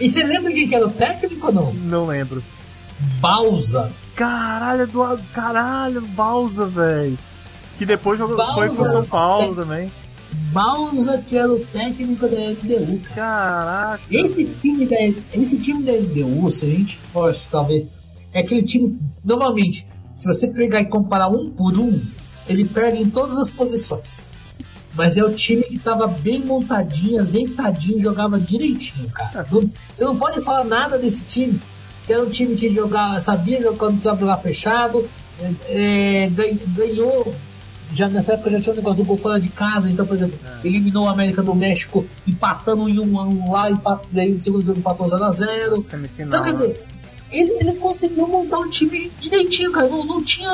[0.00, 1.72] e você lembra quem que era o técnico ou não?
[1.72, 2.42] Não lembro.
[3.20, 3.90] Bausa.
[4.14, 7.18] Caralho, Eduardo, caralho, Balsa, velho.
[7.76, 9.90] Que depois jogou, foi pro São Paulo também.
[10.52, 13.00] Bausa, que era o técnico da LDU.
[13.14, 14.00] Caraca.
[14.10, 14.96] Esse time da,
[15.32, 17.86] esse time da LDU, se a gente fosse, talvez,
[18.32, 22.00] é aquele time, novamente, se você pegar e comparar um por um,
[22.48, 24.28] ele perde em todas as posições.
[24.94, 29.44] Mas é o time que tava bem montadinho, azeitadinho, jogava direitinho, cara.
[29.50, 31.60] Não- você não pode falar nada desse time,
[32.06, 35.08] que era um time que jogava, sabia quando precisava jogar fechado,
[35.40, 37.34] é, é, gan- ganhou.
[37.92, 40.38] Já nessa época já tinha o negócio do gol fora de casa, então, por exemplo,
[40.64, 44.64] eliminou o América do México empatando em um a um lá, empat, daí no segundo
[44.64, 45.80] jogo empatou 0x0.
[45.80, 46.28] Semifinal.
[46.28, 46.84] Então, quer dizer,
[47.30, 49.88] ele, ele conseguiu montar um time direitinho, cara.
[49.88, 50.50] Não, não tinha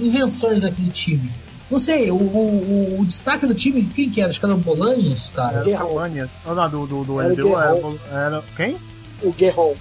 [0.00, 1.30] invenções naquele time.
[1.70, 4.30] Não sei, o, o, o destaque do time, quem que era?
[4.30, 5.68] Acho que era o Bolanhos, cara.
[5.68, 6.30] Era o Colônias.
[6.44, 8.76] Ou não, do, do, do Era o LDU, era, era quem?
[9.22, 9.74] O Guerron.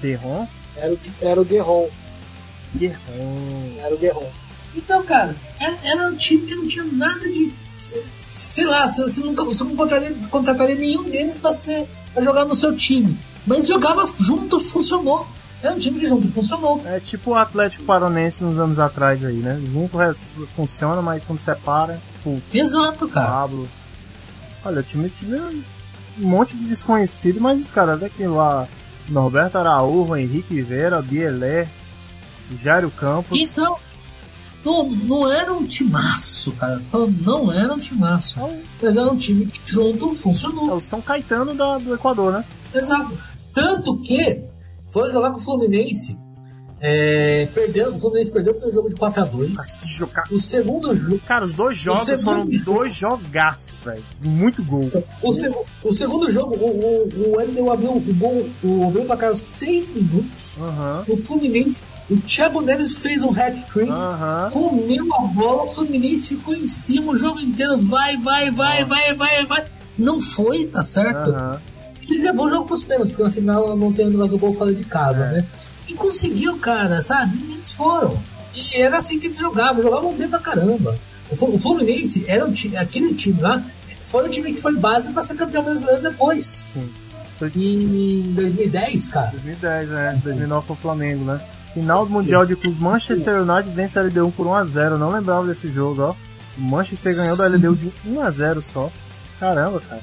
[0.00, 0.46] Derron?
[0.76, 1.88] Era o, era o Guerron.
[2.76, 3.76] Guerron.
[3.78, 4.30] Era o Guerron.
[4.76, 7.52] Então, cara, era, era um time que não tinha nada de.
[8.18, 12.54] Sei lá, você, nunca você não contrataria, contrataria nenhum deles pra, ser, pra jogar no
[12.54, 13.18] seu time.
[13.46, 15.26] Mas jogava junto, funcionou.
[15.62, 16.82] Era um time que junto funcionou.
[16.84, 19.60] É tipo o Atlético Paronense uns anos atrás aí, né?
[19.72, 19.98] Junto
[20.54, 23.26] funciona, mas quando separa, pô, Exato, cara.
[23.26, 23.68] Pablo.
[24.64, 25.42] Olha, o time, o time é
[26.18, 28.66] um monte de desconhecido, mas os caras daqui lá,
[29.08, 31.68] Norberto Araújo, Henrique Vera, Bielé,
[32.54, 33.40] Jário Campos.
[33.40, 33.78] Então,
[34.66, 36.80] não, não era um timaço, cara.
[36.90, 38.38] Falando, Não era um timaço.
[38.82, 40.74] Mas era um time que junto É funcionou.
[40.76, 42.44] o São Caetano da- do Equador, né?
[42.74, 43.16] Exato.
[43.54, 44.40] Tanto que
[44.92, 46.16] foi jogar com o Fluminense.
[46.78, 49.78] É, perdeu, o Fluminense perdeu o primeiro jogo de 4x2.
[49.80, 50.24] Que jogar.
[50.30, 51.18] O segundo jogo.
[51.26, 52.64] Cara, os dois jogos foram jogo.
[52.64, 54.02] dois jogaços, velho.
[54.20, 54.90] Muito gol.
[55.22, 55.30] O,
[55.88, 59.88] o segundo jogo, o, o, o LDU abriu o gol, o abriu pra cara 6
[59.88, 60.45] minutos.
[60.58, 61.04] Aham.
[61.08, 63.90] O Fluminense, o Thiago Neves fez um hat-trick.
[63.90, 64.50] Aham.
[64.52, 69.14] comeu a bola, o Fluminense ficou em cima o jogo inteiro, vai, vai, vai, vai,
[69.14, 69.64] vai, vai.
[69.98, 71.30] Não foi, tá certo?
[71.30, 71.60] Aham.
[72.08, 74.72] Ele levou o jogo pros pênaltis, porque afinal não tem o negócio do gol fora
[74.72, 75.32] de casa, É.
[75.32, 75.46] né?
[75.88, 77.36] E conseguiu, cara, sabe?
[77.48, 78.20] E eles foram.
[78.54, 80.96] E era assim que eles jogavam, jogavam bem pra caramba.
[81.30, 83.62] O Flu- o Fluminense era um time, aquele time lá,
[84.04, 86.66] foi o time que foi base pra ser campeão brasileiro depois.
[86.72, 86.88] Sim.
[87.54, 89.30] Em 2010, cara.
[89.32, 90.20] 2010, né?
[90.24, 91.40] 2009 foi o Flamengo, né?
[91.74, 94.92] Final do Mundial de Clubes, Manchester United vence a LDU por 1x0.
[94.92, 96.14] Eu não lembrava desse jogo, ó.
[96.56, 98.90] O Manchester ganhou da LDU de 1x0 só.
[99.38, 100.00] Caramba, cara.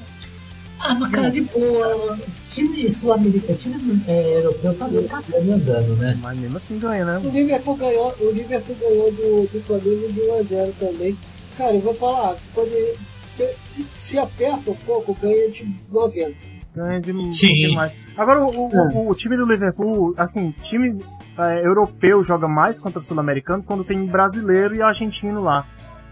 [0.78, 2.18] Ah, mas cara, de boa.
[2.46, 6.16] Time sul-americano, time é, europeu tá meio cagando andando, né?
[6.20, 7.18] Mas mesmo assim ganha, né?
[7.24, 11.18] O Liverpool ganhou, o Liverpool ganhou do, do Flamengo de 1x0 também.
[11.56, 12.96] Cara, eu vou falar, quando ele-
[13.32, 16.36] se, se, se aperta um pouco, ganha de 90.
[16.74, 17.12] Ganha de.
[18.16, 20.98] Agora, o, o, o time do Liverpool, assim, time
[21.38, 25.66] é, europeu joga mais contra o sul-americano quando tem brasileiro e argentino lá.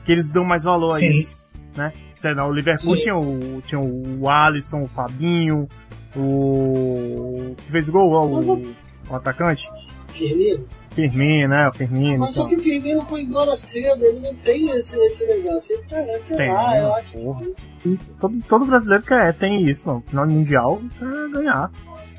[0.04, 1.06] Que eles dão mais valor Sim.
[1.06, 1.38] a isso,
[1.76, 1.92] né?
[2.14, 3.02] Sei lá, o Liverpool Sim.
[3.02, 5.68] tinha o, tinha o Alisson, o Fabinho,
[6.16, 7.54] o...
[7.58, 8.74] que fez o gol, ó, o,
[9.08, 9.68] o atacante?
[10.08, 10.66] Firmino.
[10.92, 11.68] Firmino, né?
[11.68, 12.18] O Firmino.
[12.18, 12.50] Mas só então.
[12.50, 15.74] que o Firmino foi embora cedo, ele não tem esse, esse negócio.
[15.74, 16.82] Ele tá, sei Tem, lá, né?
[16.82, 17.54] eu acho.
[18.20, 20.02] Todo, todo brasileiro quer, tem isso, mano.
[20.06, 21.70] Final de mundial quer ganhar.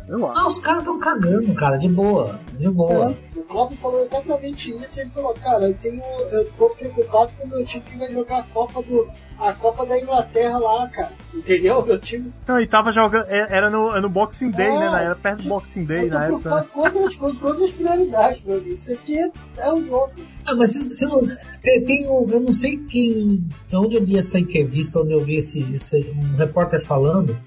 [0.08, 0.40] Eu acho.
[0.40, 3.16] Ah, os caras tão cagando, cara, de boa, de boa.
[3.36, 5.00] O Klopp falou exatamente isso.
[5.00, 6.04] Ele falou, cara, eu tenho.
[6.32, 9.08] Eu tô preocupado com o meu time que vai jogar a Copa do.
[9.40, 11.12] A Copa da Inglaterra lá, cara.
[11.34, 11.86] Entendeu?
[11.86, 12.32] Meu time.
[12.48, 13.26] Não, e tava jogando.
[13.28, 14.80] é- Era no, era no Boxing Day, É.
[14.80, 14.90] né?
[14.90, 16.56] na- Era perto do Boxing Day eu tô na época.
[16.56, 16.66] né?
[16.74, 18.78] com outras coisas, com outras prioridades, meu amigo.
[18.80, 19.18] Isso aqui
[19.58, 20.12] é um jogo.
[20.46, 21.22] Ah, mas você, você não.
[21.62, 23.46] Tem, tem um, eu não sei quem.
[23.74, 27.38] Onde eu li essa entrevista, onde eu vi esse, esse- um repórter falando.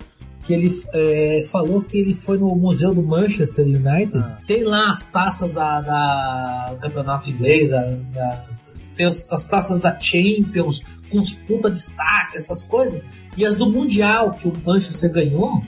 [0.44, 4.16] Que ele é, falou que ele foi no museu do Manchester United.
[4.18, 4.38] Ah.
[4.46, 8.46] Tem lá as taças da, da- do campeonato inglês, da, da-
[8.96, 13.00] tem as, as taças da Champions, com os puta destaque, essas coisas.
[13.36, 15.62] E as do Mundial, que o Manchester ganhou,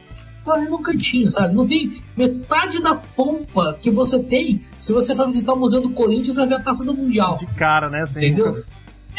[0.44, 1.54] tá ali no cantinho, sabe?
[1.54, 5.90] Não tem metade da pompa que você tem se você for visitar o Museu do
[5.90, 7.36] Corinthians vai ver a taça do Mundial.
[7.36, 8.00] De cara, né?
[8.02, 8.46] Assim, Entendeu?
[8.46, 8.64] nunca-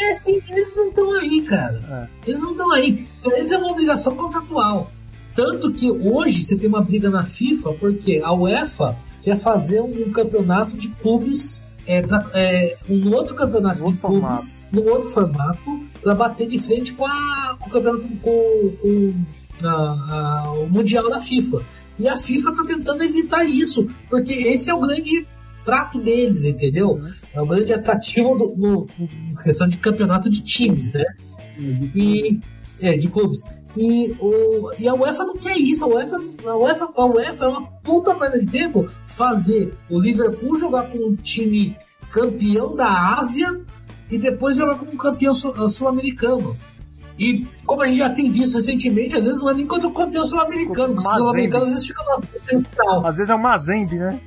[0.00, 2.08] É, assim, eles não estão aí, cara.
[2.26, 3.06] Eles não estão aí.
[3.22, 4.90] Pra eles é uma obrigação contratual.
[5.34, 10.10] Tanto que hoje você tem uma briga na FIFA, porque a UEFA quer fazer um
[10.10, 11.62] campeonato de clubes,
[11.92, 16.92] é, pra- é, um outro campeonato de clubes, num outro formato, para bater de frente
[16.92, 19.14] com, a, com o campeonato com, com
[19.66, 21.62] a- a- o Mundial da FIFA.
[21.98, 25.26] E a FIFA tá tentando evitar isso, porque esse é o grande
[25.64, 26.98] trato deles, entendeu?
[27.34, 31.04] É o grande atrativo do, no, no questão de campeonato de times, né?
[31.94, 32.40] E,
[32.80, 33.42] é, de clubes.
[33.76, 35.84] E, o, e a UEFA não quer isso.
[35.84, 40.58] A UEFA, a UEFA, a UEFA é uma puta perda de tempo fazer o Liverpool
[40.58, 41.76] jogar com um time
[42.10, 43.60] campeão da Ásia
[44.10, 46.56] e depois jogar com um campeão sul- sul-americano.
[47.16, 49.92] E como a gente já tem visto recentemente, às vezes não é nem contra o
[49.92, 52.20] campeão sul-americano, porque o sul-americano às vezes fica na
[52.66, 53.06] final.
[53.06, 54.20] Às vezes é o Mazembe, né?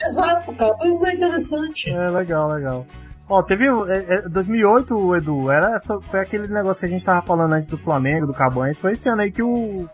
[0.00, 0.74] Exato, cara.
[0.80, 1.90] Mas é interessante.
[1.90, 2.86] É, legal, legal.
[3.28, 3.66] Ó, teve.
[3.66, 7.66] É, é, 2008, Edu, era essa, foi aquele negócio que a gente tava falando antes
[7.66, 8.78] do Flamengo, do Cabanhas.
[8.78, 9.88] Foi esse ano aí que o.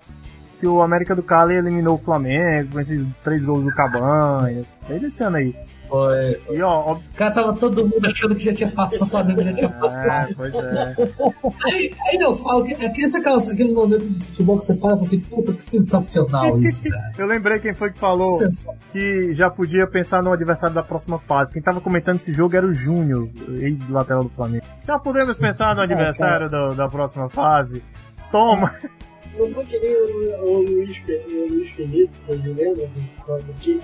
[0.58, 4.78] Que o América do Cali eliminou o Flamengo com esses três gols do Cabanhas.
[4.86, 5.56] Foi desse ano aí.
[5.90, 6.40] Foi.
[6.50, 9.52] E ó, ó Cara, tava todo mundo achando que já tinha passado, o Flamengo já
[9.52, 10.30] tinha passado.
[10.30, 10.94] É, pois é.
[11.66, 14.92] Aí, aí eu falo que aqueles, aquelas, aqueles momentos de futebol que você para e
[14.92, 17.12] fala assim, puta, que sensacional isso, cara.
[17.18, 18.38] Eu lembrei quem foi que falou
[18.92, 21.52] que já podia pensar no adversário da próxima fase.
[21.52, 23.28] Quem tava comentando esse jogo era o Júnior,
[23.60, 24.64] ex-lateral do Flamengo.
[24.84, 27.82] Já podemos pensar no adversário da, da próxima fase?
[28.30, 28.72] Toma!
[29.36, 32.88] Não foi que nem o, o Luiz, o Luiz Felipe, vocês lembram?
[33.60, 33.80] Que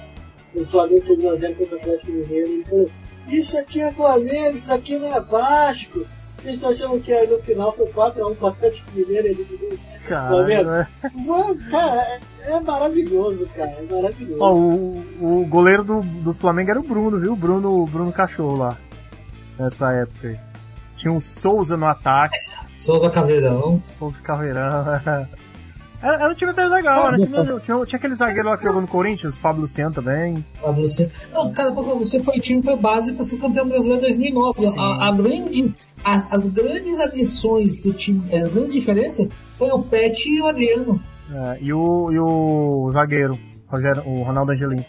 [0.56, 2.90] o Flamengo fez 1x0 contra o Atlético Mineiro, ele falou:
[3.28, 6.06] Isso aqui é Flamengo, isso aqui não é Vasco.
[6.38, 9.26] Vocês estão achando que aí no final foi 4x1 para o Atlético Mineiro?
[9.26, 10.88] Ele Caralho, né?
[11.14, 14.40] Mano, cara, é, é maravilhoso, cara, é maravilhoso.
[14.40, 17.34] Ó, o, o goleiro do, do Flamengo era o Bruno, viu?
[17.34, 18.78] Bruno, Bruno Cachorro lá.
[19.58, 20.38] Nessa época aí.
[20.96, 22.38] Tinha o Souza no ataque.
[22.78, 23.76] Souza Caveirão.
[23.78, 24.84] Souza Caveirão.
[26.02, 28.64] Era, era um time até legal, era um time- tinha, tinha aquele zagueiro lá que
[28.64, 30.44] jogou no Corinthians, Fábio Luciano também.
[30.60, 31.10] Fábio Luciano.
[31.32, 34.66] Não, cara, você foi time, foi base para ser campeão brasileiro em 2009.
[34.78, 35.74] A, a grande,
[36.04, 39.26] a- as grandes adições do time, as grandes diferenças
[39.58, 41.00] foi o Pet e o Adriano.
[41.32, 44.84] É, e, o, e o zagueiro, Rogério, o Ronaldo Angelim.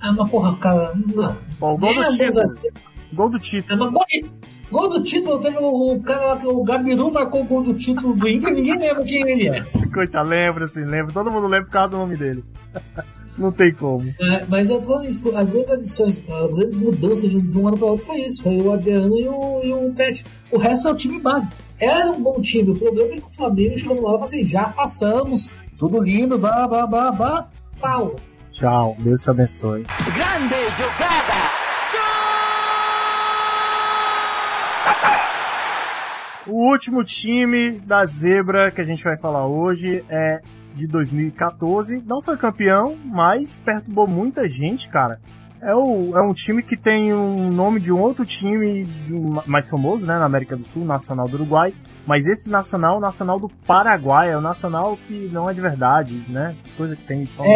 [0.00, 1.36] Ah, mas porra, cara, não.
[1.60, 2.32] O gol do título.
[2.32, 2.74] zagueiro.
[3.12, 3.74] Gol do título.
[3.74, 3.92] É, mas
[4.70, 8.14] gol, do título, teve o, o cara lá, o Gabiru marcou o gol do título
[8.14, 9.64] do Inter, ninguém lembra quem ele é.
[9.92, 11.12] Coitado, lembra, assim, lembra.
[11.12, 12.44] Todo mundo lembra por causa do nome dele.
[13.38, 14.12] Não tem como.
[14.20, 17.68] É, mas eu tô falando, as grandes adições, as grandes mudanças de um, de um
[17.68, 18.42] ano para outro foi isso.
[18.42, 20.24] Foi o Adriano e o, e o Pet.
[20.50, 21.48] O resto é o time base.
[21.78, 22.70] Era um bom time.
[22.70, 25.48] O problema é que o Flamengo chegou no e falou assim: já passamos,
[25.78, 27.48] tudo lindo, blá blá blá blá.
[27.80, 28.16] Pau.
[28.50, 29.84] Tchau, Deus te abençoe.
[29.84, 31.09] Grande jogada.
[36.46, 40.40] O último time da zebra que a gente vai falar hoje é
[40.74, 42.02] de 2014.
[42.06, 45.20] Não foi campeão, mas perturbou muita gente, cara.
[45.62, 49.68] É, o, é um time que tem um nome de um outro time um- mais
[49.68, 51.74] famoso, né, na América do Sul, Nacional do Uruguai.
[52.06, 56.24] Mas esse Nacional, o Nacional do Paraguai, é o Nacional que não é de verdade,
[56.30, 56.48] né?
[56.52, 57.52] Essas coisas que tem só no É,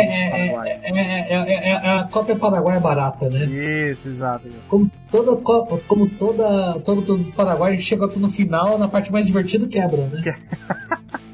[0.49, 0.69] é, Paraguai.
[0.69, 3.47] é, é, é, é, é a Copa Paraguai é barata, né?
[3.47, 4.49] Isso, exato.
[4.69, 9.27] Como toda Copa, como toda, todo produto do Paraguai chega no final, na parte mais
[9.27, 10.21] divertida, quebra, né?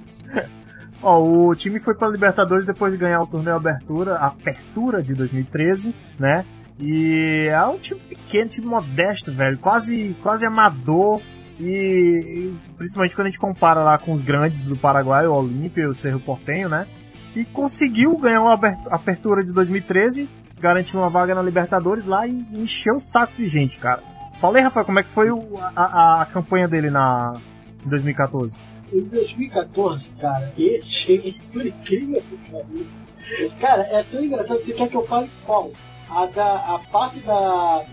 [1.02, 5.94] Ó, o time foi para Libertadores depois de ganhar o torneio Abertura, Apertura de 2013,
[6.18, 6.44] né?
[6.80, 11.20] E é um time pequeno, time modesto, velho, quase, quase amador.
[11.58, 11.64] E,
[12.54, 15.94] e principalmente quando a gente compara lá com os grandes do Paraguai, o Olímpia o
[15.94, 16.86] Cerro Portenho, né?
[17.36, 18.54] E conseguiu ganhar uma
[18.90, 20.28] Apertura de 2013,
[20.58, 24.02] garantiu uma vaga na Libertadores lá e encheu o saco de gente, cara.
[24.40, 27.34] Fala aí, Rafael, como é que foi o- a, a- campanha dele na,
[27.84, 28.64] em 2014?
[28.90, 34.96] Em 2014, cara, esse, por incrível que pareça, cara, é tão engraçado você quer que
[34.96, 35.70] eu fale qual?
[36.10, 37.84] A, da, a parte da.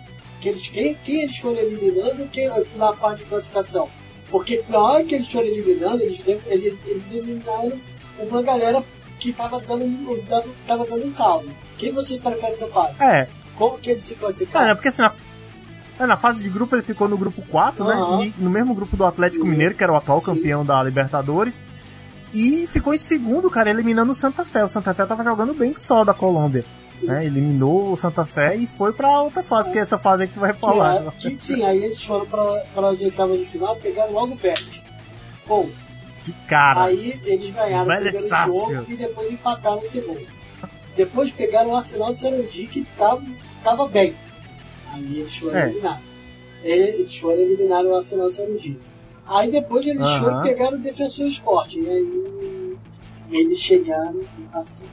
[0.42, 3.90] Que eles, quem, quem eles foram eliminando quem, na parte de classificação.
[4.30, 7.74] Porque na hora que eles foram eliminando, eles, eles, eles eliminaram
[8.20, 8.84] uma galera
[9.20, 11.50] que tava dando, tava, tava dando um caldo.
[11.78, 12.96] Quem você prefere eu fale?
[13.00, 14.60] É, Como que eles se classificaram?
[14.60, 15.14] Cara, é porque assim, na,
[16.00, 18.18] é, na fase de grupo ele ficou no grupo 4, Aham.
[18.18, 18.26] né?
[18.38, 21.66] E no mesmo grupo do Atlético Mineiro, que era o atual campeão da Libertadores.
[22.34, 24.64] E ficou em segundo, cara, eliminando o Santa Fé.
[24.64, 26.66] O Santa Fé tava jogando bem que só da Colômbia.
[27.06, 27.26] Né?
[27.26, 30.34] Eliminou o Santa Fé e foi pra outra fase, que é essa fase aí que
[30.34, 31.06] tu vai falar.
[31.08, 32.44] É- que, sim, aí eles foram pra,
[32.74, 34.84] pra as oitavas de final, pegaram logo o Pet.
[35.48, 35.70] Bom,
[36.24, 36.86] Que cara.
[36.86, 38.54] aí eles ganharam o primeiro Sácio.
[38.54, 40.28] jogo e depois empataram o segundo.
[40.96, 43.22] Depois pegaram o Arsenal de Sarandi, que tava,
[43.64, 44.16] tava bem.
[44.94, 45.70] Aí eles foram É.
[45.70, 46.02] eliminados.
[46.64, 48.78] Eles foram eliminar o Arsenal de Sarandi.
[49.28, 50.20] Aí depois eles Aham.
[50.20, 51.80] foram e pegaram o Defensor Esporte.
[51.80, 52.78] E aí
[53.32, 54.20] eles chegaram
[54.54, 54.88] assim.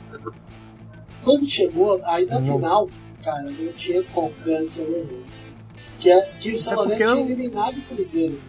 [1.24, 2.88] Quando chegou, aí na final,
[3.22, 4.82] cara, não tinha São Lourenço.
[6.00, 8.40] Que, é- que o Lourenço porque tinha eliminado o Cruzeiro.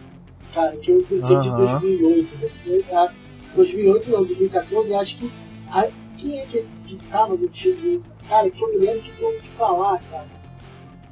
[0.54, 1.56] Cara, que o Cruzeiro de Aham.
[1.80, 2.36] 2008.
[2.38, 2.82] né?
[2.92, 3.12] Ah,
[3.54, 5.30] 2008 não, 2014, eu acho que.
[5.70, 5.88] a-
[6.18, 8.02] quem é que, que tava no time?
[8.28, 10.26] Cara, que eu me lembro que tem que falar, cara.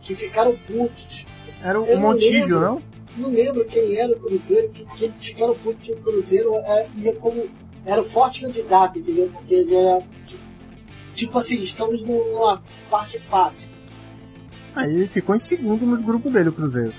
[0.02, 1.26] Que ficaram putos.
[1.62, 2.60] Era o Eu não Montijo, lembro.
[2.60, 2.82] não?
[3.16, 7.14] Não lembro quem era o Cruzeiro, que, que ficaram putos que o Cruzeiro é, ia
[7.14, 7.46] como.
[7.86, 9.30] Era o forte candidato, entendeu?
[9.32, 10.02] Porque ele era.
[11.14, 13.68] Tipo assim, estamos numa parte fácil.
[14.74, 16.92] Aí ele ficou em segundo no grupo dele, o Cruzeiro.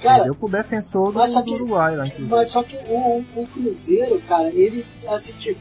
[0.00, 2.30] Cara, Perdeu pro defensor do, mas só do que- Uruguai lá, inclusive.
[2.30, 5.60] Mas só que o, o Cruzeiro, cara, ele, assim, tipo,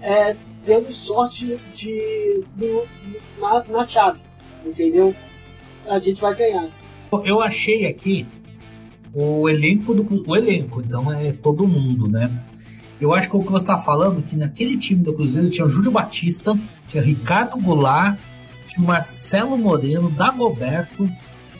[0.00, 2.84] é, teve sorte de, no-
[3.40, 4.20] na, na chave,
[4.64, 5.14] entendeu?
[5.88, 6.68] A gente vai ganhar.
[7.24, 8.26] Eu achei aqui
[9.14, 12.30] o elenco do o elenco, então é todo mundo, né?
[13.00, 15.90] Eu acho que o que você está falando que naquele time do Cruzeiro tinha Júlio
[15.90, 16.58] Batista,
[16.88, 18.16] tinha Ricardo Goulart,
[18.68, 21.08] tinha Marcelo Moreno, Dagoberto,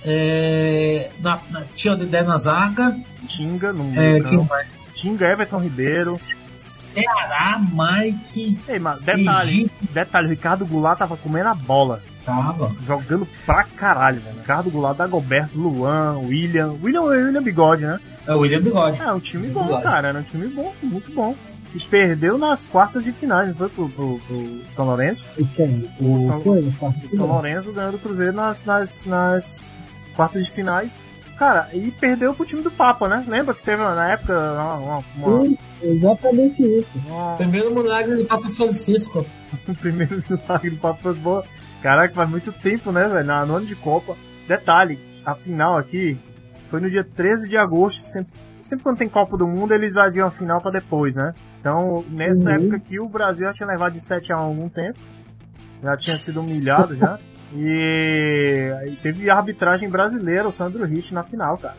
[0.04, 2.96] é, na, na, tinha o Dedé na zaga,
[3.26, 4.66] Tinga no é, quem mais?
[4.94, 6.16] Tinga, Everton Ribeiro.
[6.56, 12.00] Ceará, Mike, Ei, mas detalhe, Egito, detalhe, o Ricardo Goulart tava comendo a bola.
[12.24, 12.74] tava.
[12.84, 14.36] Jogando pra caralho, velho.
[14.36, 16.74] Ricardo Goulart, Dagoberto, Luan, William.
[16.82, 17.98] William, William Bigode, né?
[18.26, 19.00] É o William Bigode.
[19.00, 19.82] É um time bom, Bigode.
[19.82, 20.08] cara.
[20.08, 21.34] Era um time bom, muito bom.
[21.74, 25.26] E perdeu nas quartas de finais, não foi pro, pro, pro São Lourenço?
[25.38, 25.90] O quem?
[26.00, 27.36] O O São- foi, os quartos O de São final?
[27.36, 29.74] Lourenço ganhou do Cruzeiro nas, nas, nas
[30.14, 30.98] quartas de finais.
[31.38, 33.22] Cara, e perdeu pro time do Papa, né?
[33.28, 34.74] Lembra que teve na época uma,
[35.18, 36.88] uma, Sim, exatamente isso.
[37.06, 39.26] uma- Primeiro milagre do Papa Francisco.
[39.68, 41.44] o primeiro milagre do Papo Futebol.
[41.82, 43.26] Caraca, faz muito tempo, né, velho?
[43.26, 44.16] Na- No ano de Copa.
[44.48, 46.16] Detalhe, a final aqui
[46.68, 48.02] foi no dia 13 de agosto.
[48.02, 48.32] Sempre,
[48.62, 51.32] sempre quando tem Copa do Mundo, eles adiam a final pra depois, né?
[51.60, 52.56] Então, nessa Uhum.
[52.56, 54.98] época aqui, o Brasil já tinha levado de 7 a 1 há algum tempo.
[55.82, 57.18] Já tinha sido humilhado já.
[57.54, 61.76] E aí teve arbitragem brasileira, o Sandro Rich na final, cara.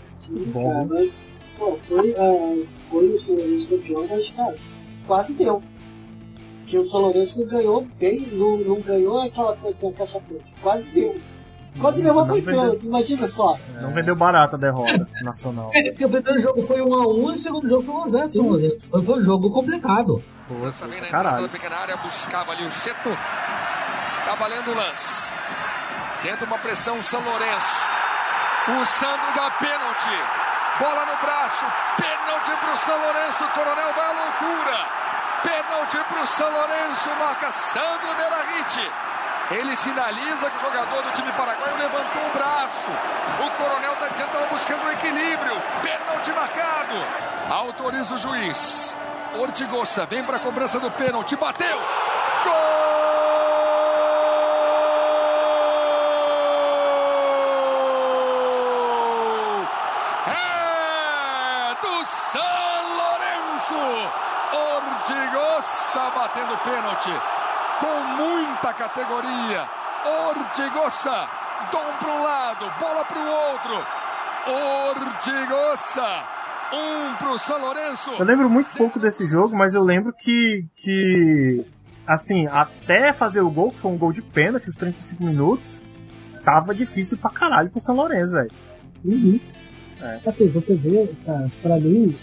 [0.47, 0.87] Bom.
[0.87, 4.55] Cara, foi, ah, foi o São Lourenço campeão, mas, cara,
[5.05, 5.61] quase deu.
[6.65, 10.19] Que o São Lourenço não ganhou bem, não, não ganhou aquela coisa assim, a caixa
[10.21, 10.45] preta.
[10.63, 11.15] Quase deu.
[11.79, 12.43] Quase levou vendeu.
[12.43, 13.57] pênalti, imagina só.
[13.81, 15.69] Não vendeu barato a derrota nacional.
[15.73, 18.45] É, porque o primeiro jogo foi 1x1 e o segundo jogo foi 1x0 pro São
[18.47, 18.89] Lourenço.
[18.89, 20.23] Foi, foi um jogo complicado.
[20.47, 23.09] Foi, Lança foi bem na entrada da pequena área, buscava ali o Seto.
[24.25, 25.33] Tá valendo o lance.
[26.21, 27.85] Tenta uma pressão São Lourenço.
[28.67, 30.17] O Sandro dá pênalti.
[30.79, 31.65] Bola no braço.
[31.97, 33.43] Pênalti pro São Lourenço.
[33.45, 34.77] O Coronel vai à loucura.
[35.43, 37.09] Pênalti pro São Lourenço.
[37.19, 38.91] Marca Sandro Merahit.
[39.49, 42.91] Ele sinaliza que o jogador do time paraguaio levantou o braço.
[43.39, 45.61] O Coronel está dizendo que estava buscando o equilíbrio.
[45.81, 46.95] Pênalti marcado.
[47.49, 48.95] Autoriza o juiz.
[49.35, 51.37] Ortigosa vem para a cobrança do pênalti.
[51.37, 51.77] Bateu.
[52.43, 52.53] Gol!
[60.27, 63.75] É do São Lourenço.
[64.51, 67.36] Ortigosa batendo pênalti.
[67.79, 69.67] Com muita categoria.
[70.29, 71.27] Ortigosa.
[71.71, 73.85] Dom para um lado, bola para o outro.
[74.99, 76.23] Ortigosa.
[76.73, 78.11] Um para o São Lourenço.
[78.11, 81.65] Eu lembro muito pouco desse jogo, mas eu lembro que, que
[82.05, 85.81] assim, até fazer o gol, que foi um gol de pênalti, os 35 minutos,
[86.43, 88.51] tava difícil pra caralho pro São Lourenço, velho.
[89.03, 89.39] Uhum.
[90.01, 90.19] É.
[90.25, 92.15] Assim, você vê, cara, pra mim,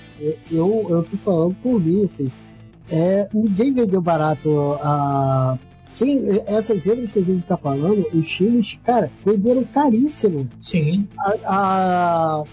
[0.51, 2.31] eu, eu tô falando por mim, assim,
[2.90, 5.59] é, ninguém vendeu barato a.
[5.97, 10.49] Quem, essas zebras que a gente tá falando, os times, cara, venderam caríssimo.
[10.61, 11.07] Sim.
[11.19, 12.45] A, a-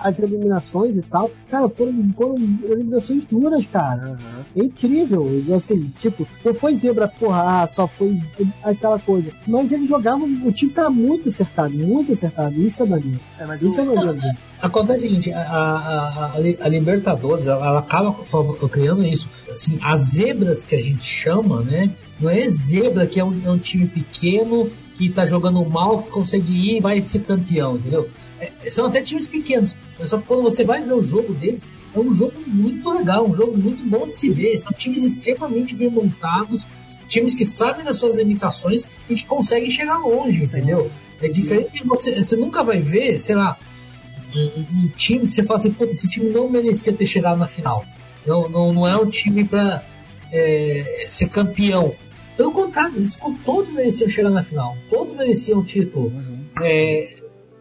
[0.00, 2.34] as eliminações e tal, cara, foram, foram
[2.64, 4.16] eliminações duras, cara.
[4.56, 5.42] É incrível.
[5.46, 8.18] E assim, tipo, não foi zebra, porra, ah, só foi
[8.62, 9.30] aquela coisa.
[9.46, 12.54] Mas eles jogavam, o time tá muito acertado, muito acertado.
[12.54, 13.20] Isso é maneiro.
[13.38, 14.36] É, mas Isso é o, maneiro.
[14.60, 18.12] Acontece o seguinte, a, a, a, a Li- a Libertadores, ela, ela acaba
[18.68, 19.28] criando isso.
[19.50, 21.90] Assim, as zebras que a gente chama, né?
[22.20, 26.10] Não é zebra que é um, é um time pequeno que tá jogando mal, que
[26.10, 28.08] consegue ir e vai ser campeão, entendeu?
[28.40, 29.74] É, são até times pequenos.
[30.04, 33.34] Só que quando você vai ver o jogo deles, é um jogo muito legal, um
[33.34, 34.56] jogo muito bom de se ver.
[34.58, 36.64] São times extremamente bem montados,
[37.08, 40.90] times que sabem das suas limitações e que conseguem chegar longe, entendeu?
[41.20, 42.22] É diferente de você.
[42.22, 43.56] Você nunca vai ver, sei lá,
[44.36, 47.46] um, um time que você fala assim, pô, esse time não merecia ter chegado na
[47.46, 47.84] final.
[48.26, 49.82] Não, não, não é um time pra
[50.32, 51.94] é, ser campeão.
[52.36, 54.76] Pelo contrário, eles todos mereciam chegar na final.
[54.90, 56.12] Todos mereciam o título.
[56.62, 57.16] É,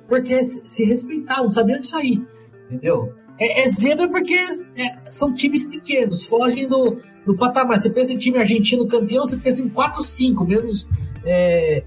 [0.08, 2.22] porque se respeitavam, sabiam disso aí.
[2.66, 3.14] Entendeu?
[3.40, 7.80] É, é zebra porque é, são times pequenos, fogem do, do patamar.
[7.80, 10.88] Você pensa em time argentino campeão, você pensa em 4, 5, menos.
[11.26, 11.84] É,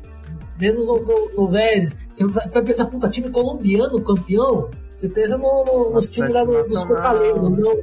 [0.61, 1.97] menos no, no, no Vélez.
[2.09, 6.53] Você vai pensar, puta, time colombiano campeão, você pensa no, no, nos times lá do,
[6.53, 7.79] dos Fortaleza, não.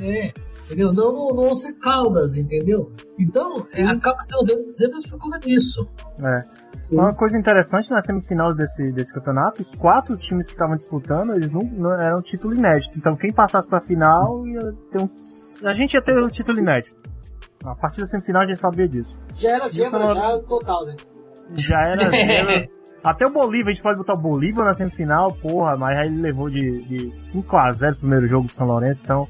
[0.00, 0.32] É,
[0.68, 0.92] entendeu?
[0.92, 2.92] Não no, no Once Caldas, entendeu?
[3.18, 5.88] Então, é, acaba sendo zebras por conta disso.
[6.24, 6.68] É.
[6.90, 11.50] Uma coisa interessante na semifinal desse, desse campeonato, os quatro times que estavam disputando, eles
[11.50, 12.96] não, não eram título inédito.
[12.96, 15.08] Então quem passasse pra final ia ter um.
[15.64, 16.96] A gente ia ter um título inédito.
[17.64, 19.18] A partir da semifinal a gente sabia disso.
[19.34, 20.96] Já era zebra, não- já total, né?
[21.50, 22.68] Já era zebra.
[23.04, 26.20] Até o Bolívar, a gente pode botar o Bolívar na semifinal, porra, mas aí ele
[26.22, 29.28] levou de, de 5x0 o primeiro jogo do São Lourenço, então.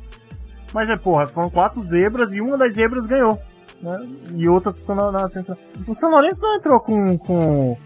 [0.73, 3.39] Mas é, porra, foram quatro zebras e uma das zebras ganhou.
[3.81, 4.05] Né?
[4.35, 5.59] E outras ficou na, na semifinal.
[5.87, 7.77] O São Lourenço não entrou com, com,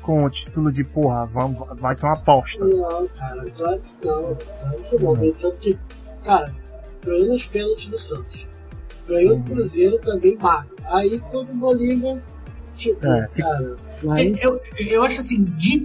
[0.00, 2.64] com o título de, porra, vamos, vai ser uma aposta.
[2.64, 4.36] Não, cara, claro que não.
[4.36, 5.14] Claro que não.
[5.16, 5.78] No Tanto que,
[6.24, 6.54] cara,
[7.04, 8.48] ganhou nos pênaltis do Santos.
[9.08, 10.76] Ganhou do Cruzeiro também magro.
[10.84, 12.22] Aí quando o Bolívar,
[12.76, 15.82] tipo, É, fica- cara, Eu, eu, eu acho assim, de,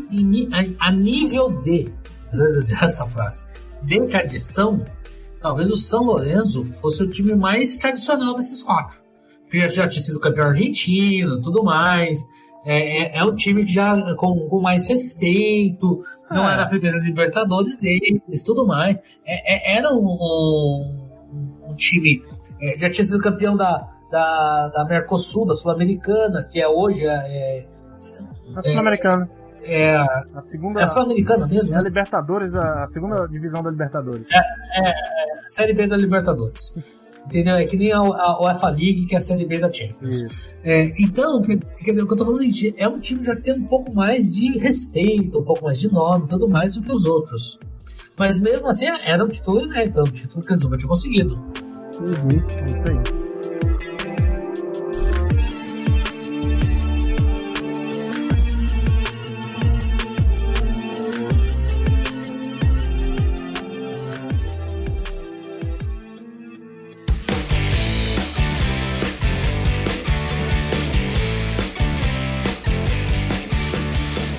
[0.80, 1.92] a nível de,
[2.68, 3.42] dessa frase,
[3.82, 4.86] de tradição,
[5.46, 8.98] talvez o São Lourenço fosse o time mais tradicional desses quatro.
[9.44, 12.20] Porque já, já tinha sido campeão argentino, tudo mais.
[12.66, 16.54] É, é, é um time que já com, com mais respeito, não É.
[16.54, 18.98] era a primeira Libertadores deles, tudo mais.
[19.24, 22.24] É, é- era um, um- um time,
[22.60, 27.68] é, já tinha sido campeão da, da, da Mercosul, da Sul-Americana, que é hoje é,
[28.56, 29.30] A Sul-Americana.
[29.66, 29.96] É,
[30.34, 30.80] A segunda.
[30.80, 31.88] é a Sul-Americana mesmo, É a né?
[31.90, 34.28] Libertadores, a, a segunda divisão da Libertadores.
[35.50, 36.74] Série B da Libertadores.
[37.26, 37.56] Entendeu?
[37.56, 40.22] É que nem a, a UEFA League, que é a Série B da Champions.
[40.22, 40.50] Isso.
[40.64, 41.58] É, então, quer
[41.92, 43.66] dizer, o que eu tô falando é o seguinte, é um time já tem um
[43.66, 47.58] pouco mais de respeito, um pouco mais de nome, tudo mais do que os outros.
[48.18, 51.44] Mas mesmo assim, era um título inédito, era um título que eles nunca tinham conseguido.
[52.62, 53.25] É isso aí.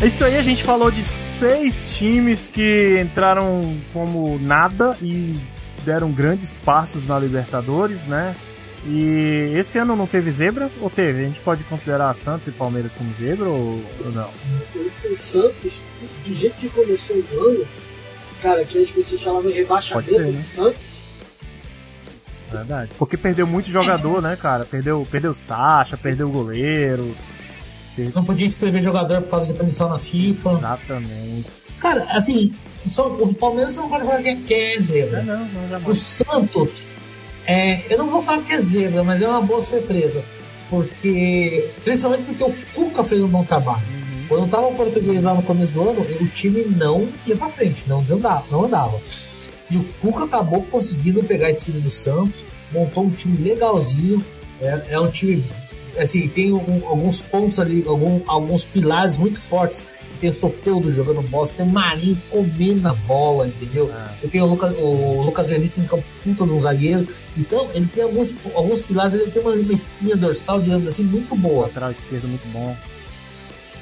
[0.06, 5.36] Isso aí, a gente falou de seis times que entraram como nada e
[5.84, 8.36] deram grandes passos na Libertadores, né?
[8.86, 10.70] E esse ano não teve zebra?
[10.80, 11.24] Ou teve?
[11.24, 14.30] A gente pode considerar Santos e Palmeiras como zebra ou, ou não?
[15.10, 15.82] o Santos,
[16.24, 17.66] do jeito que começou o ano,
[18.40, 20.30] cara, que as pessoas falavam em rebaixamento ser, né?
[20.30, 20.96] do Santos,
[22.50, 22.92] Verdade.
[22.96, 24.64] Porque perdeu muito jogador, né, cara?
[24.64, 27.12] Perdeu, perdeu Sacha, perdeu o goleiro.
[28.14, 30.50] Não podia escrever jogador por causa de punição na FIFA.
[30.52, 31.46] Exatamente.
[31.80, 32.54] Cara, assim,
[32.86, 35.22] só, o Palmeiras não pode falar que é, que é zebra.
[35.22, 35.98] Não, não, O jamais.
[35.98, 36.86] Santos,
[37.46, 40.22] é, eu não vou falar que é zebra, mas é uma boa surpresa.
[40.68, 43.84] Porque, principalmente porque o Cuca fez um bom trabalho.
[44.28, 47.84] Quando tava o português lá no começo do ano, o time não ia pra frente,
[47.86, 49.00] não desandava, não andava.
[49.70, 54.24] E o Cuca acabou conseguindo pegar esse time do Santos, montou um time legalzinho.
[54.60, 55.44] É, é um time,
[55.98, 59.84] assim, tem algum- alguns pontos ali, algum- alguns pilares muito fortes.
[60.08, 63.90] Você tem o Soteudo jogando bola, você tem o Marinho comendo a bola, entendeu?
[64.18, 67.06] Você tem o, Luca, o Lucas Veríssimo, que é um puta de um zagueiro.
[67.36, 71.36] Então, ele tem alguns, alguns pilares, ele tem uma, uma espinha dorsal, digamos assim, muito
[71.36, 71.66] boa.
[71.66, 72.74] Lateral esquerdo muito bom.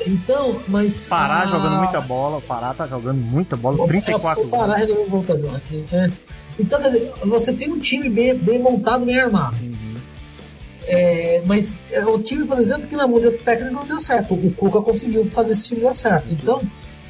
[0.07, 1.07] Então, mas.
[1.07, 2.39] Pará ah, jogando muita bola.
[2.39, 3.82] O Pará tá jogando muita bola.
[3.85, 4.78] o- 34 o Pará gols.
[4.78, 5.35] resolveu voltar
[5.93, 6.07] é.
[6.59, 9.57] Então, quer dizer, você tem um time bem, bem montado, bem armado.
[9.62, 9.94] Uhum.
[10.86, 14.01] É, mas é, o time, por exemplo, que na mão de outro técnico não deu
[14.01, 14.35] certo.
[14.35, 16.27] O Cuca conseguiu fazer esse time dar certo.
[16.31, 16.62] Então,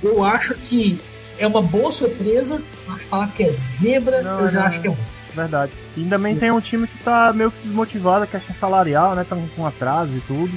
[0.03, 1.01] eu acho que
[1.39, 2.63] é uma boa surpresa.
[2.87, 4.97] Mas falar que é zebra, Não, eu já não, acho que é bom.
[5.35, 5.73] Verdade.
[5.97, 9.25] E também tem um time que tá meio que desmotivado, a questão salarial, né?
[9.29, 10.57] Tá com atraso e tudo.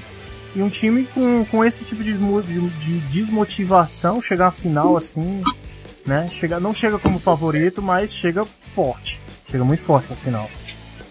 [0.56, 5.42] E um time com, com esse tipo de, de, de desmotivação, chegar à final assim,
[6.06, 6.30] né?
[6.32, 9.24] Chega, não chega como favorito, mas chega forte.
[9.50, 10.50] Chega muito forte pra final.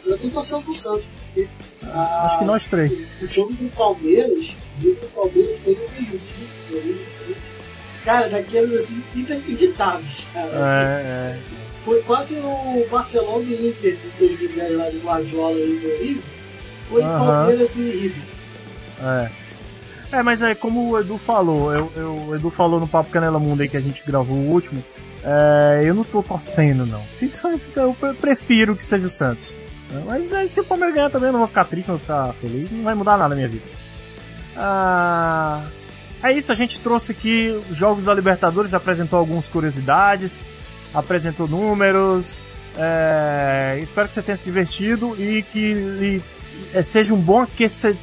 [0.05, 1.07] eu tô torcendo pro Santos.
[1.37, 1.49] Porque,
[1.85, 3.21] ah, Acho que nós três.
[3.23, 6.57] O jogo do Palmeiras, o jogo do Palmeiras teve uma injustiça.
[6.69, 7.07] por aí.
[8.05, 10.49] Cara, daqueles assim, inacreditáveis, cara.
[10.55, 11.39] É,
[11.85, 16.23] Foi quase o Barcelona e Inter de 2010 lá de Guardiola aí no Rio.
[16.89, 17.19] Foi Aham.
[17.27, 18.23] Palmeiras e River.
[19.03, 19.31] É.
[20.13, 23.41] É, mas é como o Edu falou, eu, eu- o Edu falou no Papo Canela
[23.41, 24.83] Mundo aí que a gente gravou o último.
[25.25, 27.03] é, eu não tô torcendo, não.
[27.13, 29.55] Se, se- eu pre- prefiro que seja o Santos.
[30.05, 32.33] Mas é, se o Palmeiras ganhar também, eu não vou ficar triste, não vou ficar
[32.35, 33.65] feliz, não vai mudar nada na minha vida.
[34.57, 35.63] Ah,
[36.23, 40.47] é isso, a gente trouxe aqui os jogos da Libertadores, apresentou algumas curiosidades,
[40.95, 42.45] apresentou números.
[42.77, 46.23] é, espero que você tenha se divertido e que lhe,
[46.75, 47.47] é, seja um bom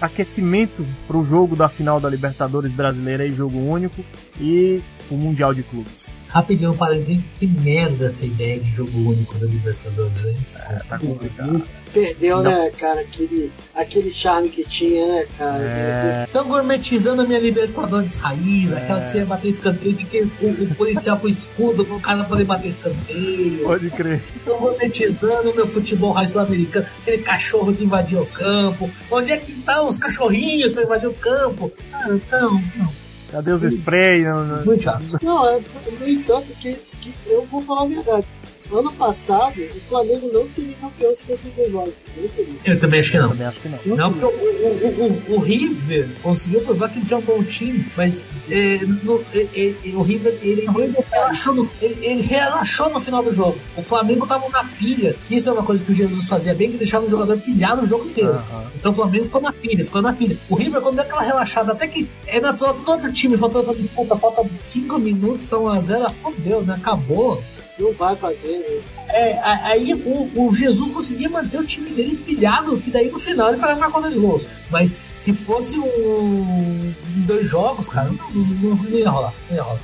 [0.01, 4.03] aquecimento para o jogo da final da Libertadores brasileira e jogo único
[4.39, 6.23] e o Mundial de Clubes.
[6.27, 10.33] Rapidinho, um parênteses, que merda essa ideia de jogo único da Libertadores, né?
[10.41, 10.85] Desculpa.
[10.89, 11.63] Tá complicado.
[11.93, 12.49] Perdeu, Não.
[12.51, 15.59] né, cara, aquele, aquele charme que tinha, né, cara?
[15.59, 20.21] Dizer, Estão gourmetizando a minha Libertadores raiz, aquela que você ia bater escanteio, de que
[20.21, 23.63] o, o policial com escudo pro cara poder bater escanteio.
[23.63, 24.23] Pode crer.
[24.35, 28.89] Estão gourmetizando o meu futebol raiz sul-americano, aquele cachorro que invadiu o campo.
[29.11, 31.71] Onde é que estão os cachorrinhos pra invadir o campo?
[31.93, 33.02] Ah, não, não.
[33.33, 34.23] Cadê os spray?
[34.23, 35.03] Não, não- Muito chato.
[35.23, 35.59] Não, é,
[35.99, 38.27] no entanto, que, que eu vou falar a verdade.
[38.73, 41.93] Ano passado, o Flamengo não seria campeão se fosse jogos.
[42.17, 42.53] Não seria.
[42.65, 43.29] Eu também acho que não.
[43.29, 43.79] Também acho que não.
[43.95, 47.85] Não, porque o, o, o, o River conseguiu provar que ele tinha um bom time,
[47.95, 48.19] mas
[48.49, 53.23] é, no- é, é, o River ele, ele relaxou no, ele, ele relaxou no final
[53.23, 53.57] do jogo.
[53.77, 55.15] O Flamengo tava na pilha.
[55.29, 57.87] Isso é uma coisa que o Jesus fazia bem, que deixava o jogador pilhado o
[57.87, 58.31] jogo inteiro.
[58.31, 58.71] Aham.
[58.75, 60.37] Então o Flamengo ficou na pilha, ficou na pilha.
[60.49, 63.87] O River, quando deu aquela relaxada, até que é natural do outro time, faltando assim,
[63.87, 66.75] puta, falta 5 minutos, tá 1x0, fodeu, né?
[66.75, 67.41] Acabou.
[67.79, 68.81] Não vai fazer, né?
[69.09, 73.49] É, aí o, o Jesus conseguia manter o time dele pilhado, que daí no final
[73.49, 74.47] ele faria marcar dois gols.
[74.69, 76.93] Mas se fosse um,
[77.25, 79.33] dois jogos, cara, não, não, não ia rolar.
[79.49, 79.79] Não ia rolar.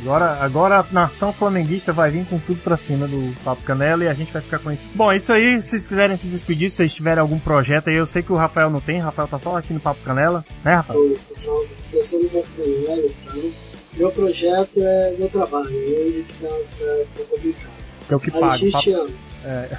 [0.00, 4.08] Agora, agora a nação flamenguista vai vir com tudo pra cima do Papo Canela e
[4.08, 4.90] a gente vai ficar com isso.
[4.94, 5.60] Bom, é isso aí.
[5.62, 8.36] Se vocês quiserem se despedir, se vocês tiverem algum projeto aí, eu sei que o
[8.36, 9.00] Rafael não tem.
[9.00, 10.98] O Rafael tá só aqui no Papo Canela, né, Rafael?
[10.98, 13.52] Tô pensando, pensando no meu projeto, então,
[13.94, 17.72] meu projeto é meu trabalho, que tá, tá, tá complicado.
[18.10, 18.70] É o que paga.
[18.70, 19.12] Papo,
[19.44, 19.78] é,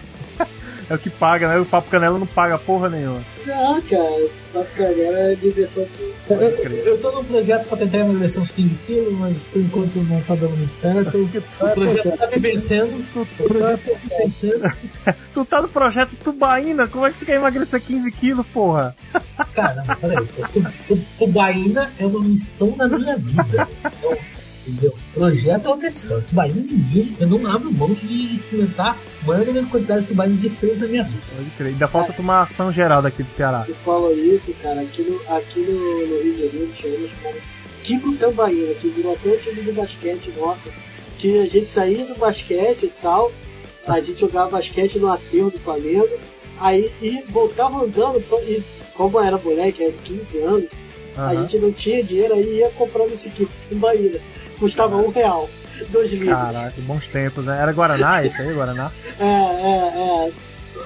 [0.89, 1.57] é o que paga, né?
[1.59, 3.23] O Papo Canela não paga porra nenhuma.
[3.47, 5.85] Ah, cara, Papo Canela é diversão.
[6.29, 10.21] Eu, eu tô num projeto pra tentar emagrecer uns 15 quilos, mas por enquanto não
[10.21, 11.17] tá dando muito certo.
[11.17, 13.05] O projeto tá me vencendo.
[13.15, 14.73] O projeto tá me vencendo.
[15.33, 18.95] Tu tá no projeto Tubaína, como é que tu quer emagrecer 15 quilos, porra?
[19.53, 20.25] Caramba, peraí.
[20.53, 23.67] Tu- tu- Tubaína é uma missão na minha vida.
[23.97, 24.15] Então,
[24.67, 24.93] entendeu?
[25.13, 26.23] Projeto é outra história.
[26.27, 30.87] Tubaína ninguém, eu não abro mão de experimentar a maior quantidade de tubaínas diferentes na
[30.87, 31.21] minha vida.
[31.35, 31.67] Pode crer.
[31.69, 33.63] Ainda falta tomar ação geral daqui do Ceará.
[33.65, 37.35] Tu falou isso, cara, aqui no, aqui no, no Rio de Janeiro chamamos como
[37.83, 40.69] Kiko Tambaína, que virou até o time do basquete nossa.
[41.17, 43.31] Que a gente saía do basquete e tal,
[43.85, 46.09] a gente jogava basquete no aterro do Flamengo,
[46.59, 48.63] aí e voltava andando, e
[48.93, 50.69] como era moleque, era 15 anos,
[51.15, 51.41] a Aham.
[51.41, 54.19] gente não tinha dinheiro, aí ia comprando esse Kiko Tambaína.
[54.63, 55.49] Custava um real,
[55.89, 56.29] dois livros.
[56.29, 57.59] Caraca, bons tempos, né?
[57.61, 58.91] Era Guaraná esse aí, Guaraná?
[59.19, 60.31] É, é, é.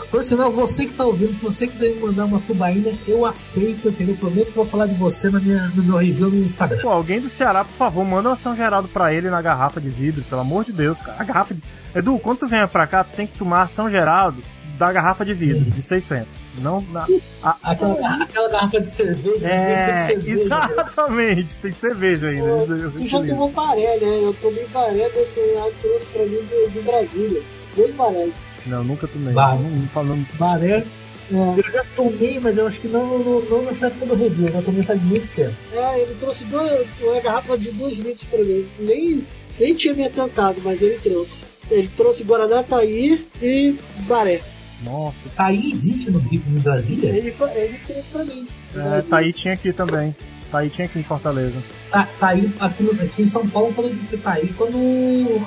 [0.09, 3.89] Por sinal, você que tá ouvindo, se você quiser me mandar uma tubaína, eu aceito,
[3.89, 4.15] entendeu?
[4.15, 6.81] Prometo que vou falar de você na minha, no meu review no Instagram.
[6.81, 9.89] Pô, alguém do Ceará, por favor, manda uma São Geraldo pra ele na garrafa de
[9.89, 11.17] vidro, pelo amor de Deus, cara.
[11.19, 11.61] A garrafa de...
[11.93, 14.41] Edu, quando tu vier pra cá, tu tem que tomar São Geraldo
[14.77, 16.46] da garrafa de vidro, de 600.
[16.61, 17.05] Não na...
[17.43, 20.41] a- Aquela, aquela garrafa de cerveja, É, de cerveja.
[20.43, 22.47] exatamente, tem cerveja ainda.
[22.47, 24.19] Pô, isso eu Tu já tomou baré, né?
[24.23, 27.41] Eu tomei baré, meu cunhado trouxe pra mim do, do Brasília.
[27.75, 28.29] Dois baré.
[28.65, 29.33] Não, nunca tomei.
[29.33, 30.27] Não, não, falando...
[30.37, 30.83] Baré.
[31.29, 34.53] Eu já tomei, mas eu acho que não, não, não nessa época do review, eu
[34.53, 35.53] já tomei faz muito tempo.
[35.73, 38.65] É, ele trouxe dois, uma garrafa de 2 litros pra mim.
[38.79, 39.27] Nem,
[39.59, 41.43] nem tinha me atentado, mas ele trouxe.
[41.69, 43.75] Ele trouxe Guaraná Taí e
[44.07, 44.39] Baré.
[44.83, 47.09] Nossa, Aí existe no Rio, em Brasília?
[47.09, 48.47] Ele, ele trouxe pra mim.
[48.75, 50.15] é, Taí tinha aqui também.
[50.51, 51.57] Taí tinha aqui em Fortaleza.
[51.89, 54.77] Tá, tá aí, aqui, no- aqui em São Paulo, quando eu tá quando.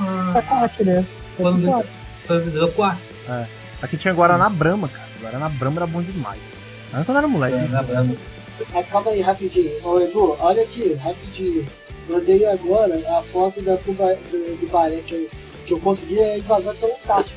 [0.01, 1.05] ah, Aqui, né?
[1.37, 1.85] quando
[2.27, 2.99] quando vendeu pro ar.
[3.29, 3.47] É.
[3.83, 5.09] Aqui tinha Guaraná Brahma, cara.
[5.21, 6.41] Guaraná Brahma era bom demais.
[6.93, 7.69] Mas quando eu era moleque.
[7.71, 8.15] Na Brahma.
[8.75, 9.71] Ah, calma aí, rapidinho.
[9.85, 11.65] Ô, Edu, olha aqui, rapidinho.
[12.09, 15.29] Mandei agora a foto da tuba, do, do eu,
[15.65, 17.33] que eu consegui é, vazar pelo caixa.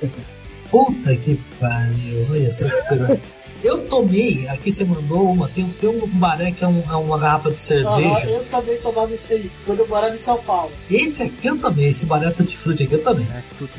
[0.72, 3.20] Puta que pariu, olha só que coisa.
[3.62, 7.16] Eu tomei, aqui você mandou uma, tem, tem um baré que é, um- é uma
[7.16, 8.26] garrafa de cerveja.
[8.26, 10.72] eu também tomava isso aí, quando eu morava em São Paulo.
[10.90, 13.24] Esse aqui eu também, esse baré tutti frutti aqui eu também.
[13.32, 13.70] É, tudo.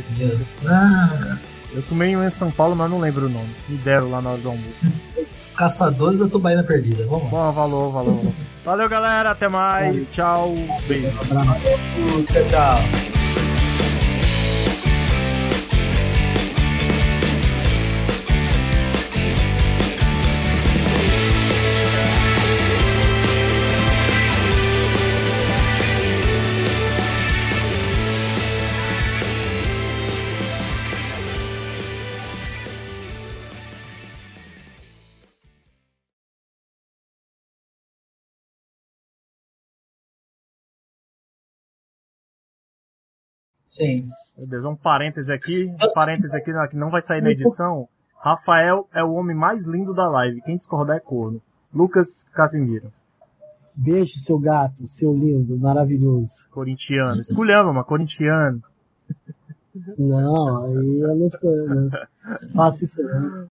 [0.67, 1.37] Ah,
[1.75, 3.49] Eu tomei um em São Paulo, mas não lembro o nome.
[3.67, 4.69] Me deram lá na hora do almoço.
[5.37, 7.29] os caçadores da tubaína perdida, vamos lá.
[7.29, 8.33] Bom, valeu, valeu, valeu.
[8.63, 9.31] Valeu, galera.
[9.31, 10.07] Até mais.
[10.07, 10.53] Tchau.
[10.87, 11.09] Beijo.
[11.27, 13.12] Tchau, tchau.
[43.73, 44.07] Sim.
[44.37, 47.89] Meu Deus, um parêntese aqui, um parêntese aqui que não vai sair na edição.
[48.19, 50.41] Rafael é o homem mais lindo da live.
[50.41, 51.41] Quem discordar é corno.
[51.73, 52.93] Lucas Casimiro.
[53.75, 56.47] Beijo, seu gato, seu lindo, maravilhoso.
[56.51, 57.19] Corintiano.
[57.19, 58.61] Esculhamba, mas corintiano.
[59.97, 61.89] Não, aí eu não, não
[62.53, 63.47] faço isso não.